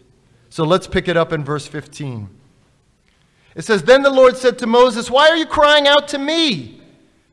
So 0.49 0.62
let's 0.62 0.87
pick 0.87 1.09
it 1.09 1.16
up 1.16 1.33
in 1.33 1.43
verse 1.43 1.66
15. 1.66 2.29
It 3.57 3.64
says, 3.64 3.83
Then 3.83 4.03
the 4.03 4.11
Lord 4.11 4.37
said 4.37 4.61
to 4.61 4.68
Moses, 4.68 5.11
Why 5.11 5.29
are 5.29 5.37
you 5.37 5.45
crying 5.45 5.89
out 5.89 6.07
to 6.07 6.18
me? 6.18 6.79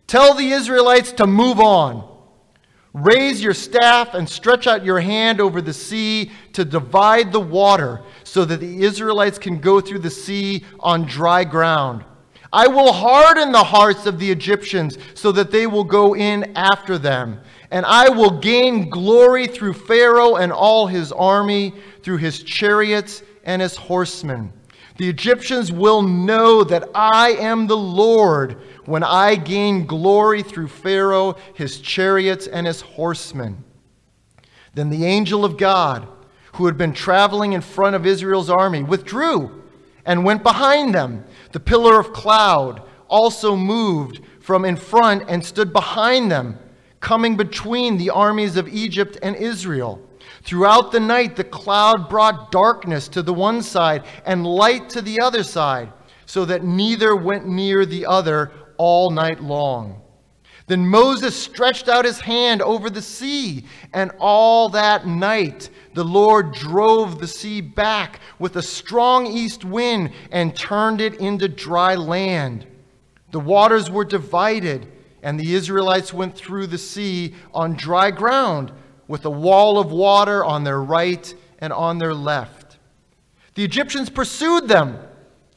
Tell 0.10 0.34
the 0.34 0.54
Israelites 0.54 1.12
to 1.14 1.28
move 1.28 1.60
on. 1.60 2.04
Raise 2.94 3.44
your 3.44 3.54
staff 3.54 4.16
and 4.16 4.28
stretch 4.28 4.66
out 4.66 4.84
your 4.84 5.00
hand 5.00 5.40
over 5.40 5.62
the 5.62 5.72
sea 5.72 6.32
to 6.54 6.66
divide 6.66 7.32
the 7.32 7.40
water 7.40 8.02
so 8.24 8.44
that 8.44 8.60
the 8.60 8.84
Israelites 8.84 9.38
can 9.38 9.60
go 9.60 9.80
through 9.80 10.00
the 10.00 10.10
sea 10.10 10.66
on 10.80 11.04
dry 11.04 11.44
ground. 11.44 12.04
I 12.52 12.66
will 12.66 12.92
harden 12.92 13.52
the 13.52 13.64
hearts 13.64 14.08
of 14.08 14.18
the 14.18 14.32
Egyptians 14.32 14.98
so 15.14 15.32
that 15.32 15.52
they 15.52 15.68
will 15.68 15.84
go 15.84 16.16
in 16.16 16.58
after 16.58 16.98
them. 16.98 17.40
And 17.70 17.86
I 17.86 18.10
will 18.10 18.40
gain 18.40 18.90
glory 18.90 19.46
through 19.46 19.74
Pharaoh 19.74 20.38
and 20.38 20.52
all 20.52 20.88
his 20.88 21.12
army, 21.12 21.76
through 22.02 22.18
his 22.18 22.42
chariots 22.42 23.22
and 23.44 23.62
his 23.62 23.76
horsemen. 23.76 24.54
The 25.00 25.08
Egyptians 25.08 25.72
will 25.72 26.02
know 26.02 26.66
that 26.66 26.90
I 26.94 27.30
am 27.30 27.68
the 27.68 27.78
Lord 27.78 28.58
when 28.84 29.02
I 29.02 29.36
gain 29.36 29.86
glory 29.86 30.44
through 30.44 30.68
Pharaoh, 30.68 31.38
his 31.54 31.80
chariots, 31.80 32.48
and 32.48 32.68
his 32.68 32.82
horsemen. 32.82 33.64
Then 34.74 34.90
the 34.90 35.06
angel 35.06 35.46
of 35.46 35.56
God, 35.56 36.06
who 36.56 36.66
had 36.66 36.78
been 36.78 36.92
traveling 36.92 37.54
in 37.54 37.62
front 37.62 37.96
of 37.96 38.06
Israel's 38.06 38.50
army, 38.50 38.84
withdrew 38.84 39.64
and 40.06 40.26
went 40.26 40.44
behind 40.44 40.94
them. 40.94 41.24
The 41.54 41.62
pillar 41.62 41.98
of 41.98 42.12
cloud 42.12 42.84
also 43.08 43.56
moved 43.56 44.20
from 44.42 44.66
in 44.66 44.76
front 44.76 45.24
and 45.30 45.46
stood 45.46 45.72
behind 45.72 46.30
them, 46.30 46.60
coming 47.00 47.38
between 47.38 47.98
the 47.98 48.10
armies 48.10 48.58
of 48.58 48.68
Egypt 48.68 49.18
and 49.24 49.38
Israel. 49.38 50.06
Throughout 50.50 50.92
the 50.92 51.00
night, 51.00 51.36
the 51.36 51.44
cloud 51.44 52.10
brought 52.10 52.52
darkness 52.52 53.08
to 53.10 53.22
the 53.22 53.32
one 53.32 53.62
side 53.62 54.04
and 54.26 54.48
light 54.48 54.90
to 54.90 55.02
the 55.04 55.22
other 55.22 55.44
side, 55.44 55.94
so 56.26 56.44
that 56.46 56.64
neither 56.64 57.16
went 57.16 57.46
near 57.48 57.86
the 57.86 58.08
other 58.08 58.52
all 58.78 59.12
night 59.12 59.44
long. 59.44 60.02
Then 60.66 60.88
Moses 60.88 61.40
stretched 61.40 61.88
out 61.88 62.04
his 62.04 62.22
hand 62.22 62.64
over 62.64 62.90
the 62.90 63.04
sea, 63.04 63.66
and 63.94 64.12
all 64.18 64.70
that 64.70 65.06
night 65.06 65.70
the 65.94 66.04
Lord 66.04 66.52
drove 66.56 67.20
the 67.20 67.28
sea 67.28 67.62
back 67.62 68.20
with 68.40 68.56
a 68.56 68.64
strong 68.64 69.28
east 69.28 69.64
wind 69.64 70.14
and 70.32 70.56
turned 70.56 71.00
it 71.00 71.14
into 71.20 71.48
dry 71.48 71.94
land. 71.94 72.66
The 73.30 73.40
waters 73.40 73.92
were 73.92 74.04
divided, 74.04 74.92
and 75.22 75.40
the 75.40 75.54
Israelites 75.54 76.12
went 76.12 76.36
through 76.36 76.66
the 76.66 76.80
sea 76.80 77.36
on 77.54 77.76
dry 77.76 78.10
ground 78.10 78.72
with 79.10 79.26
a 79.26 79.30
wall 79.30 79.80
of 79.80 79.92
water 79.92 80.46
on 80.46 80.64
their 80.64 80.82
right 80.82 81.34
and 81.58 81.74
on 81.74 81.98
their 81.98 82.14
left. 82.14 82.78
The 83.56 83.66
Egyptians 83.66 84.10
pursued 84.10 84.70
them, 84.70 85.00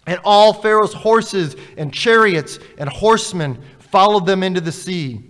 and 0.07 0.19
all 0.25 0.55
Pharaoh's 0.55 0.95
horses 0.95 1.55
and 1.77 1.93
chariots 1.95 2.59
and 2.79 2.89
horsemen 2.89 3.63
followed 3.79 4.27
them 4.27 4.43
into 4.43 4.63
the 4.63 4.73
sea. 4.73 5.21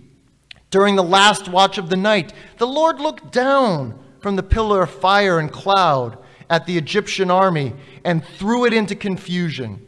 During 0.71 0.95
the 0.97 1.03
last 1.03 1.49
watch 1.49 1.77
of 1.77 1.91
the 1.91 1.97
night, 1.97 2.33
the 2.59 2.67
Lord 2.67 3.01
looked 3.01 3.33
down 3.33 3.99
from 4.21 4.37
the 4.37 4.43
pillar 4.43 4.85
of 4.85 4.91
fire 4.91 5.41
and 5.41 5.51
cloud 5.51 6.17
at 6.49 6.65
the 6.65 6.79
Egyptian 6.79 7.31
army 7.31 7.75
and 8.05 8.25
threw 8.25 8.65
it 8.65 8.73
into 8.73 8.95
confusion. 8.95 9.87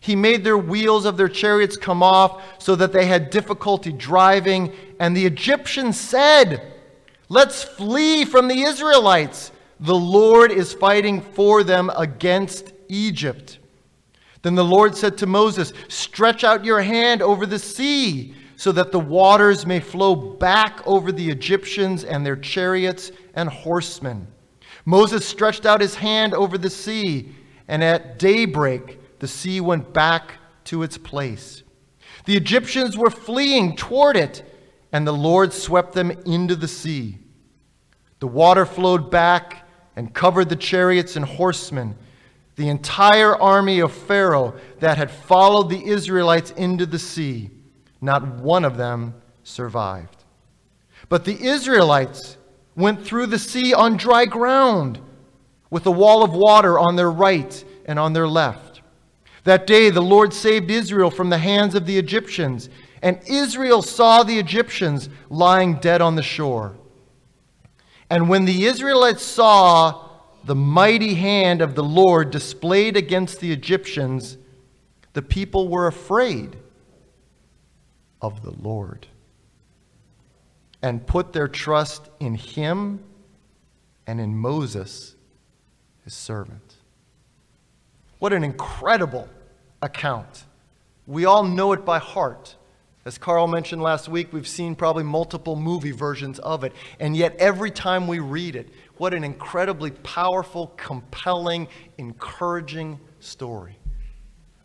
He 0.00 0.16
made 0.16 0.42
their 0.42 0.58
wheels 0.58 1.04
of 1.04 1.16
their 1.16 1.28
chariots 1.28 1.76
come 1.76 2.02
off 2.02 2.42
so 2.60 2.74
that 2.76 2.92
they 2.92 3.06
had 3.06 3.30
difficulty 3.30 3.92
driving, 3.92 4.72
and 4.98 5.16
the 5.16 5.24
Egyptians 5.24 5.98
said, 5.98 6.72
Let's 7.28 7.64
flee 7.64 8.24
from 8.24 8.46
the 8.48 8.62
Israelites. 8.62 9.50
The 9.80 9.94
Lord 9.94 10.52
is 10.52 10.72
fighting 10.72 11.20
for 11.20 11.64
them 11.64 11.90
against 11.96 12.72
Egypt. 12.88 13.58
Then 14.42 14.54
the 14.54 14.64
Lord 14.64 14.96
said 14.96 15.18
to 15.18 15.26
Moses, 15.26 15.72
Stretch 15.88 16.44
out 16.44 16.64
your 16.64 16.80
hand 16.80 17.22
over 17.22 17.46
the 17.46 17.58
sea, 17.58 18.34
so 18.54 18.70
that 18.72 18.92
the 18.92 19.00
waters 19.00 19.66
may 19.66 19.80
flow 19.80 20.14
back 20.14 20.86
over 20.86 21.10
the 21.10 21.28
Egyptians 21.28 22.04
and 22.04 22.24
their 22.24 22.36
chariots 22.36 23.10
and 23.34 23.48
horsemen. 23.48 24.28
Moses 24.84 25.26
stretched 25.26 25.66
out 25.66 25.80
his 25.80 25.96
hand 25.96 26.32
over 26.32 26.56
the 26.56 26.70
sea, 26.70 27.34
and 27.66 27.82
at 27.82 28.18
daybreak 28.20 29.18
the 29.18 29.28
sea 29.28 29.60
went 29.60 29.92
back 29.92 30.34
to 30.64 30.84
its 30.84 30.96
place. 30.96 31.64
The 32.24 32.36
Egyptians 32.36 32.96
were 32.96 33.10
fleeing 33.10 33.76
toward 33.76 34.16
it 34.16 34.44
and 34.92 35.06
the 35.06 35.12
Lord 35.12 35.52
swept 35.52 35.92
them 35.92 36.10
into 36.10 36.56
the 36.56 36.68
sea. 36.68 37.18
The 38.20 38.26
water 38.26 38.64
flowed 38.64 39.10
back 39.10 39.68
and 39.94 40.14
covered 40.14 40.48
the 40.48 40.56
chariots 40.56 41.16
and 41.16 41.24
horsemen, 41.24 41.96
the 42.56 42.68
entire 42.68 43.36
army 43.36 43.80
of 43.80 43.92
Pharaoh 43.92 44.54
that 44.80 44.96
had 44.96 45.10
followed 45.10 45.68
the 45.68 45.84
Israelites 45.86 46.50
into 46.52 46.86
the 46.86 46.98
sea. 46.98 47.50
Not 48.00 48.26
one 48.26 48.64
of 48.64 48.76
them 48.76 49.14
survived. 49.42 50.24
But 51.08 51.24
the 51.24 51.42
Israelites 51.44 52.36
went 52.74 53.04
through 53.04 53.26
the 53.26 53.38
sea 53.38 53.72
on 53.72 53.96
dry 53.96 54.26
ground, 54.26 55.00
with 55.70 55.86
a 55.86 55.90
wall 55.90 56.22
of 56.22 56.32
water 56.32 56.78
on 56.78 56.96
their 56.96 57.10
right 57.10 57.64
and 57.86 57.98
on 57.98 58.12
their 58.12 58.28
left. 58.28 58.82
That 59.44 59.66
day 59.66 59.90
the 59.90 60.02
Lord 60.02 60.32
saved 60.32 60.70
Israel 60.70 61.10
from 61.10 61.30
the 61.30 61.38
hands 61.38 61.74
of 61.74 61.86
the 61.86 61.98
Egyptians 61.98 62.68
and 63.02 63.20
Israel 63.26 63.82
saw 63.82 64.22
the 64.22 64.38
Egyptians 64.38 65.08
lying 65.28 65.74
dead 65.76 66.00
on 66.00 66.16
the 66.16 66.22
shore. 66.22 66.76
And 68.08 68.28
when 68.28 68.44
the 68.44 68.66
Israelites 68.66 69.22
saw 69.22 70.08
the 70.44 70.54
mighty 70.54 71.14
hand 71.14 71.60
of 71.60 71.74
the 71.74 71.84
Lord 71.84 72.30
displayed 72.30 72.96
against 72.96 73.40
the 73.40 73.52
Egyptians, 73.52 74.38
the 75.12 75.22
people 75.22 75.68
were 75.68 75.86
afraid 75.86 76.56
of 78.22 78.42
the 78.42 78.52
Lord 78.52 79.06
and 80.82 81.06
put 81.06 81.32
their 81.32 81.48
trust 81.48 82.08
in 82.20 82.34
him 82.34 83.02
and 84.06 84.20
in 84.20 84.36
Moses, 84.36 85.16
his 86.04 86.14
servant. 86.14 86.74
What 88.18 88.32
an 88.32 88.44
incredible 88.44 89.28
account. 89.82 90.44
We 91.06 91.24
all 91.24 91.42
know 91.42 91.72
it 91.72 91.84
by 91.84 91.98
heart. 91.98 92.56
As 93.06 93.18
Carl 93.18 93.46
mentioned 93.46 93.80
last 93.80 94.08
week, 94.08 94.32
we've 94.32 94.48
seen 94.48 94.74
probably 94.74 95.04
multiple 95.04 95.54
movie 95.54 95.92
versions 95.92 96.40
of 96.40 96.64
it. 96.64 96.72
And 96.98 97.16
yet, 97.16 97.36
every 97.38 97.70
time 97.70 98.08
we 98.08 98.18
read 98.18 98.56
it, 98.56 98.68
what 98.96 99.14
an 99.14 99.22
incredibly 99.22 99.92
powerful, 99.92 100.72
compelling, 100.76 101.68
encouraging 101.98 102.98
story 103.20 103.78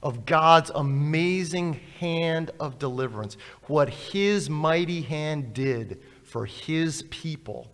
of 0.01 0.25
God's 0.25 0.71
amazing 0.73 1.81
hand 1.99 2.49
of 2.59 2.79
deliverance. 2.79 3.37
What 3.67 3.89
His 3.89 4.49
mighty 4.49 5.03
hand 5.03 5.53
did 5.53 6.01
for 6.23 6.47
His 6.47 7.03
people 7.11 7.71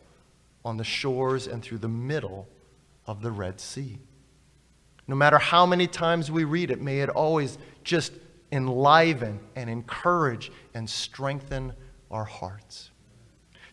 on 0.66 0.76
the 0.76 0.84
shores 0.84 1.48
and 1.48 1.64
through 1.64 1.78
the 1.78 1.88
middle 1.88 2.46
of 3.06 3.22
the 3.22 3.32
Red 3.32 3.62
Sea. 3.62 4.00
No 5.08 5.16
matter 5.16 5.38
how 5.38 5.66
many 5.66 5.88
times 5.88 6.30
we 6.30 6.44
read 6.44 6.72
it, 6.72 6.82
may 6.82 7.00
it 7.00 7.08
always 7.08 7.58
just 7.86 8.12
enliven 8.52 9.40
and 9.56 9.70
encourage 9.70 10.52
and 10.74 10.90
strengthen 10.90 11.74
our 12.10 12.26
hearts. 12.26 12.92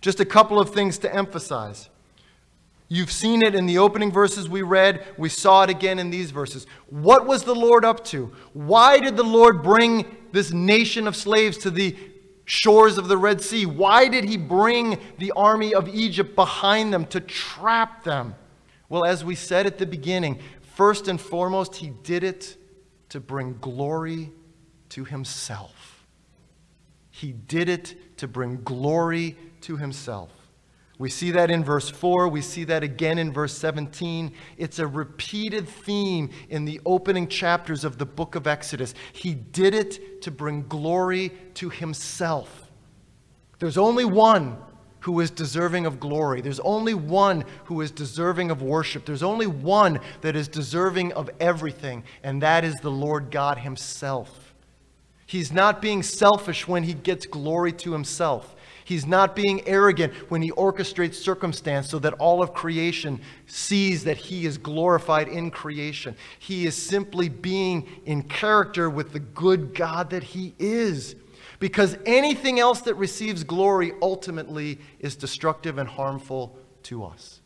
Just 0.00 0.20
a 0.20 0.24
couple 0.24 0.58
of 0.58 0.70
things 0.70 0.98
to 0.98 1.14
emphasize. 1.14 1.88
You've 2.88 3.12
seen 3.12 3.42
it 3.42 3.54
in 3.54 3.66
the 3.66 3.78
opening 3.78 4.12
verses 4.12 4.48
we 4.48 4.62
read. 4.62 5.04
We 5.16 5.28
saw 5.28 5.62
it 5.62 5.70
again 5.70 5.98
in 5.98 6.10
these 6.10 6.30
verses. 6.30 6.66
What 6.90 7.26
was 7.26 7.44
the 7.44 7.54
Lord 7.54 7.84
up 7.84 8.04
to? 8.06 8.32
Why 8.52 8.98
did 8.98 9.16
the 9.16 9.24
Lord 9.24 9.62
bring 9.62 10.16
this 10.32 10.52
nation 10.52 11.08
of 11.08 11.16
slaves 11.16 11.56
to 11.58 11.70
the 11.70 11.96
shores 12.44 12.98
of 12.98 13.08
the 13.08 13.16
Red 13.16 13.40
Sea? 13.40 13.64
Why 13.64 14.08
did 14.08 14.24
he 14.24 14.36
bring 14.36 14.98
the 15.18 15.32
army 15.32 15.74
of 15.74 15.88
Egypt 15.88 16.36
behind 16.36 16.92
them 16.92 17.06
to 17.06 17.20
trap 17.20 18.04
them? 18.04 18.34
Well, 18.90 19.04
as 19.06 19.24
we 19.24 19.34
said 19.34 19.66
at 19.66 19.78
the 19.78 19.86
beginning, 19.86 20.40
first 20.60 21.08
and 21.08 21.18
foremost, 21.18 21.76
he 21.76 21.90
did 22.02 22.22
it 22.22 22.56
to 23.08 23.18
bring 23.18 23.56
glory 23.60 24.30
to 24.94 25.04
himself. 25.04 26.06
He 27.10 27.32
did 27.32 27.68
it 27.68 28.18
to 28.18 28.28
bring 28.28 28.62
glory 28.62 29.36
to 29.62 29.76
himself. 29.76 30.30
We 30.98 31.10
see 31.10 31.32
that 31.32 31.50
in 31.50 31.64
verse 31.64 31.90
4. 31.90 32.28
We 32.28 32.40
see 32.40 32.62
that 32.64 32.84
again 32.84 33.18
in 33.18 33.32
verse 33.32 33.58
17. 33.58 34.32
It's 34.56 34.78
a 34.78 34.86
repeated 34.86 35.68
theme 35.68 36.30
in 36.48 36.64
the 36.64 36.80
opening 36.86 37.26
chapters 37.26 37.82
of 37.82 37.98
the 37.98 38.06
book 38.06 38.36
of 38.36 38.46
Exodus. 38.46 38.94
He 39.12 39.34
did 39.34 39.74
it 39.74 40.22
to 40.22 40.30
bring 40.30 40.62
glory 40.68 41.32
to 41.54 41.70
himself. 41.70 42.70
There's 43.58 43.78
only 43.78 44.04
one 44.04 44.56
who 45.00 45.18
is 45.18 45.32
deserving 45.32 45.86
of 45.86 45.98
glory. 45.98 46.40
There's 46.40 46.60
only 46.60 46.94
one 46.94 47.44
who 47.64 47.80
is 47.80 47.90
deserving 47.90 48.52
of 48.52 48.62
worship. 48.62 49.06
There's 49.06 49.24
only 49.24 49.48
one 49.48 49.98
that 50.20 50.36
is 50.36 50.46
deserving 50.46 51.12
of 51.14 51.28
everything, 51.40 52.04
and 52.22 52.40
that 52.42 52.64
is 52.64 52.76
the 52.76 52.92
Lord 52.92 53.32
God 53.32 53.58
himself. 53.58 54.43
He's 55.26 55.52
not 55.52 55.80
being 55.80 56.02
selfish 56.02 56.68
when 56.68 56.82
he 56.82 56.94
gets 56.94 57.26
glory 57.26 57.72
to 57.72 57.92
himself. 57.92 58.54
He's 58.84 59.06
not 59.06 59.34
being 59.34 59.66
arrogant 59.66 60.12
when 60.30 60.42
he 60.42 60.50
orchestrates 60.52 61.14
circumstance 61.14 61.88
so 61.88 61.98
that 62.00 62.12
all 62.14 62.42
of 62.42 62.52
creation 62.52 63.20
sees 63.46 64.04
that 64.04 64.18
he 64.18 64.44
is 64.44 64.58
glorified 64.58 65.28
in 65.28 65.50
creation. 65.50 66.14
He 66.38 66.66
is 66.66 66.76
simply 66.76 67.30
being 67.30 67.88
in 68.04 68.22
character 68.22 68.90
with 68.90 69.12
the 69.12 69.20
good 69.20 69.74
God 69.74 70.10
that 70.10 70.22
he 70.22 70.54
is. 70.58 71.16
Because 71.60 71.96
anything 72.04 72.60
else 72.60 72.82
that 72.82 72.94
receives 72.96 73.42
glory 73.42 73.92
ultimately 74.02 74.78
is 74.98 75.16
destructive 75.16 75.78
and 75.78 75.88
harmful 75.88 76.58
to 76.82 77.04
us 77.04 77.40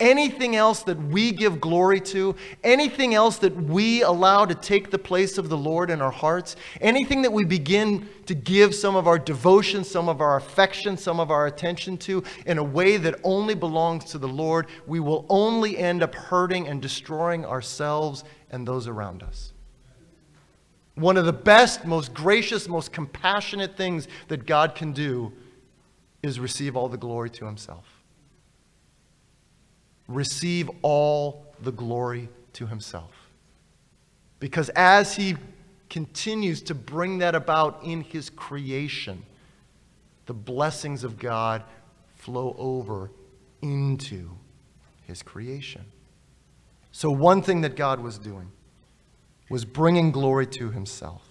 anything 0.00 0.56
else 0.56 0.82
that 0.82 0.98
we 0.98 1.30
give 1.30 1.60
glory 1.60 2.00
to, 2.00 2.34
anything 2.64 3.14
else 3.14 3.38
that 3.38 3.54
we 3.54 4.02
allow 4.02 4.44
to 4.44 4.54
take 4.54 4.90
the 4.90 4.98
place 4.98 5.38
of 5.38 5.48
the 5.48 5.56
Lord 5.56 5.88
in 5.88 6.00
our 6.00 6.10
hearts, 6.10 6.56
anything 6.80 7.22
that 7.22 7.32
we 7.32 7.44
begin 7.44 8.08
to 8.26 8.34
give 8.34 8.74
some 8.74 8.96
of 8.96 9.06
our 9.06 9.18
devotion, 9.18 9.84
some 9.84 10.08
of 10.08 10.20
our 10.20 10.36
affection, 10.36 10.96
some 10.96 11.20
of 11.20 11.30
our 11.30 11.46
attention 11.46 11.96
to 11.98 12.24
in 12.46 12.58
a 12.58 12.62
way 12.62 12.96
that 12.96 13.20
only 13.22 13.54
belongs 13.54 14.04
to 14.06 14.18
the 14.18 14.28
Lord, 14.28 14.66
we 14.86 14.98
will 14.98 15.26
only 15.28 15.78
end 15.78 16.02
up 16.02 16.14
hurting 16.14 16.66
and 16.66 16.82
destroying 16.82 17.44
ourselves 17.44 18.24
and 18.50 18.66
those 18.66 18.88
around 18.88 19.22
us. 19.22 19.52
One 20.96 21.16
of 21.16 21.24
the 21.24 21.32
best, 21.32 21.84
most 21.84 22.14
gracious, 22.14 22.68
most 22.68 22.92
compassionate 22.92 23.76
things 23.76 24.08
that 24.28 24.46
God 24.46 24.74
can 24.74 24.92
do 24.92 25.32
is 26.22 26.40
receive 26.40 26.76
all 26.76 26.88
the 26.88 26.96
glory 26.96 27.30
to 27.30 27.46
himself 27.46 27.93
receive 30.08 30.70
all 30.82 31.46
the 31.62 31.72
glory 31.72 32.28
to 32.54 32.66
himself. 32.66 33.12
Because 34.40 34.68
as 34.70 35.16
he 35.16 35.36
continues 35.88 36.60
to 36.62 36.74
bring 36.74 37.18
that 37.18 37.34
about 37.34 37.82
in 37.84 38.02
his 38.02 38.30
creation, 38.30 39.22
the 40.26 40.34
blessings 40.34 41.04
of 41.04 41.18
God 41.18 41.62
flow 42.16 42.54
over 42.58 43.10
into 43.62 44.30
his 45.06 45.22
creation. 45.22 45.84
So, 46.92 47.10
one 47.10 47.42
thing 47.42 47.62
that 47.62 47.76
God 47.76 48.00
was 48.00 48.18
doing 48.18 48.50
was 49.50 49.64
bringing 49.64 50.10
glory 50.10 50.46
to 50.46 50.70
himself. 50.70 51.28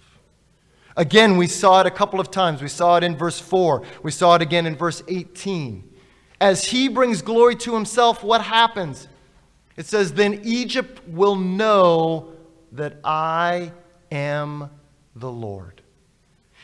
Again, 0.96 1.36
we 1.36 1.46
saw 1.46 1.80
it 1.80 1.86
a 1.86 1.90
couple 1.90 2.20
of 2.20 2.30
times. 2.30 2.62
We 2.62 2.68
saw 2.68 2.96
it 2.96 3.02
in 3.02 3.16
verse 3.16 3.40
4, 3.40 3.82
we 4.02 4.10
saw 4.10 4.34
it 4.34 4.42
again 4.42 4.66
in 4.66 4.76
verse 4.76 5.02
18 5.08 5.93
as 6.40 6.64
he 6.66 6.88
brings 6.88 7.22
glory 7.22 7.56
to 7.56 7.74
himself, 7.74 8.22
what 8.22 8.42
happens? 8.42 9.08
It 9.76 9.86
says, 9.86 10.12
Then 10.12 10.40
Egypt 10.44 11.06
will 11.08 11.36
know 11.36 12.32
that 12.72 12.98
I 13.04 13.72
am 14.10 14.70
the 15.14 15.30
Lord. 15.30 15.82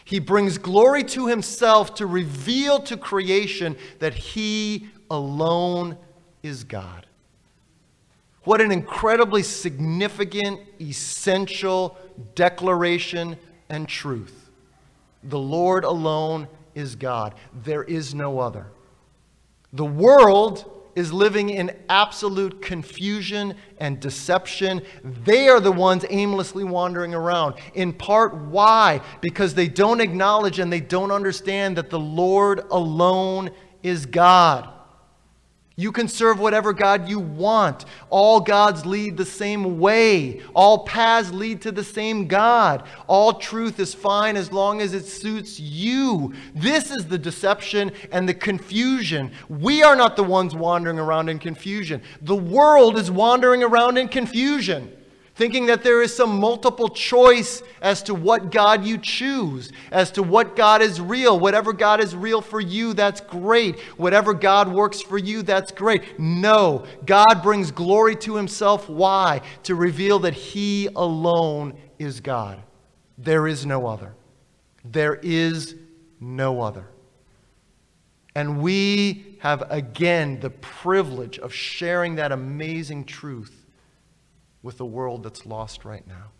He 0.05 0.19
brings 0.19 0.59
glory 0.59 1.05
to 1.05 1.29
himself 1.29 1.95
to 1.97 2.07
reveal 2.07 2.81
to 2.81 2.97
creation 2.97 3.77
that 4.01 4.15
he 4.15 4.89
alone 5.11 5.97
is 6.43 6.65
God. 6.65 7.07
What 8.45 8.61
an 8.61 8.73
incredibly 8.73 9.43
significant, 9.43 10.61
essential 10.81 11.97
declaration 12.35 13.37
and 13.69 13.89
truth. 13.89 14.51
The 15.23 15.39
Lord 15.39 15.85
alone 15.85 16.49
is 16.75 16.97
God. 16.97 17.35
There 17.63 17.85
is 17.85 18.15
no 18.15 18.41
other. 18.41 18.67
The 19.73 19.85
world 19.85 20.81
is 20.97 21.13
living 21.13 21.51
in 21.51 21.77
absolute 21.89 22.61
confusion 22.61 23.55
and 23.79 24.01
deception. 24.01 24.83
They 25.05 25.49
are 25.49 25.61
the 25.61 25.73
ones 25.73 26.05
aimlessly 26.11 26.65
wandering 26.65 27.15
around. 27.15 27.55
In 27.75 27.93
part, 27.93 28.35
why? 28.35 29.01
Because 29.21 29.55
they 29.55 29.69
don't 29.69 30.01
acknowledge 30.01 30.59
and 30.59 30.73
they 30.73 30.81
don't 30.81 31.13
understand 31.13 31.77
that 31.77 31.91
the 31.91 32.01
Lord 32.01 32.65
alone 32.71 33.51
is 33.83 34.07
God. 34.07 34.69
You 35.81 35.93
can 35.93 36.09
serve 36.09 36.39
whatever 36.39 36.75
God 36.75 37.09
you 37.09 37.19
want. 37.19 37.87
All 38.11 38.39
gods 38.39 38.85
lead 38.85 39.17
the 39.17 39.25
same 39.25 39.81
way. 39.81 40.43
All 40.55 40.85
paths 40.85 41.33
lead 41.33 41.63
to 41.63 41.73
the 41.73 41.83
same 41.83 42.29
God. 42.29 42.87
All 43.07 43.33
truth 43.33 43.81
is 43.81 43.95
fine 43.95 44.37
as 44.37 44.53
long 44.53 44.83
as 44.83 44.93
it 44.93 45.07
suits 45.07 45.59
you. 45.59 46.35
This 46.55 46.91
is 46.91 47.07
the 47.07 47.17
deception 47.17 47.93
and 48.13 48.29
the 48.29 48.35
confusion. 48.35 49.33
We 49.49 49.83
are 49.83 49.97
not 49.97 50.17
the 50.17 50.23
ones 50.23 50.55
wandering 50.55 50.99
around 50.99 51.31
in 51.31 51.39
confusion. 51.39 52.03
The 52.21 52.37
world 52.37 52.99
is 52.99 53.11
wandering 53.11 53.63
around 53.63 53.97
in 53.97 54.09
confusion 54.09 54.95
thinking 55.41 55.65
that 55.65 55.83
there 55.83 56.03
is 56.03 56.15
some 56.15 56.39
multiple 56.39 56.91
choice 56.91 57.63
as 57.81 58.03
to 58.03 58.15
what 58.15 58.53
God 58.53 58.85
you 58.85 58.99
choose, 58.99 59.73
as 59.91 60.11
to 60.11 60.23
what 60.23 60.55
God 60.55 60.83
is 60.83 61.01
real. 61.01 61.41
Whatever 61.41 61.73
God 61.73 61.99
is 61.99 62.15
real 62.15 62.43
for 62.43 62.61
you, 62.61 62.93
that's 62.93 63.23
great. 63.23 63.81
Whatever 63.97 64.35
God 64.35 64.71
works 64.71 65.01
for 65.01 65.17
you, 65.17 65.41
that's 65.41 65.73
great. 65.73 66.21
No, 66.21 66.85
God 67.07 67.41
brings 67.43 67.71
glory 67.71 68.17
to 68.17 68.37
himself. 68.37 68.87
Why? 68.91 69.41
To 69.63 69.75
reveal 69.75 70.19
that 70.19 70.35
he 70.35 70.91
alone 70.95 71.73
is 71.99 72.21
God. 72.21 72.63
There 73.17 73.49
is 73.49 73.65
no 73.65 73.87
other. 73.87 74.13
There 74.85 75.15
is 75.23 75.75
no 76.21 76.61
other. 76.61 76.85
And 78.35 78.61
we 78.61 79.39
have 79.39 79.63
again 79.71 80.39
the 80.41 80.51
privilege 80.51 81.39
of 81.39 81.55
sharing 81.55 82.17
that 82.17 82.31
amazing 82.31 83.07
truth 83.07 83.60
with 84.63 84.79
the 84.79 84.85
world 84.85 85.23
that's 85.23 85.47
lost 85.47 85.85
right 85.85 86.07
now. 86.07 86.33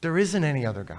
There 0.00 0.18
isn't 0.18 0.44
any 0.44 0.66
other 0.66 0.84
God. 0.84 0.98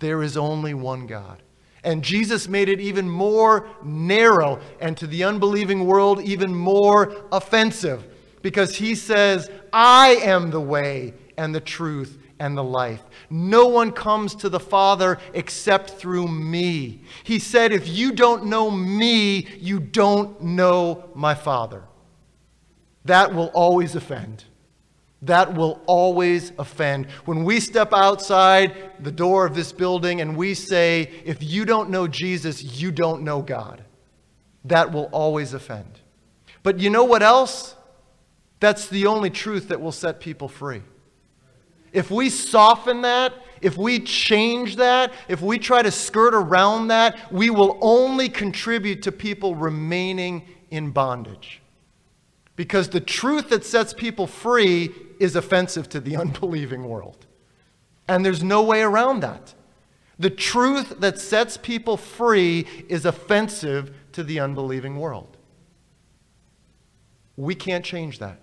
There 0.00 0.22
is 0.22 0.36
only 0.36 0.74
one 0.74 1.06
God. 1.06 1.42
And 1.82 2.02
Jesus 2.02 2.48
made 2.48 2.68
it 2.68 2.80
even 2.80 3.08
more 3.08 3.68
narrow 3.82 4.60
and 4.80 4.96
to 4.96 5.06
the 5.06 5.24
unbelieving 5.24 5.86
world 5.86 6.20
even 6.20 6.54
more 6.54 7.14
offensive 7.30 8.04
because 8.42 8.76
he 8.76 8.94
says, 8.94 9.50
I 9.72 10.16
am 10.22 10.50
the 10.50 10.60
way 10.60 11.14
and 11.38 11.54
the 11.54 11.60
truth 11.60 12.18
and 12.38 12.56
the 12.56 12.64
life. 12.64 13.02
No 13.30 13.66
one 13.66 13.92
comes 13.92 14.34
to 14.36 14.48
the 14.48 14.60
Father 14.60 15.18
except 15.32 15.90
through 15.90 16.28
me. 16.28 17.02
He 17.24 17.38
said, 17.38 17.72
If 17.72 17.88
you 17.88 18.12
don't 18.12 18.46
know 18.46 18.70
me, 18.70 19.46
you 19.58 19.80
don't 19.80 20.40
know 20.42 21.08
my 21.14 21.34
Father. 21.34 21.84
That 23.06 23.34
will 23.34 23.50
always 23.54 23.94
offend. 23.94 24.44
That 25.22 25.54
will 25.54 25.80
always 25.86 26.52
offend. 26.58 27.06
When 27.24 27.44
we 27.44 27.60
step 27.60 27.92
outside 27.92 28.92
the 29.00 29.10
door 29.10 29.46
of 29.46 29.54
this 29.54 29.72
building 29.72 30.20
and 30.20 30.36
we 30.36 30.54
say, 30.54 31.10
If 31.24 31.42
you 31.42 31.64
don't 31.64 31.90
know 31.90 32.06
Jesus, 32.06 32.62
you 32.62 32.92
don't 32.92 33.22
know 33.22 33.42
God, 33.42 33.82
that 34.64 34.92
will 34.92 35.08
always 35.12 35.54
offend. 35.54 36.00
But 36.62 36.80
you 36.80 36.90
know 36.90 37.04
what 37.04 37.22
else? 37.22 37.76
That's 38.60 38.88
the 38.88 39.06
only 39.06 39.30
truth 39.30 39.68
that 39.68 39.80
will 39.80 39.92
set 39.92 40.20
people 40.20 40.48
free. 40.48 40.82
If 41.92 42.10
we 42.10 42.28
soften 42.28 43.02
that, 43.02 43.32
if 43.62 43.78
we 43.78 44.00
change 44.00 44.76
that, 44.76 45.12
if 45.28 45.40
we 45.40 45.58
try 45.58 45.82
to 45.82 45.90
skirt 45.90 46.34
around 46.34 46.88
that, 46.88 47.32
we 47.32 47.50
will 47.50 47.78
only 47.80 48.28
contribute 48.28 49.02
to 49.02 49.12
people 49.12 49.54
remaining 49.54 50.46
in 50.70 50.90
bondage. 50.90 51.62
Because 52.56 52.88
the 52.88 53.00
truth 53.00 53.50
that 53.50 53.64
sets 53.64 53.92
people 53.92 54.26
free 54.26 54.90
is 55.20 55.36
offensive 55.36 55.88
to 55.90 56.00
the 56.00 56.16
unbelieving 56.22 56.84
world. 56.88 57.26
And 58.08 58.24
there's 58.24 58.42
no 58.42 58.62
way 58.62 58.82
around 58.82 59.20
that. 59.20 59.54
The 60.18 60.30
truth 60.30 61.00
that 61.00 61.18
sets 61.18 61.56
people 61.56 61.96
free 61.96 62.66
is 62.88 63.04
offensive 63.04 63.94
to 64.12 64.24
the 64.24 64.40
unbelieving 64.40 64.96
world. 64.96 65.36
We 67.36 67.54
can't 67.54 67.84
change 67.84 68.18
that. 68.20 68.40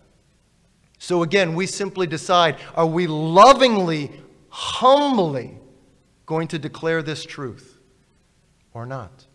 So 0.99 1.23
again, 1.23 1.55
we 1.55 1.65
simply 1.65 2.05
decide 2.05 2.57
are 2.75 2.85
we 2.85 3.07
lovingly, 3.07 4.11
humbly 4.49 5.57
going 6.25 6.47
to 6.49 6.59
declare 6.59 7.01
this 7.01 7.25
truth 7.25 7.79
or 8.73 8.85
not? 8.85 9.25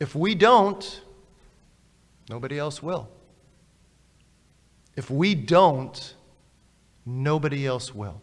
If 0.00 0.14
we 0.14 0.34
don't, 0.34 1.00
nobody 2.28 2.58
else 2.58 2.82
will. 2.82 3.08
If 4.96 5.10
we 5.10 5.34
don't, 5.34 6.14
nobody 7.04 7.66
else 7.66 7.94
will. 7.94 8.20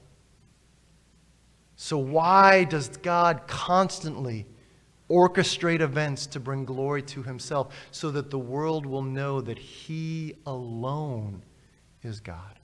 So, 1.75 1.97
why 1.97 2.63
does 2.63 2.87
God 2.97 3.47
constantly 3.47 4.47
orchestrate 5.13 5.81
events 5.81 6.25
to 6.27 6.39
bring 6.39 6.65
glory 6.65 7.01
to 7.03 7.23
Himself 7.23 7.73
so 7.91 8.09
that 8.11 8.31
the 8.31 8.39
world 8.39 8.85
will 8.85 9.03
know 9.03 9.41
that 9.41 9.57
He 9.57 10.35
alone 10.45 11.43
is 12.01 12.19
God. 12.19 12.59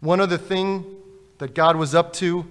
One 0.00 0.20
other 0.20 0.36
thing 0.36 0.84
that 1.38 1.54
God 1.54 1.76
was 1.76 1.94
up 1.94 2.12
to, 2.14 2.50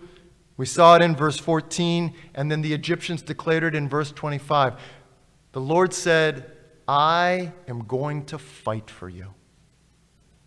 we 0.55 0.65
saw 0.65 0.95
it 0.95 1.01
in 1.01 1.15
verse 1.15 1.37
14, 1.37 2.13
and 2.35 2.49
then 2.49 2.61
the 2.61 2.73
Egyptians 2.73 3.21
declared 3.21 3.63
it 3.63 3.75
in 3.75 3.89
verse 3.89 4.11
25. 4.11 4.75
The 5.51 5.61
Lord 5.61 5.93
said, 5.93 6.51
I 6.87 7.51
am 7.67 7.85
going 7.85 8.25
to 8.25 8.37
fight 8.37 8.89
for 8.89 9.09
you. 9.09 9.33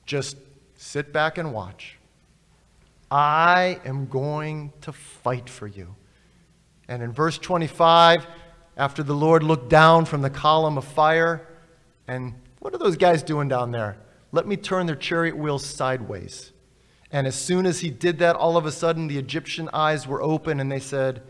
Just 0.05 0.37
sit 0.77 1.13
back 1.13 1.39
and 1.39 1.53
watch. 1.53 1.99
I 3.11 3.81
am 3.85 4.07
going 4.07 4.73
to 4.83 4.93
fight 4.93 5.49
for 5.49 5.67
you. 5.67 5.95
And 6.89 7.03
in 7.03 7.13
verse 7.13 7.39
25, 7.39 8.27
after 8.77 9.03
the 9.03 9.15
Lord 9.15 9.43
looked 9.43 9.71
down 9.71 10.05
from 10.05 10.23
the 10.23 10.31
column 10.31 10.77
of 10.77 10.85
fire, 10.85 11.47
and 12.07 12.35
what 12.61 12.75
are 12.75 12.79
those 12.79 12.97
guys 12.97 13.23
doing 13.23 13.49
down 13.49 13.71
there? 13.71 13.97
Let 14.33 14.47
me 14.47 14.57
turn 14.57 14.87
their 14.87 14.97
chariot 14.97 15.37
wheels 15.37 15.65
sideways. 15.65 16.53
And 17.11 17.27
as 17.27 17.35
soon 17.35 17.65
as 17.65 17.81
he 17.81 17.91
did 17.91 18.19
that, 18.19 18.37
all 18.37 18.57
of 18.57 18.67
a 18.67 18.73
sudden 18.73 19.07
the 19.07 19.19
Egyptian 19.19 19.71
eyes 19.73 20.07
were 20.07 20.21
open 20.21 20.61
and 20.61 20.71
they 20.71 20.81
said, 20.81 21.23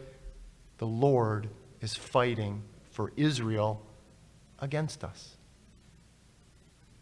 The 0.79 0.87
Lord 0.87 1.49
is 1.81 1.95
fighting 1.95 2.63
for 2.91 3.13
Israel 3.17 3.86
against 4.59 5.05
us. 5.05 5.37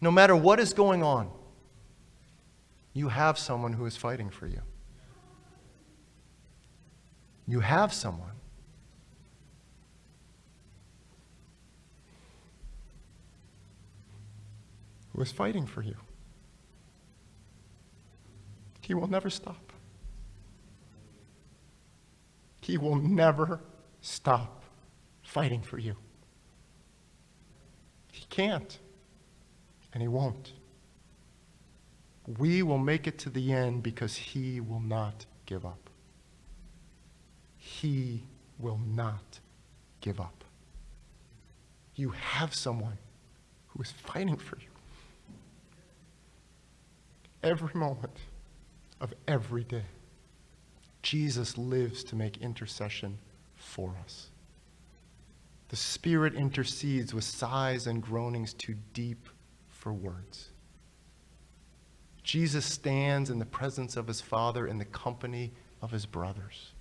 No 0.01 0.11
matter 0.11 0.37
what 0.37 0.61
is 0.61 0.73
going 0.73 1.03
on, 1.03 1.31
you 2.93 3.09
have 3.09 3.39
someone 3.39 3.73
who 3.73 3.87
is 3.87 3.97
fighting 3.97 4.31
for 4.31 4.47
you. 4.47 4.61
You 7.47 7.61
have 7.61 7.93
someone. 7.93 8.35
who 15.15 15.23
is 15.23 15.31
fighting 15.31 15.67
for 15.67 15.83
you. 15.83 15.97
He 18.81 18.95
will 18.95 19.07
never 19.07 19.31
stop. 19.31 19.73
He 22.61 22.77
will 22.79 22.97
never 22.97 23.61
stop 24.01 24.65
fighting 25.23 25.63
for 25.63 25.79
you. 25.79 25.97
Can't, 28.35 28.81
and 29.93 30.03
he 30.03 30.09
won't. 30.09 30.55
We 32.27 32.65
will 32.65 32.79
make 32.79 33.07
it 33.07 33.17
to 33.19 33.31
the 33.31 33.53
end 33.53 33.85
because 33.85 34.17
he 34.17 34.59
will 34.59 34.81
not 34.81 35.25
give 35.47 35.65
up. 35.65 35.89
He 37.57 38.25
will 38.59 38.81
not 38.85 39.39
give 40.01 40.19
up. 40.19 40.43
You 41.95 42.11
have 42.11 42.57
someone 42.57 42.99
who 43.69 43.81
is 43.83 43.93
fighting 43.93 44.37
for 44.37 44.57
you 44.57 44.67
every 47.45 47.79
moment 47.79 48.17
of 49.01 49.15
every 49.29 49.63
day. 49.63 49.85
Jesus 51.03 51.57
lives 51.57 52.03
to 52.03 52.17
make 52.17 52.39
intercession 52.39 53.19
for 53.55 53.95
us. 54.05 54.31
The 55.69 55.77
Spirit 55.77 56.35
intercedes 56.35 57.15
with 57.15 57.25
sighs 57.25 57.87
and 57.87 58.03
groanings 58.03 58.53
too 58.53 58.77
deep 58.93 59.29
for 59.69 59.93
words. 59.93 60.51
Jesus 62.23 62.65
stands 62.65 63.29
in 63.29 63.39
the 63.39 63.45
presence 63.45 63.97
of 63.97 64.07
his 64.07 64.21
Father 64.21 64.67
in 64.67 64.79
the 64.79 64.85
company 64.85 65.53
of 65.83 65.91
his 65.91 66.07
brothers. 66.07 66.73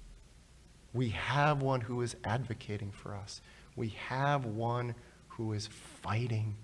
We 0.93 1.09
have 1.09 1.61
one 1.61 1.81
who 1.81 2.01
is 2.01 2.15
advocating 2.23 2.91
for 2.91 3.15
us. 3.15 3.41
We 3.75 3.89
have 4.07 4.45
one 4.45 4.95
who 5.27 5.53
is 5.53 5.67
fighting 5.67 6.55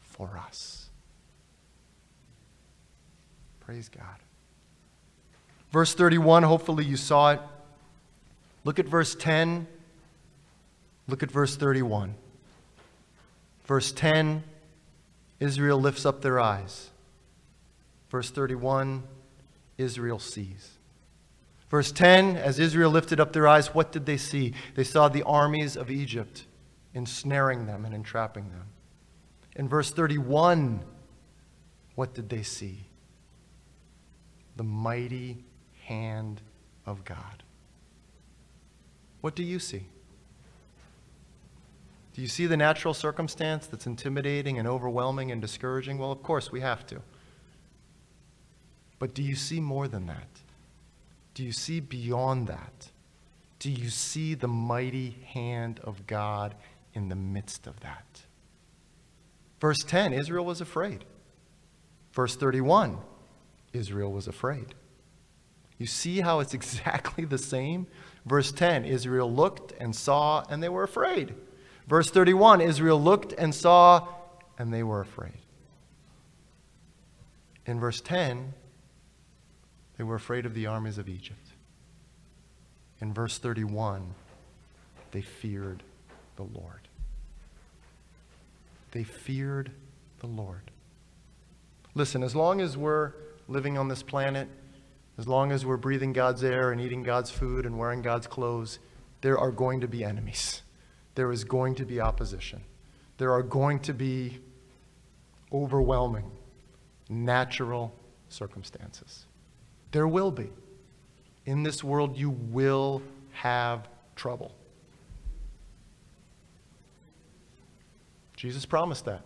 for 0.00 0.40
us. 0.46 0.88
Praise 3.60 3.88
God. 3.88 4.18
Verse 5.70 5.94
31, 5.94 6.42
hopefully 6.42 6.84
you 6.84 6.96
saw 6.96 7.32
it. 7.32 7.40
Look 8.64 8.78
at 8.78 8.86
verse 8.86 9.14
10. 9.14 9.66
Look 11.06 11.22
at 11.22 11.30
verse 11.30 11.56
31. 11.56 12.14
Verse 13.64 13.92
10, 13.92 14.42
Israel 15.40 15.80
lifts 15.80 16.04
up 16.04 16.22
their 16.22 16.38
eyes. 16.38 16.90
Verse 18.10 18.30
31, 18.30 19.02
Israel 19.78 20.18
sees. 20.18 20.78
Verse 21.70 21.90
10, 21.90 22.36
as 22.36 22.58
Israel 22.58 22.90
lifted 22.90 23.20
up 23.20 23.32
their 23.32 23.48
eyes, 23.48 23.74
what 23.74 23.90
did 23.90 24.06
they 24.06 24.16
see? 24.16 24.54
They 24.74 24.84
saw 24.84 25.08
the 25.08 25.22
armies 25.22 25.76
of 25.76 25.90
Egypt 25.90 26.44
ensnaring 26.92 27.66
them 27.66 27.84
and 27.84 27.94
entrapping 27.94 28.50
them. 28.50 28.66
In 29.56 29.68
verse 29.68 29.90
31, 29.90 30.84
what 31.94 32.14
did 32.14 32.28
they 32.28 32.42
see? 32.42 32.86
the 34.56 34.62
mighty 34.62 35.44
hand 35.84 36.40
of 36.86 37.04
God. 37.04 37.42
What 39.20 39.34
do 39.34 39.42
you 39.42 39.58
see? 39.58 39.86
Do 42.14 42.22
you 42.22 42.28
see 42.28 42.46
the 42.46 42.56
natural 42.56 42.94
circumstance 42.94 43.66
that's 43.66 43.86
intimidating 43.86 44.58
and 44.58 44.68
overwhelming 44.68 45.32
and 45.32 45.40
discouraging? 45.42 45.98
Well, 45.98 46.12
of 46.12 46.22
course, 46.22 46.52
we 46.52 46.60
have 46.60 46.86
to. 46.86 47.02
But 49.00 49.14
do 49.14 49.22
you 49.22 49.34
see 49.34 49.60
more 49.60 49.88
than 49.88 50.06
that? 50.06 50.28
Do 51.34 51.42
you 51.42 51.50
see 51.50 51.80
beyond 51.80 52.46
that? 52.46 52.90
Do 53.58 53.68
you 53.68 53.90
see 53.90 54.34
the 54.34 54.48
mighty 54.48 55.16
hand 55.26 55.80
of 55.82 56.06
God 56.06 56.54
in 56.92 57.08
the 57.08 57.16
midst 57.16 57.66
of 57.66 57.80
that? 57.80 58.22
Verse 59.60 59.82
10 59.82 60.12
Israel 60.12 60.44
was 60.44 60.60
afraid. 60.60 61.04
Verse 62.12 62.36
31 62.36 62.98
Israel 63.72 64.12
was 64.12 64.28
afraid. 64.28 64.74
You 65.78 65.86
see 65.86 66.20
how 66.20 66.38
it's 66.38 66.54
exactly 66.60 67.24
the 67.24 67.38
same? 67.38 67.88
Verse 68.24 68.52
10 68.52 68.84
Israel 68.84 69.32
looked 69.32 69.72
and 69.80 69.96
saw, 69.96 70.44
and 70.48 70.62
they 70.62 70.68
were 70.68 70.84
afraid. 70.84 71.34
Verse 71.86 72.10
31 72.10 72.60
Israel 72.60 73.00
looked 73.00 73.32
and 73.32 73.54
saw, 73.54 74.08
and 74.58 74.72
they 74.72 74.82
were 74.82 75.00
afraid. 75.00 75.38
In 77.66 77.80
verse 77.80 78.00
10, 78.00 78.52
they 79.96 80.04
were 80.04 80.16
afraid 80.16 80.46
of 80.46 80.54
the 80.54 80.66
armies 80.66 80.98
of 80.98 81.08
Egypt. 81.08 81.48
In 83.00 83.12
verse 83.12 83.38
31, 83.38 84.14
they 85.12 85.22
feared 85.22 85.82
the 86.36 86.42
Lord. 86.42 86.88
They 88.92 89.04
feared 89.04 89.70
the 90.20 90.26
Lord. 90.26 90.70
Listen, 91.94 92.22
as 92.22 92.34
long 92.34 92.60
as 92.60 92.76
we're 92.76 93.12
living 93.48 93.78
on 93.78 93.88
this 93.88 94.02
planet, 94.02 94.48
as 95.18 95.28
long 95.28 95.52
as 95.52 95.64
we're 95.64 95.76
breathing 95.76 96.12
God's 96.12 96.42
air 96.42 96.72
and 96.72 96.80
eating 96.80 97.02
God's 97.02 97.30
food 97.30 97.66
and 97.66 97.78
wearing 97.78 98.02
God's 98.02 98.26
clothes, 98.26 98.78
there 99.20 99.38
are 99.38 99.52
going 99.52 99.80
to 99.80 99.88
be 99.88 100.02
enemies. 100.02 100.62
There 101.14 101.30
is 101.32 101.44
going 101.44 101.76
to 101.76 101.84
be 101.84 102.00
opposition. 102.00 102.62
There 103.18 103.32
are 103.32 103.42
going 103.42 103.80
to 103.80 103.94
be 103.94 104.40
overwhelming 105.52 106.30
natural 107.08 107.94
circumstances. 108.28 109.26
There 109.92 110.08
will 110.08 110.30
be. 110.30 110.50
In 111.46 111.62
this 111.62 111.84
world, 111.84 112.16
you 112.16 112.30
will 112.30 113.02
have 113.32 113.88
trouble. 114.16 114.54
Jesus 118.36 118.66
promised 118.66 119.04
that. 119.04 119.22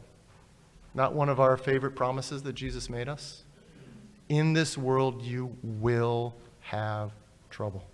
Not 0.95 1.15
one 1.15 1.29
of 1.29 1.41
our 1.41 1.57
favorite 1.57 1.93
promises 1.93 2.43
that 2.43 2.55
Jesus 2.55 2.91
made 2.91 3.09
us. 3.09 3.45
In 4.29 4.53
this 4.53 4.77
world, 4.77 5.23
you 5.23 5.57
will 5.63 6.35
have 6.61 7.13
trouble. 7.51 7.85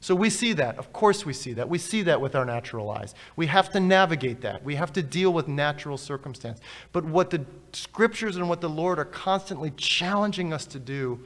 So 0.00 0.14
we 0.14 0.30
see 0.30 0.54
that. 0.54 0.78
Of 0.78 0.92
course, 0.94 1.26
we 1.26 1.34
see 1.34 1.52
that. 1.52 1.68
We 1.68 1.76
see 1.76 2.02
that 2.02 2.20
with 2.20 2.34
our 2.34 2.46
natural 2.46 2.90
eyes. 2.90 3.14
We 3.36 3.46
have 3.48 3.70
to 3.72 3.80
navigate 3.80 4.40
that. 4.40 4.64
We 4.64 4.76
have 4.76 4.92
to 4.94 5.02
deal 5.02 5.30
with 5.32 5.46
natural 5.46 5.98
circumstance. 5.98 6.58
But 6.92 7.04
what 7.04 7.28
the 7.28 7.44
scriptures 7.72 8.36
and 8.36 8.48
what 8.48 8.62
the 8.62 8.68
Lord 8.68 8.98
are 8.98 9.04
constantly 9.04 9.72
challenging 9.76 10.54
us 10.54 10.64
to 10.66 10.78
do 10.78 11.20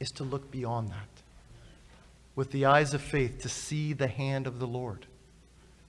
is 0.00 0.10
to 0.12 0.24
look 0.24 0.50
beyond 0.50 0.90
that 0.90 1.08
with 2.34 2.50
the 2.50 2.64
eyes 2.64 2.92
of 2.92 3.00
faith, 3.00 3.40
to 3.42 3.48
see 3.48 3.92
the 3.92 4.08
hand 4.08 4.48
of 4.48 4.58
the 4.58 4.66
Lord, 4.66 5.06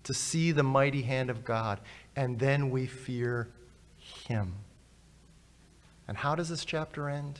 to 0.04 0.14
see 0.14 0.52
the 0.52 0.64
mighty 0.64 1.02
hand 1.02 1.32
of 1.32 1.44
God. 1.44 1.80
And 2.16 2.38
then 2.38 2.70
we 2.70 2.86
fear 2.86 3.48
Him. 4.28 4.54
And 6.08 6.18
how 6.18 6.36
does 6.36 6.50
this 6.50 6.64
chapter 6.64 7.10
end? 7.10 7.40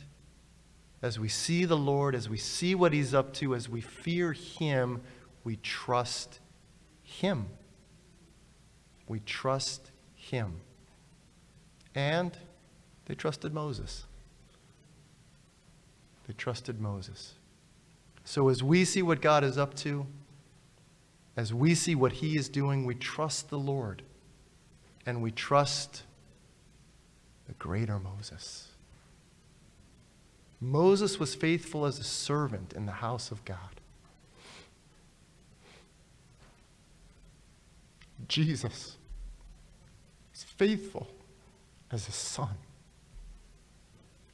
As 1.04 1.18
we 1.18 1.28
see 1.28 1.66
the 1.66 1.76
Lord, 1.76 2.14
as 2.14 2.30
we 2.30 2.38
see 2.38 2.74
what 2.74 2.94
He's 2.94 3.12
up 3.12 3.34
to, 3.34 3.54
as 3.54 3.68
we 3.68 3.82
fear 3.82 4.32
Him, 4.32 5.02
we 5.44 5.56
trust 5.56 6.40
Him. 7.02 7.44
We 9.06 9.20
trust 9.20 9.90
Him. 10.14 10.62
And 11.94 12.34
they 13.04 13.14
trusted 13.14 13.52
Moses. 13.52 14.06
They 16.26 16.32
trusted 16.32 16.80
Moses. 16.80 17.34
So 18.24 18.48
as 18.48 18.62
we 18.62 18.86
see 18.86 19.02
what 19.02 19.20
God 19.20 19.44
is 19.44 19.58
up 19.58 19.74
to, 19.74 20.06
as 21.36 21.52
we 21.52 21.74
see 21.74 21.94
what 21.94 22.12
He 22.12 22.38
is 22.38 22.48
doing, 22.48 22.86
we 22.86 22.94
trust 22.94 23.50
the 23.50 23.58
Lord. 23.58 24.00
And 25.04 25.20
we 25.20 25.32
trust 25.32 26.04
the 27.46 27.52
greater 27.52 27.98
Moses. 27.98 28.63
Moses 30.64 31.20
was 31.20 31.34
faithful 31.34 31.84
as 31.84 31.98
a 31.98 32.04
servant 32.04 32.72
in 32.72 32.86
the 32.86 32.92
house 32.92 33.30
of 33.30 33.44
God. 33.44 33.58
Jesus 38.28 38.96
is 40.34 40.42
faithful 40.42 41.06
as 41.90 42.08
a 42.08 42.12
son. 42.12 42.56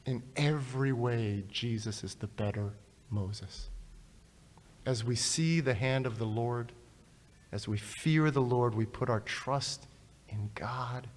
In 0.05 0.23
every 0.37 0.93
way, 0.93 1.43
Jesus 1.49 2.03
is 2.03 2.15
the 2.15 2.27
better 2.27 2.71
Moses. 3.09 3.69
As 4.85 5.03
we 5.03 5.15
see 5.15 5.59
the 5.59 5.73
hand 5.73 6.05
of 6.05 6.17
the 6.17 6.25
Lord, 6.25 6.71
as 7.51 7.67
we 7.67 7.77
fear 7.77 8.31
the 8.31 8.41
Lord, 8.41 8.73
we 8.73 8.85
put 8.85 9.09
our 9.09 9.19
trust 9.19 9.85
in 10.29 10.49
God 10.55 11.07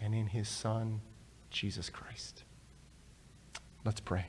and 0.00 0.14
in 0.14 0.28
his 0.28 0.48
Son, 0.48 1.00
Jesus 1.50 1.90
Christ. 1.90 2.44
Let's 3.84 4.00
pray. 4.00 4.26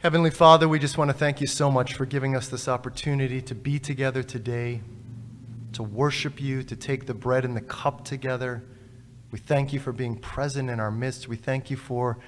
Heavenly 0.00 0.30
Father, 0.30 0.68
we 0.68 0.78
just 0.80 0.98
want 0.98 1.10
to 1.10 1.16
thank 1.16 1.40
you 1.40 1.46
so 1.46 1.70
much 1.70 1.94
for 1.94 2.04
giving 2.04 2.34
us 2.34 2.48
this 2.48 2.66
opportunity 2.66 3.40
to 3.42 3.54
be 3.54 3.78
together 3.78 4.24
today, 4.24 4.80
to 5.74 5.84
worship 5.84 6.40
you, 6.40 6.64
to 6.64 6.74
take 6.74 7.06
the 7.06 7.14
bread 7.14 7.44
and 7.44 7.56
the 7.56 7.60
cup 7.60 8.04
together. 8.04 8.64
We 9.30 9.38
thank 9.38 9.72
you 9.72 9.78
for 9.78 9.92
being 9.92 10.16
present 10.16 10.68
in 10.68 10.80
our 10.80 10.90
midst. 10.90 11.28
We 11.28 11.36
thank 11.36 11.70
you 11.70 11.76
for 11.76 12.18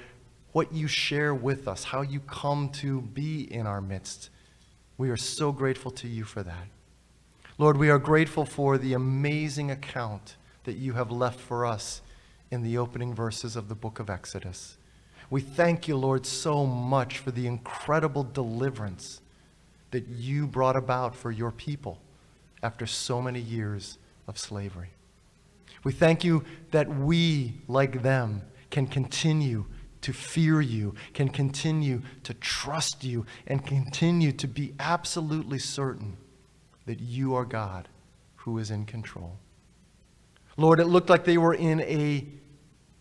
what 0.52 0.72
you 0.72 0.86
share 0.86 1.34
with 1.34 1.66
us, 1.66 1.84
how 1.84 2.02
you 2.02 2.20
come 2.20 2.68
to 2.68 3.00
be 3.00 3.52
in 3.52 3.66
our 3.66 3.80
midst. 3.80 4.30
We 4.96 5.10
are 5.10 5.16
so 5.16 5.50
grateful 5.50 5.90
to 5.92 6.06
you 6.06 6.22
for 6.22 6.44
that. 6.44 6.68
Lord, 7.58 7.78
we 7.78 7.90
are 7.90 7.98
grateful 7.98 8.44
for 8.44 8.78
the 8.78 8.92
amazing 8.92 9.72
account 9.72 10.36
that 10.64 10.74
you 10.74 10.92
have 10.92 11.10
left 11.10 11.40
for 11.40 11.66
us 11.66 12.02
in 12.53 12.62
the 12.62 12.76
opening 12.76 13.14
verses 13.14 13.57
of 13.57 13.70
the 13.70 13.74
book 13.74 13.98
of 13.98 14.11
Exodus. 14.11 14.76
We 15.30 15.40
thank 15.40 15.88
you, 15.88 15.96
Lord, 15.96 16.26
so 16.26 16.66
much 16.66 17.16
for 17.16 17.30
the 17.30 17.46
incredible 17.46 18.24
deliverance 18.24 19.22
that 19.90 20.07
you 20.07 20.46
brought 20.46 20.76
about 20.76 21.16
for 21.16 21.30
your 21.30 21.50
people 21.50 21.98
after 22.62 22.86
so 22.86 23.22
many 23.22 23.40
years 23.40 23.96
of 24.28 24.38
slavery. 24.38 24.90
We 25.82 25.92
thank 25.92 26.24
you 26.24 26.44
that 26.72 26.90
we, 26.90 27.55
like 27.68 28.03
them, 28.03 28.42
can 28.70 28.86
continue 28.86 29.64
to 30.03 30.12
fear 30.12 30.61
you, 30.61 30.94
can 31.14 31.30
continue 31.30 32.03
to 32.24 32.34
trust 32.34 33.03
you, 33.03 33.24
and 33.46 33.64
continue 33.64 34.32
to 34.32 34.46
be 34.46 34.74
absolutely 34.78 35.59
certain 35.59 36.18
that 36.84 37.00
you 37.00 37.34
are 37.34 37.46
God 37.46 37.88
who 38.36 38.59
is 38.59 38.70
in 38.70 38.84
control. 38.84 39.38
Lord, 40.59 40.80
it 40.80 40.86
looked 40.86 41.09
like 41.09 41.24
they 41.24 41.38
were 41.38 41.55
in 41.55 41.80
a 41.80 42.26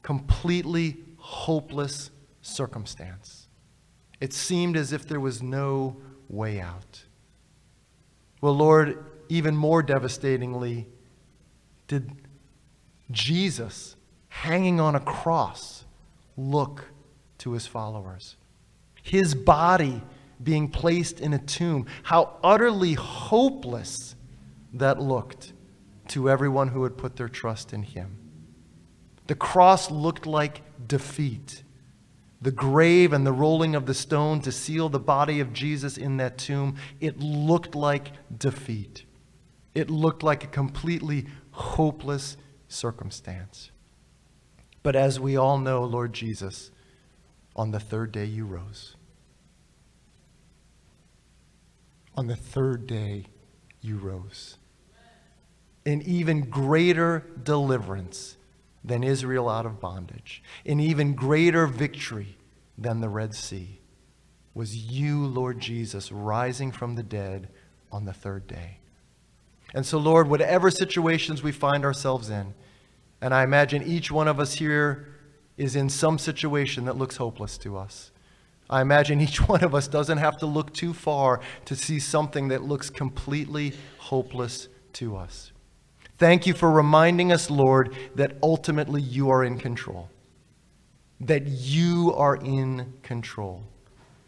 completely 0.01 0.97
hopeless 1.17 2.11
circumstance. 2.41 3.47
It 4.19 4.33
seemed 4.33 4.77
as 4.77 4.93
if 4.93 5.07
there 5.07 5.19
was 5.19 5.41
no 5.41 5.97
way 6.29 6.59
out. 6.59 7.03
Well, 8.39 8.55
Lord, 8.55 9.03
even 9.29 9.55
more 9.55 9.83
devastatingly, 9.83 10.87
did 11.87 12.11
Jesus 13.11 13.95
hanging 14.29 14.79
on 14.79 14.95
a 14.95 14.99
cross 14.99 15.85
look 16.37 16.85
to 17.39 17.51
his 17.53 17.67
followers? 17.67 18.37
His 19.03 19.35
body 19.35 20.01
being 20.43 20.69
placed 20.69 21.19
in 21.19 21.33
a 21.33 21.39
tomb, 21.39 21.85
how 22.03 22.37
utterly 22.43 22.93
hopeless 22.93 24.15
that 24.73 24.99
looked 24.99 25.53
to 26.09 26.29
everyone 26.29 26.69
who 26.69 26.83
had 26.83 26.97
put 26.97 27.15
their 27.15 27.29
trust 27.29 27.73
in 27.73 27.83
him. 27.83 28.17
The 29.27 29.35
cross 29.35 29.91
looked 29.91 30.25
like 30.25 30.61
defeat. 30.87 31.63
The 32.41 32.51
grave 32.51 33.13
and 33.13 33.25
the 33.25 33.31
rolling 33.31 33.75
of 33.75 33.85
the 33.85 33.93
stone 33.93 34.41
to 34.41 34.51
seal 34.51 34.89
the 34.89 34.99
body 34.99 35.39
of 35.39 35.53
Jesus 35.53 35.97
in 35.97 36.17
that 36.17 36.37
tomb, 36.37 36.75
it 36.99 37.19
looked 37.19 37.75
like 37.75 38.13
defeat. 38.35 39.05
It 39.75 39.89
looked 39.89 40.23
like 40.23 40.43
a 40.43 40.47
completely 40.47 41.27
hopeless 41.51 42.37
circumstance. 42.67 43.71
But 44.83 44.95
as 44.95 45.19
we 45.19 45.37
all 45.37 45.59
know, 45.59 45.83
Lord 45.83 46.13
Jesus, 46.13 46.71
on 47.55 47.71
the 47.71 47.79
third 47.79 48.11
day 48.11 48.25
you 48.25 48.45
rose. 48.45 48.95
On 52.15 52.27
the 52.27 52.35
third 52.35 52.87
day 52.87 53.25
you 53.81 53.97
rose. 53.97 54.57
An 55.85 56.01
even 56.01 56.49
greater 56.49 57.25
deliverance 57.41 58.37
than 58.83 59.03
Israel 59.03 59.47
out 59.47 59.65
of 59.65 59.79
bondage, 59.79 60.43
an 60.65 60.79
even 60.79 61.13
greater 61.13 61.67
victory 61.67 62.37
than 62.77 63.01
the 63.01 63.09
Red 63.09 63.35
Sea, 63.35 63.79
was 64.53 64.75
you, 64.75 65.25
Lord 65.25 65.59
Jesus, 65.59 66.11
rising 66.11 66.71
from 66.71 66.95
the 66.95 67.03
dead 67.03 67.49
on 67.91 68.05
the 68.05 68.13
third 68.13 68.47
day. 68.47 68.79
And 69.73 69.85
so, 69.85 69.97
Lord, 69.97 70.27
whatever 70.27 70.69
situations 70.69 71.43
we 71.43 71.51
find 71.51 71.85
ourselves 71.85 72.29
in, 72.29 72.53
and 73.21 73.33
I 73.33 73.43
imagine 73.43 73.83
each 73.83 74.11
one 74.11 74.27
of 74.27 74.39
us 74.39 74.55
here 74.55 75.07
is 75.57 75.75
in 75.75 75.89
some 75.89 76.17
situation 76.17 76.85
that 76.85 76.97
looks 76.97 77.17
hopeless 77.17 77.57
to 77.59 77.77
us. 77.77 78.11
I 78.69 78.81
imagine 78.81 79.21
each 79.21 79.47
one 79.47 79.63
of 79.63 79.75
us 79.75 79.87
doesn't 79.87 80.17
have 80.17 80.37
to 80.37 80.45
look 80.45 80.73
too 80.73 80.93
far 80.93 81.39
to 81.65 81.75
see 81.75 81.99
something 81.99 82.47
that 82.47 82.63
looks 82.63 82.89
completely 82.89 83.73
hopeless 83.99 84.67
to 84.93 85.15
us. 85.15 85.51
Thank 86.21 86.45
you 86.45 86.53
for 86.53 86.69
reminding 86.69 87.31
us, 87.31 87.49
Lord, 87.49 87.95
that 88.13 88.37
ultimately 88.43 89.01
you 89.01 89.31
are 89.31 89.43
in 89.43 89.57
control. 89.57 90.07
That 91.19 91.47
you 91.47 92.13
are 92.15 92.35
in 92.35 92.93
control. 93.01 93.63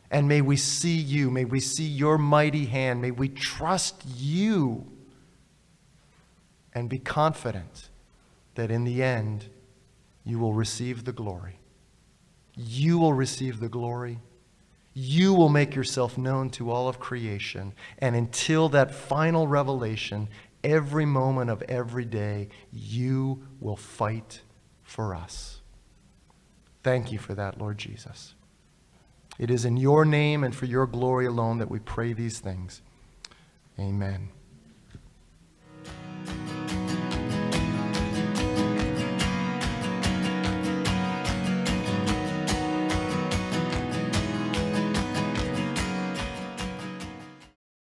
And 0.10 0.28
may 0.28 0.42
we 0.42 0.58
see 0.58 0.98
you. 0.98 1.30
May 1.30 1.46
we 1.46 1.60
see 1.60 1.86
your 1.86 2.18
mighty 2.18 2.66
hand. 2.66 3.00
May 3.00 3.12
we 3.12 3.30
trust 3.30 4.02
you 4.08 4.88
and 6.74 6.90
be 6.90 6.98
confident 6.98 7.90
that 8.56 8.72
in 8.72 8.86
the 8.86 9.04
end, 9.04 9.50
you 10.24 10.40
will 10.40 10.56
receive 10.56 11.04
the 11.04 11.14
glory. 11.14 11.60
You 12.56 12.98
will 12.98 13.14
receive 13.14 13.60
the 13.60 13.70
glory. 13.70 14.18
You 14.96 15.36
will 15.36 15.50
make 15.50 15.76
yourself 15.76 16.18
known 16.18 16.50
to 16.52 16.72
all 16.72 16.88
of 16.88 17.00
creation. 17.00 17.74
And 18.00 18.16
until 18.16 18.70
that 18.70 18.96
final 18.96 19.48
revelation, 19.48 20.28
every 20.64 21.06
moment 21.06 21.50
of 21.50 21.62
every 21.64 22.06
day, 22.06 22.50
you 22.72 23.44
will 23.60 23.76
fight 23.76 24.42
for 24.82 25.16
us. 25.16 25.62
Thank 26.84 27.12
you 27.12 27.20
for 27.20 27.34
that, 27.34 27.60
Lord 27.60 27.78
Jesus. 27.78 28.36
It 29.40 29.50
is 29.50 29.66
in 29.66 29.78
your 29.78 30.06
name 30.06 30.44
and 30.44 30.56
for 30.56 30.66
your 30.66 30.86
glory 30.86 31.26
alone 31.26 31.58
that 31.58 31.70
we 31.70 31.80
pray 31.80 32.14
these 32.14 32.40
things. 32.40 32.82
Amen. 33.80 34.30